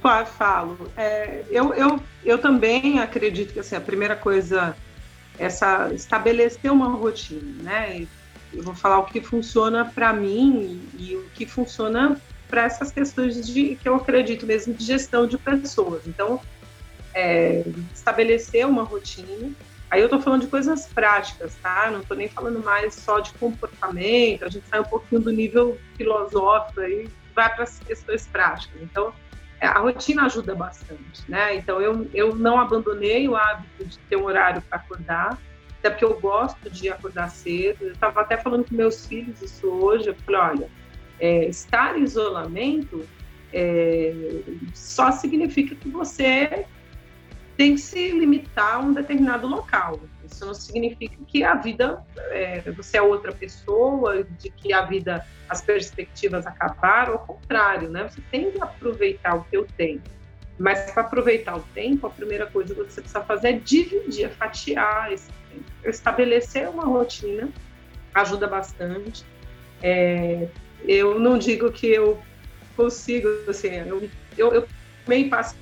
falar? 0.00 0.24
falo. 0.24 0.90
É, 0.96 1.44
eu, 1.50 1.74
eu, 1.74 2.00
eu 2.24 2.38
também 2.38 2.98
acredito 2.98 3.52
que 3.52 3.60
assim, 3.60 3.76
a 3.76 3.80
primeira 3.80 4.16
coisa 4.16 4.74
é 5.38 5.44
essa, 5.44 5.92
estabelecer 5.92 6.72
uma 6.72 6.88
rotina, 6.88 7.62
né? 7.62 8.06
Eu 8.52 8.62
vou 8.62 8.74
falar 8.74 8.98
o 8.98 9.04
que 9.04 9.20
funciona 9.20 9.84
para 9.84 10.12
mim 10.12 10.80
e 10.98 11.14
o 11.14 11.24
que 11.34 11.46
funciona 11.46 12.20
para 12.52 12.64
essas 12.64 12.92
questões 12.92 13.46
de 13.46 13.76
que 13.76 13.88
eu 13.88 13.94
acredito 13.96 14.46
mesmo 14.46 14.74
de 14.74 14.84
gestão 14.84 15.26
de 15.26 15.38
pessoas. 15.38 16.06
Então, 16.06 16.38
é, 17.14 17.64
estabelecer 17.94 18.66
uma 18.66 18.82
rotina 18.82 19.50
Aí 19.92 20.00
eu 20.00 20.06
estou 20.06 20.22
falando 20.22 20.40
de 20.40 20.46
coisas 20.46 20.86
práticas, 20.86 21.54
tá? 21.56 21.90
Não 21.90 22.00
estou 22.00 22.16
nem 22.16 22.26
falando 22.26 22.64
mais 22.64 22.94
só 22.94 23.20
de 23.20 23.30
comportamento, 23.34 24.42
a 24.42 24.48
gente 24.48 24.66
sai 24.66 24.80
um 24.80 24.84
pouquinho 24.84 25.20
do 25.20 25.30
nível 25.30 25.78
filosófico 25.98 26.80
aí, 26.80 27.06
vai 27.34 27.54
para 27.54 27.64
as 27.64 27.78
questões 27.78 28.26
práticas. 28.26 28.80
Então, 28.80 29.12
é, 29.60 29.66
a 29.66 29.78
rotina 29.78 30.24
ajuda 30.24 30.54
bastante, 30.54 31.22
né? 31.28 31.56
Então, 31.56 31.78
eu, 31.78 32.08
eu 32.14 32.34
não 32.34 32.58
abandonei 32.58 33.28
o 33.28 33.36
hábito 33.36 33.84
de 33.84 33.98
ter 33.98 34.16
um 34.16 34.24
horário 34.24 34.62
para 34.62 34.78
acordar, 34.78 35.38
até 35.78 35.90
porque 35.90 36.06
eu 36.06 36.18
gosto 36.18 36.70
de 36.70 36.88
acordar 36.88 37.28
cedo. 37.28 37.84
Eu 37.84 37.92
estava 37.92 38.22
até 38.22 38.38
falando 38.38 38.66
com 38.66 38.74
meus 38.74 39.04
filhos 39.04 39.42
isso 39.42 39.68
hoje, 39.68 40.08
eu 40.08 40.14
falei, 40.24 40.40
olha, 40.40 40.70
é, 41.22 41.44
estar 41.44 41.96
em 41.96 42.02
isolamento 42.02 43.08
é, 43.52 44.12
só 44.74 45.12
significa 45.12 45.76
que 45.76 45.88
você 45.88 46.66
tem 47.56 47.76
que 47.76 47.80
se 47.80 48.10
limitar 48.10 48.74
a 48.74 48.78
um 48.80 48.92
determinado 48.92 49.46
local. 49.46 50.00
Isso 50.24 50.44
não 50.44 50.52
significa 50.54 51.16
que 51.28 51.44
a 51.44 51.54
vida, 51.54 52.02
é, 52.30 52.60
você 52.72 52.96
é 52.96 53.02
outra 53.02 53.30
pessoa, 53.30 54.24
de 54.24 54.50
que 54.50 54.72
a 54.72 54.82
vida, 54.82 55.24
as 55.48 55.62
perspectivas 55.62 56.44
acabaram, 56.44 57.12
ao 57.12 57.18
contrário, 57.20 57.88
né? 57.88 58.08
Você 58.08 58.20
tem 58.32 58.50
que 58.50 58.60
aproveitar 58.60 59.36
o 59.36 59.46
teu 59.48 59.64
tempo. 59.76 60.10
Mas 60.58 60.90
para 60.90 61.02
aproveitar 61.02 61.56
o 61.56 61.62
tempo, 61.72 62.06
a 62.06 62.10
primeira 62.10 62.46
coisa 62.46 62.74
que 62.74 62.80
você 62.80 63.00
precisa 63.00 63.22
fazer 63.22 63.48
é 63.48 63.52
dividir, 63.52 64.24
é 64.24 64.28
fatiar 64.28 65.12
esse 65.12 65.30
tempo. 65.50 65.64
Estabelecer 65.84 66.68
uma 66.68 66.84
rotina 66.84 67.48
ajuda 68.12 68.48
bastante. 68.48 69.24
É, 69.82 70.48
eu 70.86 71.18
não 71.18 71.38
digo 71.38 71.70
que 71.70 71.86
eu 71.86 72.22
consigo, 72.76 73.28
assim, 73.48 73.74
eu, 73.86 74.08
eu, 74.36 74.54
eu 74.54 74.68
meio 75.06 75.28
passo, 75.28 75.54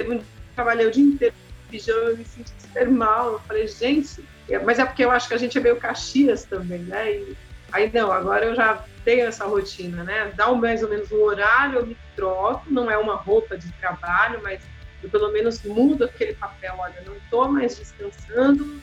trabalhei 0.54 0.86
o 0.86 0.90
dia 0.90 1.04
inteiro 1.04 1.34
pijama, 1.70 2.10
eu 2.10 2.16
me 2.16 2.24
senti 2.24 2.50
super 2.58 2.90
mal. 2.90 3.34
Eu 3.34 3.38
falei, 3.40 3.68
gente, 3.68 4.22
é, 4.48 4.58
mas 4.58 4.78
é 4.78 4.84
porque 4.84 5.04
eu 5.04 5.10
acho 5.10 5.28
que 5.28 5.34
a 5.34 5.38
gente 5.38 5.56
é 5.56 5.60
meio 5.60 5.76
Caxias 5.76 6.44
também, 6.44 6.80
né? 6.80 7.12
E 7.12 7.36
aí, 7.72 7.90
não, 7.92 8.10
agora 8.10 8.46
eu 8.46 8.54
já 8.54 8.84
tenho 9.04 9.26
essa 9.26 9.46
rotina, 9.46 10.02
né? 10.02 10.32
Dá 10.36 10.52
mais 10.52 10.82
ou 10.82 10.90
menos 10.90 11.10
um 11.12 11.22
horário, 11.22 11.78
eu 11.78 11.86
me 11.86 11.96
troco, 12.16 12.64
não 12.68 12.90
é 12.90 12.98
uma 12.98 13.14
roupa 13.14 13.56
de 13.56 13.70
trabalho, 13.74 14.40
mas 14.42 14.60
eu 15.02 15.08
pelo 15.08 15.32
menos 15.32 15.62
mudo 15.62 16.04
aquele 16.04 16.34
papel, 16.34 16.74
olha, 16.78 17.02
não 17.06 17.16
estou 17.16 17.50
mais 17.50 17.78
descansando, 17.78 18.82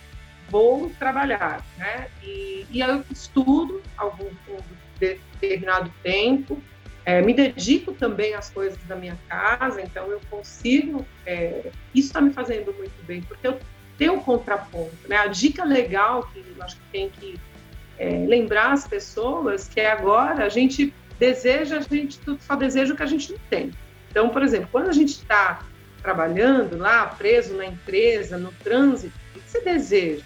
vou 0.49 0.89
trabalhar, 0.97 1.63
né? 1.77 2.07
E, 2.23 2.65
e 2.71 2.79
eu 2.79 3.03
estudo 3.11 3.83
algum 3.97 4.29
determinado 4.99 5.91
tempo, 6.03 6.61
é, 7.05 7.21
me 7.21 7.33
dedico 7.33 7.93
também 7.93 8.33
às 8.33 8.49
coisas 8.49 8.77
da 8.83 8.95
minha 8.95 9.17
casa, 9.29 9.81
então 9.81 10.11
eu 10.11 10.19
consigo. 10.29 11.07
É, 11.25 11.71
isso 11.95 12.07
está 12.07 12.19
me 12.19 12.33
fazendo 12.33 12.73
muito 12.73 13.05
bem, 13.05 13.21
porque 13.21 13.47
eu 13.47 13.57
tenho 13.97 14.15
um 14.15 14.19
contraponto. 14.19 15.07
Né? 15.07 15.15
A 15.15 15.27
dica 15.27 15.63
legal 15.63 16.29
que 16.33 16.39
eu 16.39 16.63
acho 16.63 16.75
que 16.75 16.83
tem 16.91 17.09
que 17.09 17.39
é, 17.97 18.25
lembrar 18.27 18.73
as 18.73 18.87
pessoas 18.87 19.67
que 19.67 19.79
é 19.79 19.89
agora 19.89 20.45
a 20.45 20.49
gente 20.49 20.93
deseja, 21.17 21.77
a 21.77 21.81
gente 21.81 22.19
só 22.41 22.55
deseja 22.55 22.93
o 22.93 22.97
que 22.97 23.03
a 23.03 23.07
gente 23.07 23.31
não 23.31 23.39
tem. 23.49 23.71
Então, 24.11 24.29
por 24.29 24.43
exemplo, 24.43 24.67
quando 24.71 24.89
a 24.89 24.93
gente 24.93 25.13
está 25.13 25.63
trabalhando 26.01 26.77
lá, 26.77 27.05
preso 27.05 27.55
na 27.55 27.65
empresa, 27.65 28.37
no 28.37 28.51
trânsito, 28.51 29.13
o 29.35 29.39
que 29.39 29.49
você 29.49 29.61
deseja? 29.61 30.23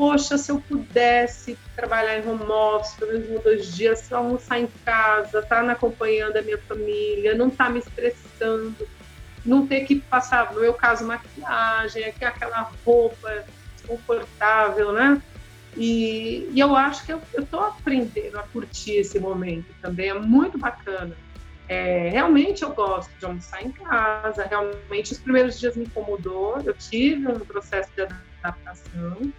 Poxa, 0.00 0.38
se 0.38 0.50
eu 0.50 0.58
pudesse 0.58 1.58
trabalhar 1.76 2.18
em 2.18 2.26
home 2.26 2.44
office 2.44 2.94
pelo 2.94 3.12
menos 3.12 3.28
um, 3.28 3.42
dois 3.42 3.70
dias, 3.76 4.10
almoçar 4.10 4.58
em 4.58 4.66
casa, 4.82 5.40
estar 5.40 5.62
tá 5.62 5.72
acompanhando 5.72 6.38
a 6.38 6.42
minha 6.42 6.56
família, 6.56 7.34
não 7.34 7.48
estar 7.48 7.66
tá 7.66 7.70
me 7.70 7.80
estressando, 7.80 8.88
não 9.44 9.66
ter 9.66 9.82
que 9.82 9.96
passar, 9.96 10.54
no 10.54 10.60
meu 10.62 10.72
caso, 10.72 11.04
maquiagem, 11.04 12.06
aquela 12.18 12.70
roupa 12.82 13.44
desconfortável, 13.76 14.90
né? 14.90 15.20
E, 15.76 16.48
e 16.50 16.58
eu 16.58 16.74
acho 16.74 17.04
que 17.04 17.12
eu 17.12 17.20
estou 17.36 17.60
aprendendo 17.60 18.38
a 18.38 18.42
curtir 18.44 18.92
esse 18.92 19.20
momento 19.20 19.66
também, 19.82 20.08
é 20.08 20.14
muito 20.14 20.56
bacana. 20.56 21.14
É, 21.68 22.08
realmente 22.08 22.62
eu 22.62 22.72
gosto 22.72 23.12
de 23.18 23.26
almoçar 23.26 23.62
em 23.62 23.70
casa, 23.70 24.46
realmente 24.46 25.12
os 25.12 25.18
primeiros 25.18 25.60
dias 25.60 25.76
me 25.76 25.84
incomodou, 25.84 26.58
eu 26.64 26.72
tive 26.72 27.28
um 27.28 27.38
processo 27.40 27.90
de 27.94 28.08
adaptação, 28.42 29.30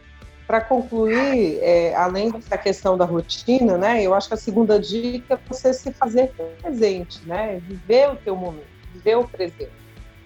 para 0.51 0.59
concluir, 0.59 1.59
é, 1.61 1.95
além 1.95 2.29
dessa 2.29 2.57
questão 2.57 2.97
da 2.97 3.05
rotina, 3.05 3.77
né, 3.77 4.03
eu 4.03 4.13
acho 4.13 4.27
que 4.27 4.33
a 4.33 4.37
segunda 4.37 4.77
dica 4.77 5.35
é 5.35 5.39
você 5.47 5.73
se 5.73 5.93
fazer 5.93 6.33
presente, 6.61 7.25
né, 7.25 7.61
viver 7.63 8.09
o 8.09 8.17
teu 8.17 8.35
momento, 8.35 8.67
viver 8.91 9.15
o 9.15 9.25
presente. 9.25 9.71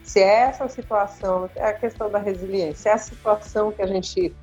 Se 0.02 0.20
é 0.20 0.48
essa 0.48 0.68
situação, 0.68 1.48
é 1.56 1.66
a 1.66 1.74
questão 1.74 2.10
da 2.10 2.18
resiliência, 2.18 2.76
se 2.76 2.90
é 2.90 2.94
a 2.94 2.98
situação 2.98 3.72
que 3.72 3.84
a 3.84 3.86
gente 3.86 4.36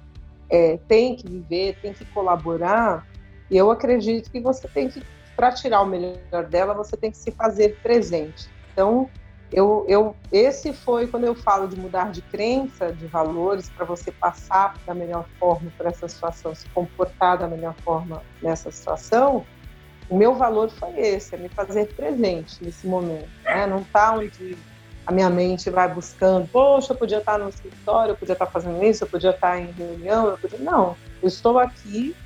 é, 0.49 0.79
tem 0.87 1.17
que 1.17 1.29
viver, 1.29 1.77
tem 1.83 1.93
que 1.93 2.05
colaborar, 2.05 3.05
eu 3.51 3.69
acredito 3.69 4.31
que 4.31 4.39
você 4.39 4.69
tem 4.69 4.89
que, 4.89 5.03
para 5.35 5.51
tirar 5.51 5.81
o 5.81 5.87
melhor 5.87 6.47
dela, 6.49 6.75
você 6.75 6.97
tem 6.97 7.11
que 7.11 7.19
se 7.19 7.33
fazer 7.33 7.77
presente. 7.83 8.49
Então, 8.73 9.11
eu, 9.53 9.85
eu, 9.87 10.17
esse 10.33 10.73
foi 10.73 11.07
quando 11.07 11.25
eu 11.25 11.35
falo 11.35 11.69
de 11.69 11.79
mudar 11.79 12.11
de 12.11 12.23
crença, 12.23 12.91
de 12.91 13.07
valores, 13.07 13.69
para 13.69 13.85
você 13.85 14.11
passar 14.11 14.75
da 14.87 14.95
melhor 14.95 15.27
forma 15.39 15.71
por 15.77 15.87
essa 15.87 16.09
situação, 16.09 16.55
se 16.55 16.67
comportar 16.71 17.37
da 17.37 17.47
melhor 17.47 17.75
forma 17.85 18.23
nessa 18.43 18.71
situação. 18.71 19.45
O 20.09 20.17
meu 20.17 20.35
valor 20.35 20.71
foi 20.71 20.99
esse, 20.99 21.35
é 21.35 21.39
me 21.39 21.51
fazer 21.51 21.95
presente 21.95 22.65
nesse 22.65 22.87
momento, 22.87 23.29
né? 23.45 23.67
Não 23.67 23.85
tá 23.85 24.15
onde 24.15 24.57
a 25.07 25.13
minha 25.13 25.29
mente 25.29 25.69
vai 25.69 25.93
buscando, 25.93 26.49
poxa, 26.49 26.93
eu 26.93 26.97
podia 26.97 27.19
estar 27.19 27.39
no 27.39 27.49
escritório, 27.49 28.13
eu 28.13 28.17
podia 28.17 28.33
estar 28.35 28.47
fazendo 28.47 28.83
isso, 28.83 29.05
eu 29.05 29.09
podia 29.09 29.31
estar 29.31 29.59
em 29.59 29.71
reunião, 29.73 30.29
eu 30.29 30.39
podia... 30.39 30.59
não, 30.59 30.97
eu 31.21 31.29
estou 31.29 31.59
aqui, 31.59 32.17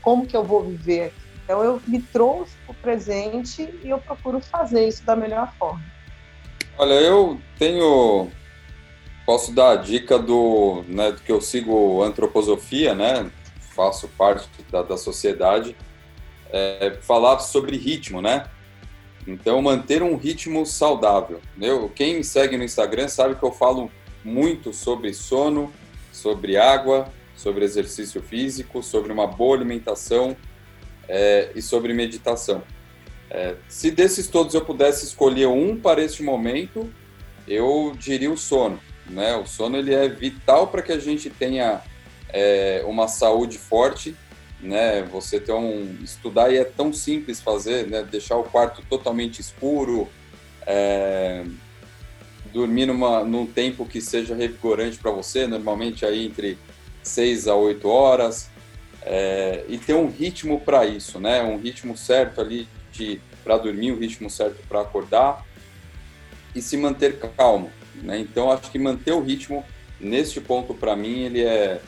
como 0.00 0.26
que 0.26 0.36
eu 0.36 0.42
vou 0.42 0.62
viver 0.62 1.04
aqui? 1.04 1.22
Então 1.44 1.62
eu 1.62 1.80
me 1.86 2.00
trouxe 2.00 2.56
para 2.64 2.72
o 2.72 2.74
presente 2.74 3.72
e 3.84 3.90
eu 3.90 3.98
procuro 3.98 4.40
fazer 4.40 4.88
isso 4.88 5.04
da 5.04 5.14
melhor 5.14 5.52
forma. 5.58 5.82
Olha, 6.78 6.94
eu 6.94 7.40
tenho 7.58 8.30
posso 9.26 9.52
dar 9.52 9.70
a 9.70 9.76
dica 9.76 10.18
do, 10.18 10.84
né, 10.88 11.12
do 11.12 11.20
que 11.20 11.30
eu 11.30 11.40
sigo 11.40 12.02
antroposofia, 12.02 12.94
né? 12.94 13.30
Faço 13.74 14.08
parte 14.08 14.48
da, 14.70 14.82
da 14.82 14.96
sociedade. 14.96 15.76
É, 16.50 16.98
falar 17.00 17.38
sobre 17.38 17.76
ritmo, 17.76 18.20
né? 18.20 18.44
Então, 19.26 19.62
manter 19.62 20.02
um 20.02 20.16
ritmo 20.16 20.66
saudável. 20.66 21.40
Eu, 21.60 21.88
quem 21.88 22.16
me 22.16 22.24
segue 22.24 22.56
no 22.56 22.64
Instagram 22.64 23.08
sabe 23.08 23.36
que 23.36 23.42
eu 23.42 23.52
falo 23.52 23.90
muito 24.24 24.72
sobre 24.72 25.14
sono, 25.14 25.72
sobre 26.12 26.56
água, 26.56 27.08
sobre 27.34 27.64
exercício 27.64 28.20
físico, 28.20 28.82
sobre 28.82 29.12
uma 29.12 29.26
boa 29.26 29.56
alimentação 29.56 30.36
é, 31.08 31.52
e 31.54 31.62
sobre 31.62 31.94
meditação. 31.94 32.62
É, 33.34 33.54
se 33.66 33.90
desses 33.90 34.26
todos 34.26 34.54
eu 34.54 34.62
pudesse 34.62 35.06
escolher 35.06 35.46
um 35.46 35.74
para 35.74 36.04
este 36.04 36.22
momento, 36.22 36.92
eu 37.48 37.94
diria 37.98 38.30
o 38.30 38.36
sono. 38.36 38.78
Né? 39.08 39.34
O 39.36 39.46
sono 39.46 39.78
ele 39.78 39.94
é 39.94 40.06
vital 40.06 40.66
para 40.66 40.82
que 40.82 40.92
a 40.92 40.98
gente 40.98 41.30
tenha 41.30 41.80
é, 42.28 42.84
uma 42.86 43.08
saúde 43.08 43.56
forte. 43.56 44.14
Né? 44.60 45.02
Você 45.04 45.40
ter 45.40 45.52
um 45.52 45.96
estudar 46.02 46.52
e 46.52 46.58
é 46.58 46.64
tão 46.64 46.92
simples 46.92 47.40
fazer, 47.40 47.88
né? 47.88 48.06
Deixar 48.08 48.36
o 48.36 48.44
quarto 48.44 48.82
totalmente 48.88 49.40
escuro, 49.40 50.08
é, 50.66 51.42
dormir 52.52 52.86
numa, 52.86 53.24
num 53.24 53.46
tempo 53.46 53.86
que 53.86 54.00
seja 54.00 54.36
revigorante 54.36 54.98
para 54.98 55.10
você, 55.10 55.48
normalmente 55.48 56.04
aí 56.04 56.26
entre 56.26 56.56
6 57.02 57.48
a 57.48 57.56
8 57.56 57.88
horas, 57.88 58.50
é, 59.04 59.64
e 59.68 59.78
ter 59.78 59.94
um 59.94 60.08
ritmo 60.08 60.60
para 60.60 60.86
isso, 60.86 61.18
né? 61.18 61.42
Um 61.42 61.56
ritmo 61.56 61.96
certo 61.96 62.40
ali 62.40 62.68
para 63.42 63.58
dormir, 63.58 63.92
um 63.92 63.98
ritmo 63.98 64.30
certo 64.30 64.62
para 64.68 64.80
acordar 64.80 65.44
e 66.54 66.60
se 66.60 66.76
manter 66.76 67.18
calmo. 67.36 67.70
Né? 67.94 68.18
Então, 68.18 68.50
acho 68.50 68.70
que 68.70 68.78
manter 68.78 69.12
o 69.12 69.22
ritmo, 69.22 69.64
neste 70.00 70.40
ponto, 70.40 70.74
para 70.74 70.94
mim, 70.96 71.22
ele 71.22 71.42
é... 71.42 71.80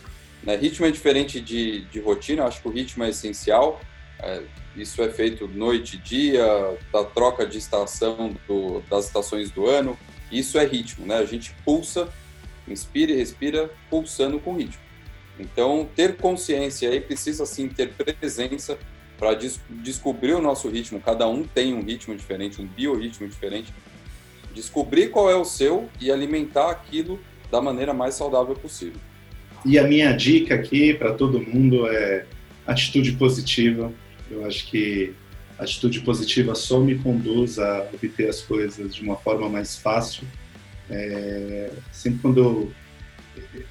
Né? 0.43 0.57
Ritmo 0.57 0.87
é 0.87 0.91
diferente 0.91 1.41
de, 1.41 1.85
de 1.87 2.01
rotina, 2.01 2.45
acho 2.45 2.61
que 2.61 2.69
o 2.69 2.71
ritmo 2.71 3.05
é 3.05 3.11
essencial. 3.11 3.81
É, 4.21 4.43
isso 4.77 5.03
é 5.03 5.09
feito 5.09 5.47
noite 5.49 5.97
e 5.97 5.99
dia, 5.99 6.45
da 6.93 7.05
troca 7.05 7.47
de 7.47 7.59
estação 7.59 8.35
do, 8.47 8.81
das 8.91 9.07
estações 9.07 9.51
do 9.51 9.67
ano. 9.69 9.99
Isso 10.31 10.59
é 10.59 10.67
ritmo, 10.67 11.07
né? 11.07 11.17
A 11.17 11.25
gente 11.25 11.55
pulsa, 11.65 12.09
inspira 12.67 13.13
e 13.13 13.17
respira, 13.17 13.71
pulsando 13.89 14.41
com 14.41 14.57
ritmo. 14.57 14.83
Então, 15.39 15.89
ter 15.95 16.17
consciência 16.17 16.91
aí 16.91 17.01
precisa 17.01 17.47
sim 17.47 17.69
ter 17.69 17.93
presença 17.93 18.79
para 19.19 19.35
des 19.35 19.61
descobrir 19.71 20.35
o 20.35 20.41
nosso 20.41 20.69
ritmo. 20.69 21.01
Cada 21.01 21.27
um 21.29 21.45
tem 21.45 21.75
um 21.75 21.83
ritmo 21.83 22.15
diferente, 22.15 22.61
um 22.61 22.67
biorritmo 22.67 23.29
diferente 23.29 23.73
descobrir 24.55 25.11
qual 25.11 25.29
é 25.29 25.35
o 25.35 25.45
seu 25.45 25.89
e 26.01 26.11
alimentar 26.11 26.71
aquilo 26.71 27.21
da 27.51 27.61
maneira 27.61 27.93
mais 27.93 28.15
saudável 28.15 28.55
possível. 28.55 29.01
E 29.65 29.79
a 29.79 29.85
minha 29.85 30.13
dica 30.13 30.55
aqui 30.55 30.95
para 30.95 31.13
todo 31.13 31.41
mundo 31.41 31.87
é 31.89 32.25
atitude 32.67 33.13
positiva. 33.13 33.93
Eu 34.31 34.47
acho 34.47 34.67
que 34.71 35.13
atitude 35.59 36.01
positiva 36.01 36.55
só 36.55 36.81
me 36.81 36.97
conduz 36.97 37.59
a 37.59 37.89
obter 37.93 38.29
as 38.29 38.41
coisas 38.41 38.95
de 38.95 39.03
uma 39.03 39.17
forma 39.17 39.49
mais 39.49 39.77
fácil. 39.77 40.25
É, 40.89 41.71
sempre 41.91 42.21
quando 42.21 42.39
eu, 42.39 42.73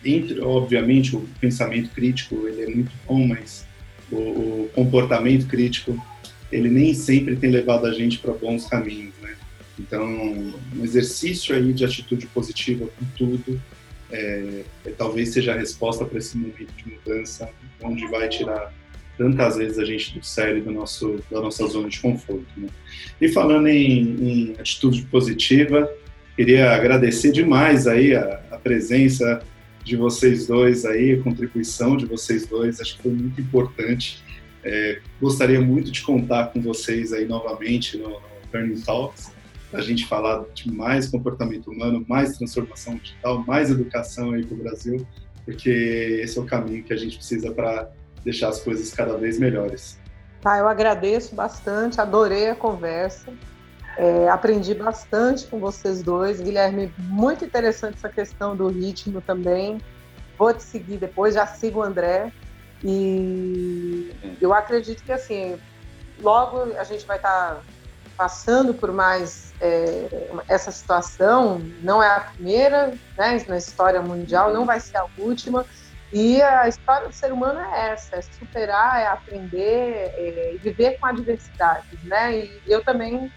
entre, 0.03 0.41
obviamente 0.41 1.15
o 1.15 1.21
pensamento 1.39 1.89
crítico 1.91 2.47
ele 2.47 2.63
é 2.63 2.67
muito 2.67 2.91
bom, 3.07 3.27
mas 3.27 3.67
o, 4.14 4.64
o 4.66 4.70
comportamento 4.74 5.47
crítico 5.47 6.01
ele 6.51 6.70
nem 6.70 6.93
sempre 6.93 7.36
tem 7.36 7.49
levado 7.49 7.86
a 7.88 7.93
gente 7.93 8.20
para 8.20 8.34
bons 8.34 8.68
caminhos, 8.68 9.14
né? 9.22 9.36
Então, 9.80 10.05
um 10.05 10.84
exercício 10.84 11.55
aí 11.55 11.74
de 11.74 11.84
atitude 11.84 12.28
positiva 12.28 12.86
com 12.86 13.05
tudo, 13.18 13.59
é, 14.11 14.61
é, 14.86 14.89
talvez 14.91 15.30
seja 15.30 15.53
a 15.53 15.57
resposta 15.57 16.05
para 16.05 16.20
esse 16.20 16.38
momento 16.38 16.72
de 16.74 16.91
mudança, 16.91 17.49
onde 17.82 18.05
vai 18.07 18.30
tirar 18.30 18.72
tantas 19.18 19.57
vezes 19.57 19.80
a 19.80 19.86
gente 19.86 20.18
do 20.18 20.26
sério 20.26 20.64
do 20.64 20.72
nosso, 20.72 21.20
da 21.30 21.41
nossa 21.41 21.66
zona 21.68 21.89
de 21.89 21.99
conforto. 21.99 22.45
Né? 22.55 22.68
E 23.20 23.30
falando 23.30 23.68
em, 23.68 24.51
em, 24.51 24.55
atitude 24.59 25.03
positiva, 25.03 25.91
queria 26.36 26.72
agradecer 26.72 27.32
demais 27.32 27.88
aí 27.88 28.16
a, 28.16 28.41
a, 28.51 28.57
presença 28.57 29.41
de 29.84 29.95
vocês 29.95 30.47
dois 30.47 30.86
aí, 30.86 31.13
a 31.13 31.23
contribuição 31.23 31.97
de 31.97 32.05
vocês 32.05 32.47
dois, 32.47 32.79
acho 32.79 32.97
que 32.97 33.03
foi 33.03 33.11
muito 33.11 33.41
importante. 33.41 34.23
É, 34.63 35.01
gostaria 35.21 35.59
muito 35.59 35.91
de 35.91 36.01
contar 36.01 36.47
com 36.47 36.61
vocês 36.61 37.11
aí 37.11 37.25
novamente 37.25 37.97
no, 37.97 38.21
no 38.53 38.81
Talks 38.81 39.34
a 39.73 39.81
gente 39.81 40.05
falar 40.05 40.45
de 40.53 40.71
mais 40.71 41.09
comportamento 41.09 41.71
humano, 41.71 42.05
mais 42.07 42.38
transformação 42.38 42.95
digital, 42.95 43.43
mais 43.45 43.71
educação 43.71 44.31
aí 44.31 44.45
para 44.45 44.53
o 44.53 44.57
Brasil, 44.57 45.07
porque 45.43 46.19
esse 46.21 46.38
é 46.38 46.41
o 46.41 46.45
caminho 46.45 46.84
que 46.84 46.93
a 46.93 46.95
gente 46.95 47.17
precisa 47.17 47.51
para 47.51 47.89
deixar 48.23 48.49
as 48.49 48.61
coisas 48.61 48.93
cada 48.93 49.17
vez 49.17 49.39
melhores. 49.39 49.99
Tá, 50.41 50.57
eu 50.57 50.67
agradeço 50.67 51.34
bastante, 51.34 51.99
adorei 51.99 52.49
a 52.49 52.55
conversa, 52.55 53.34
é, 53.97 54.27
aprendi 54.29 54.73
bastante 54.73 55.45
com 55.47 55.59
vocês 55.59 56.01
dois. 56.01 56.41
Guilherme, 56.41 56.93
muito 56.97 57.45
interessante 57.45 57.95
essa 57.95 58.09
questão 58.09 58.55
do 58.55 58.67
ritmo 58.67 59.21
também. 59.21 59.79
Vou 60.37 60.53
te 60.53 60.63
seguir 60.63 60.97
depois, 60.97 61.35
já 61.35 61.45
sigo 61.45 61.79
o 61.79 61.83
André. 61.83 62.31
E 62.83 64.11
eu 64.41 64.53
acredito 64.53 65.03
que 65.03 65.11
assim, 65.11 65.57
logo 66.21 66.73
a 66.77 66.83
gente 66.83 67.05
vai 67.05 67.17
estar 67.17 67.55
tá 67.55 67.61
passando 68.17 68.73
por 68.73 68.91
mais 68.91 69.53
é, 69.61 70.29
essa 70.47 70.71
situação, 70.71 71.61
não 71.81 72.01
é 72.03 72.07
a 72.07 72.19
primeira 72.19 72.93
né, 73.17 73.43
na 73.47 73.57
história 73.57 74.01
mundial, 74.01 74.53
não 74.53 74.65
vai 74.65 74.79
ser 74.79 74.97
a 74.97 75.05
última. 75.17 75.65
E 76.11 76.41
a 76.41 76.67
história 76.67 77.07
do 77.07 77.13
ser 77.13 77.31
humano 77.31 77.59
é 77.59 77.91
essa: 77.91 78.17
é 78.17 78.21
superar, 78.21 79.01
é 79.01 79.07
aprender 79.07 80.11
é, 80.15 80.55
viver 80.61 80.99
com 80.99 81.05
adversidades. 81.05 82.03
Né? 82.03 82.39
E 82.39 82.61
eu 82.67 82.83
também 82.83 83.31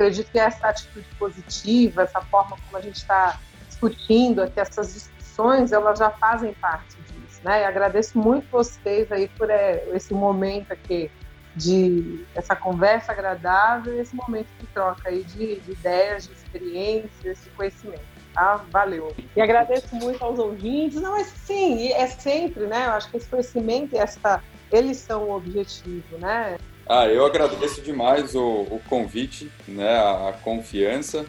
acredito 0.00 0.32
que 0.32 0.38
essa 0.38 0.68
atitude 0.68 1.06
positiva, 1.18 2.02
essa 2.02 2.22
forma 2.22 2.56
como 2.64 2.78
a 2.78 2.80
gente 2.80 2.96
está 2.96 3.38
discutindo 3.68 4.42
aqui, 4.42 4.58
essas 4.58 4.94
discussões, 4.94 5.72
elas 5.72 5.98
já 5.98 6.10
fazem 6.10 6.54
parte 6.54 6.96
disso. 7.02 7.40
Né? 7.44 7.60
E 7.60 7.64
agradeço 7.64 8.18
muito 8.18 8.50
vocês 8.50 9.12
aí 9.12 9.28
por 9.28 9.50
é, 9.50 9.84
esse 9.92 10.14
momento 10.14 10.72
aqui 10.72 11.10
de 11.54 12.24
essa 12.34 12.56
conversa 12.56 13.12
agradável 13.12 14.00
esse 14.00 14.14
momento 14.14 14.46
de 14.58 14.66
troca 14.68 15.08
aí 15.08 15.22
de, 15.24 15.60
de 15.60 15.72
ideias, 15.72 16.26
de 16.26 16.32
experiências, 16.32 17.42
de 17.42 17.50
conhecimento. 17.50 18.00
Tá? 18.32 18.64
Valeu. 18.70 19.14
E 19.36 19.40
agradeço 19.40 19.94
muito 19.96 20.24
aos 20.24 20.38
ouvintes. 20.38 21.00
Não, 21.00 21.16
é 21.16 21.24
sim, 21.24 21.92
é 21.92 22.06
sempre, 22.06 22.66
né? 22.66 22.86
Eu 22.86 22.92
acho 22.92 23.10
que 23.10 23.16
esse 23.16 23.28
conhecimento 23.28 23.94
e 23.94 23.98
essa, 23.98 24.42
eles 24.70 24.98
são 24.98 25.24
o 25.24 25.36
objetivo, 25.36 26.16
né? 26.18 26.56
Ah, 26.92 27.06
eu 27.06 27.24
agradeço 27.24 27.80
demais 27.82 28.34
o, 28.34 28.62
o 28.62 28.82
convite, 28.88 29.48
né? 29.68 29.96
A, 29.96 30.30
a 30.30 30.32
confiança. 30.32 31.24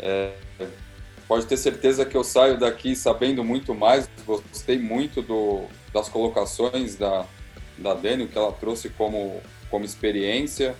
É, 0.00 0.32
pode 1.28 1.46
ter 1.46 1.56
certeza 1.56 2.04
que 2.04 2.16
eu 2.16 2.24
saio 2.24 2.58
daqui 2.58 2.96
sabendo 2.96 3.44
muito 3.44 3.72
mais. 3.72 4.10
Gostei 4.26 4.76
muito 4.80 5.22
do, 5.22 5.66
das 5.92 6.08
colocações 6.08 6.96
da, 6.96 7.24
da 7.78 7.94
Dani, 7.94 8.24
o 8.24 8.28
que 8.28 8.36
ela 8.36 8.50
trouxe 8.50 8.88
como, 8.88 9.40
como 9.70 9.84
experiência 9.84 10.74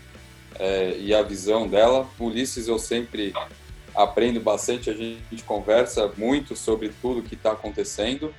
é, 0.59 0.97
e 0.99 1.14
a 1.14 1.22
visão 1.22 1.68
dela. 1.68 2.05
Ulisses, 2.18 2.66
eu 2.66 2.80
sempre 2.80 3.32
aprendo 3.95 4.40
bastante, 4.40 4.90
a 4.90 4.92
gente 4.92 5.45
conversa 5.45 6.11
muito 6.16 6.57
sobre 6.57 6.92
tudo 7.01 7.22
que 7.22 7.36
está 7.36 7.53
acontecendo 7.53 8.34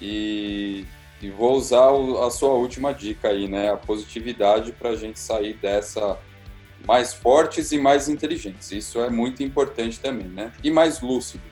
e, 0.00 0.86
e, 1.20 1.30
vou 1.30 1.56
usar 1.56 1.90
a 2.24 2.30
sua 2.30 2.50
última 2.50 2.92
dica 2.92 3.28
aí, 3.28 3.48
né? 3.48 3.72
A 3.72 3.76
positividade 3.76 4.72
para 4.72 4.90
a 4.90 4.96
gente 4.96 5.18
sair 5.18 5.54
dessa 5.54 6.18
mais 6.86 7.12
fortes 7.12 7.72
e 7.72 7.78
mais 7.78 8.08
inteligentes. 8.08 8.70
Isso 8.70 9.00
é 9.00 9.10
muito 9.10 9.42
importante 9.42 9.98
também, 9.98 10.28
né? 10.28 10.52
E 10.62 10.70
mais 10.70 11.00
lúcido, 11.00 11.42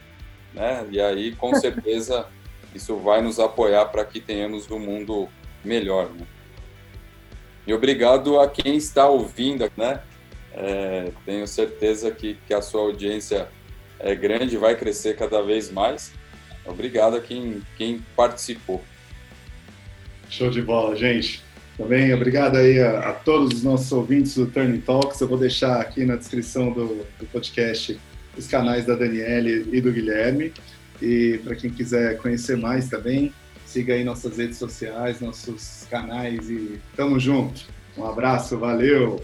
né? 0.54 0.86
E 0.90 1.00
aí, 1.00 1.34
com 1.34 1.54
certeza, 1.58 2.26
isso 2.74 2.96
vai 2.96 3.20
nos 3.20 3.40
apoiar 3.40 3.86
para 3.86 4.04
que 4.04 4.20
tenhamos 4.20 4.70
um 4.70 4.78
mundo 4.78 5.28
melhor. 5.64 6.10
Né? 6.10 6.26
E 7.66 7.74
obrigado 7.74 8.38
a 8.38 8.48
quem 8.48 8.76
está 8.76 9.08
ouvindo, 9.08 9.70
né? 9.76 10.00
É, 10.52 11.10
tenho 11.24 11.46
certeza 11.46 12.10
que, 12.10 12.38
que 12.46 12.54
a 12.54 12.62
sua 12.62 12.82
audiência 12.82 13.48
é 13.98 14.14
grande, 14.14 14.56
vai 14.56 14.76
crescer 14.76 15.16
cada 15.16 15.42
vez 15.42 15.70
mais. 15.70 16.12
Obrigado 16.64 17.16
a 17.16 17.20
quem, 17.20 17.62
quem 17.76 18.00
participou. 18.14 18.82
Show 20.28 20.50
de 20.50 20.62
bola, 20.62 20.96
gente. 20.96 21.42
Também 21.76 22.12
obrigado 22.14 22.56
aí 22.56 22.80
a, 22.80 23.10
a, 23.10 23.12
todos 23.12 23.52
os 23.54 23.62
nossos 23.62 23.90
ouvintes 23.92 24.34
do 24.34 24.46
Turning 24.46 24.80
Talks. 24.80 25.20
Eu 25.20 25.28
vou 25.28 25.38
deixar 25.38 25.80
aqui 25.80 26.04
na 26.04 26.16
descrição 26.16 26.72
do, 26.72 27.06
do 27.18 27.26
podcast 27.30 27.98
os 28.36 28.46
canais 28.46 28.86
da 28.86 28.94
Daniele 28.94 29.68
e 29.72 29.80
do 29.80 29.92
Guilherme. 29.92 30.52
E 31.00 31.38
para 31.44 31.54
quem 31.54 31.70
quiser 31.70 32.16
conhecer 32.18 32.56
mais 32.56 32.88
também, 32.88 33.32
Siga 33.66 33.94
aí 33.94 34.04
nossas 34.04 34.38
redes 34.38 34.58
sociais, 34.58 35.20
nossos 35.20 35.86
canais 35.90 36.48
e 36.48 36.80
tamo 36.96 37.18
junto. 37.18 37.66
Um 37.98 38.06
abraço, 38.06 38.56
valeu! 38.56 39.20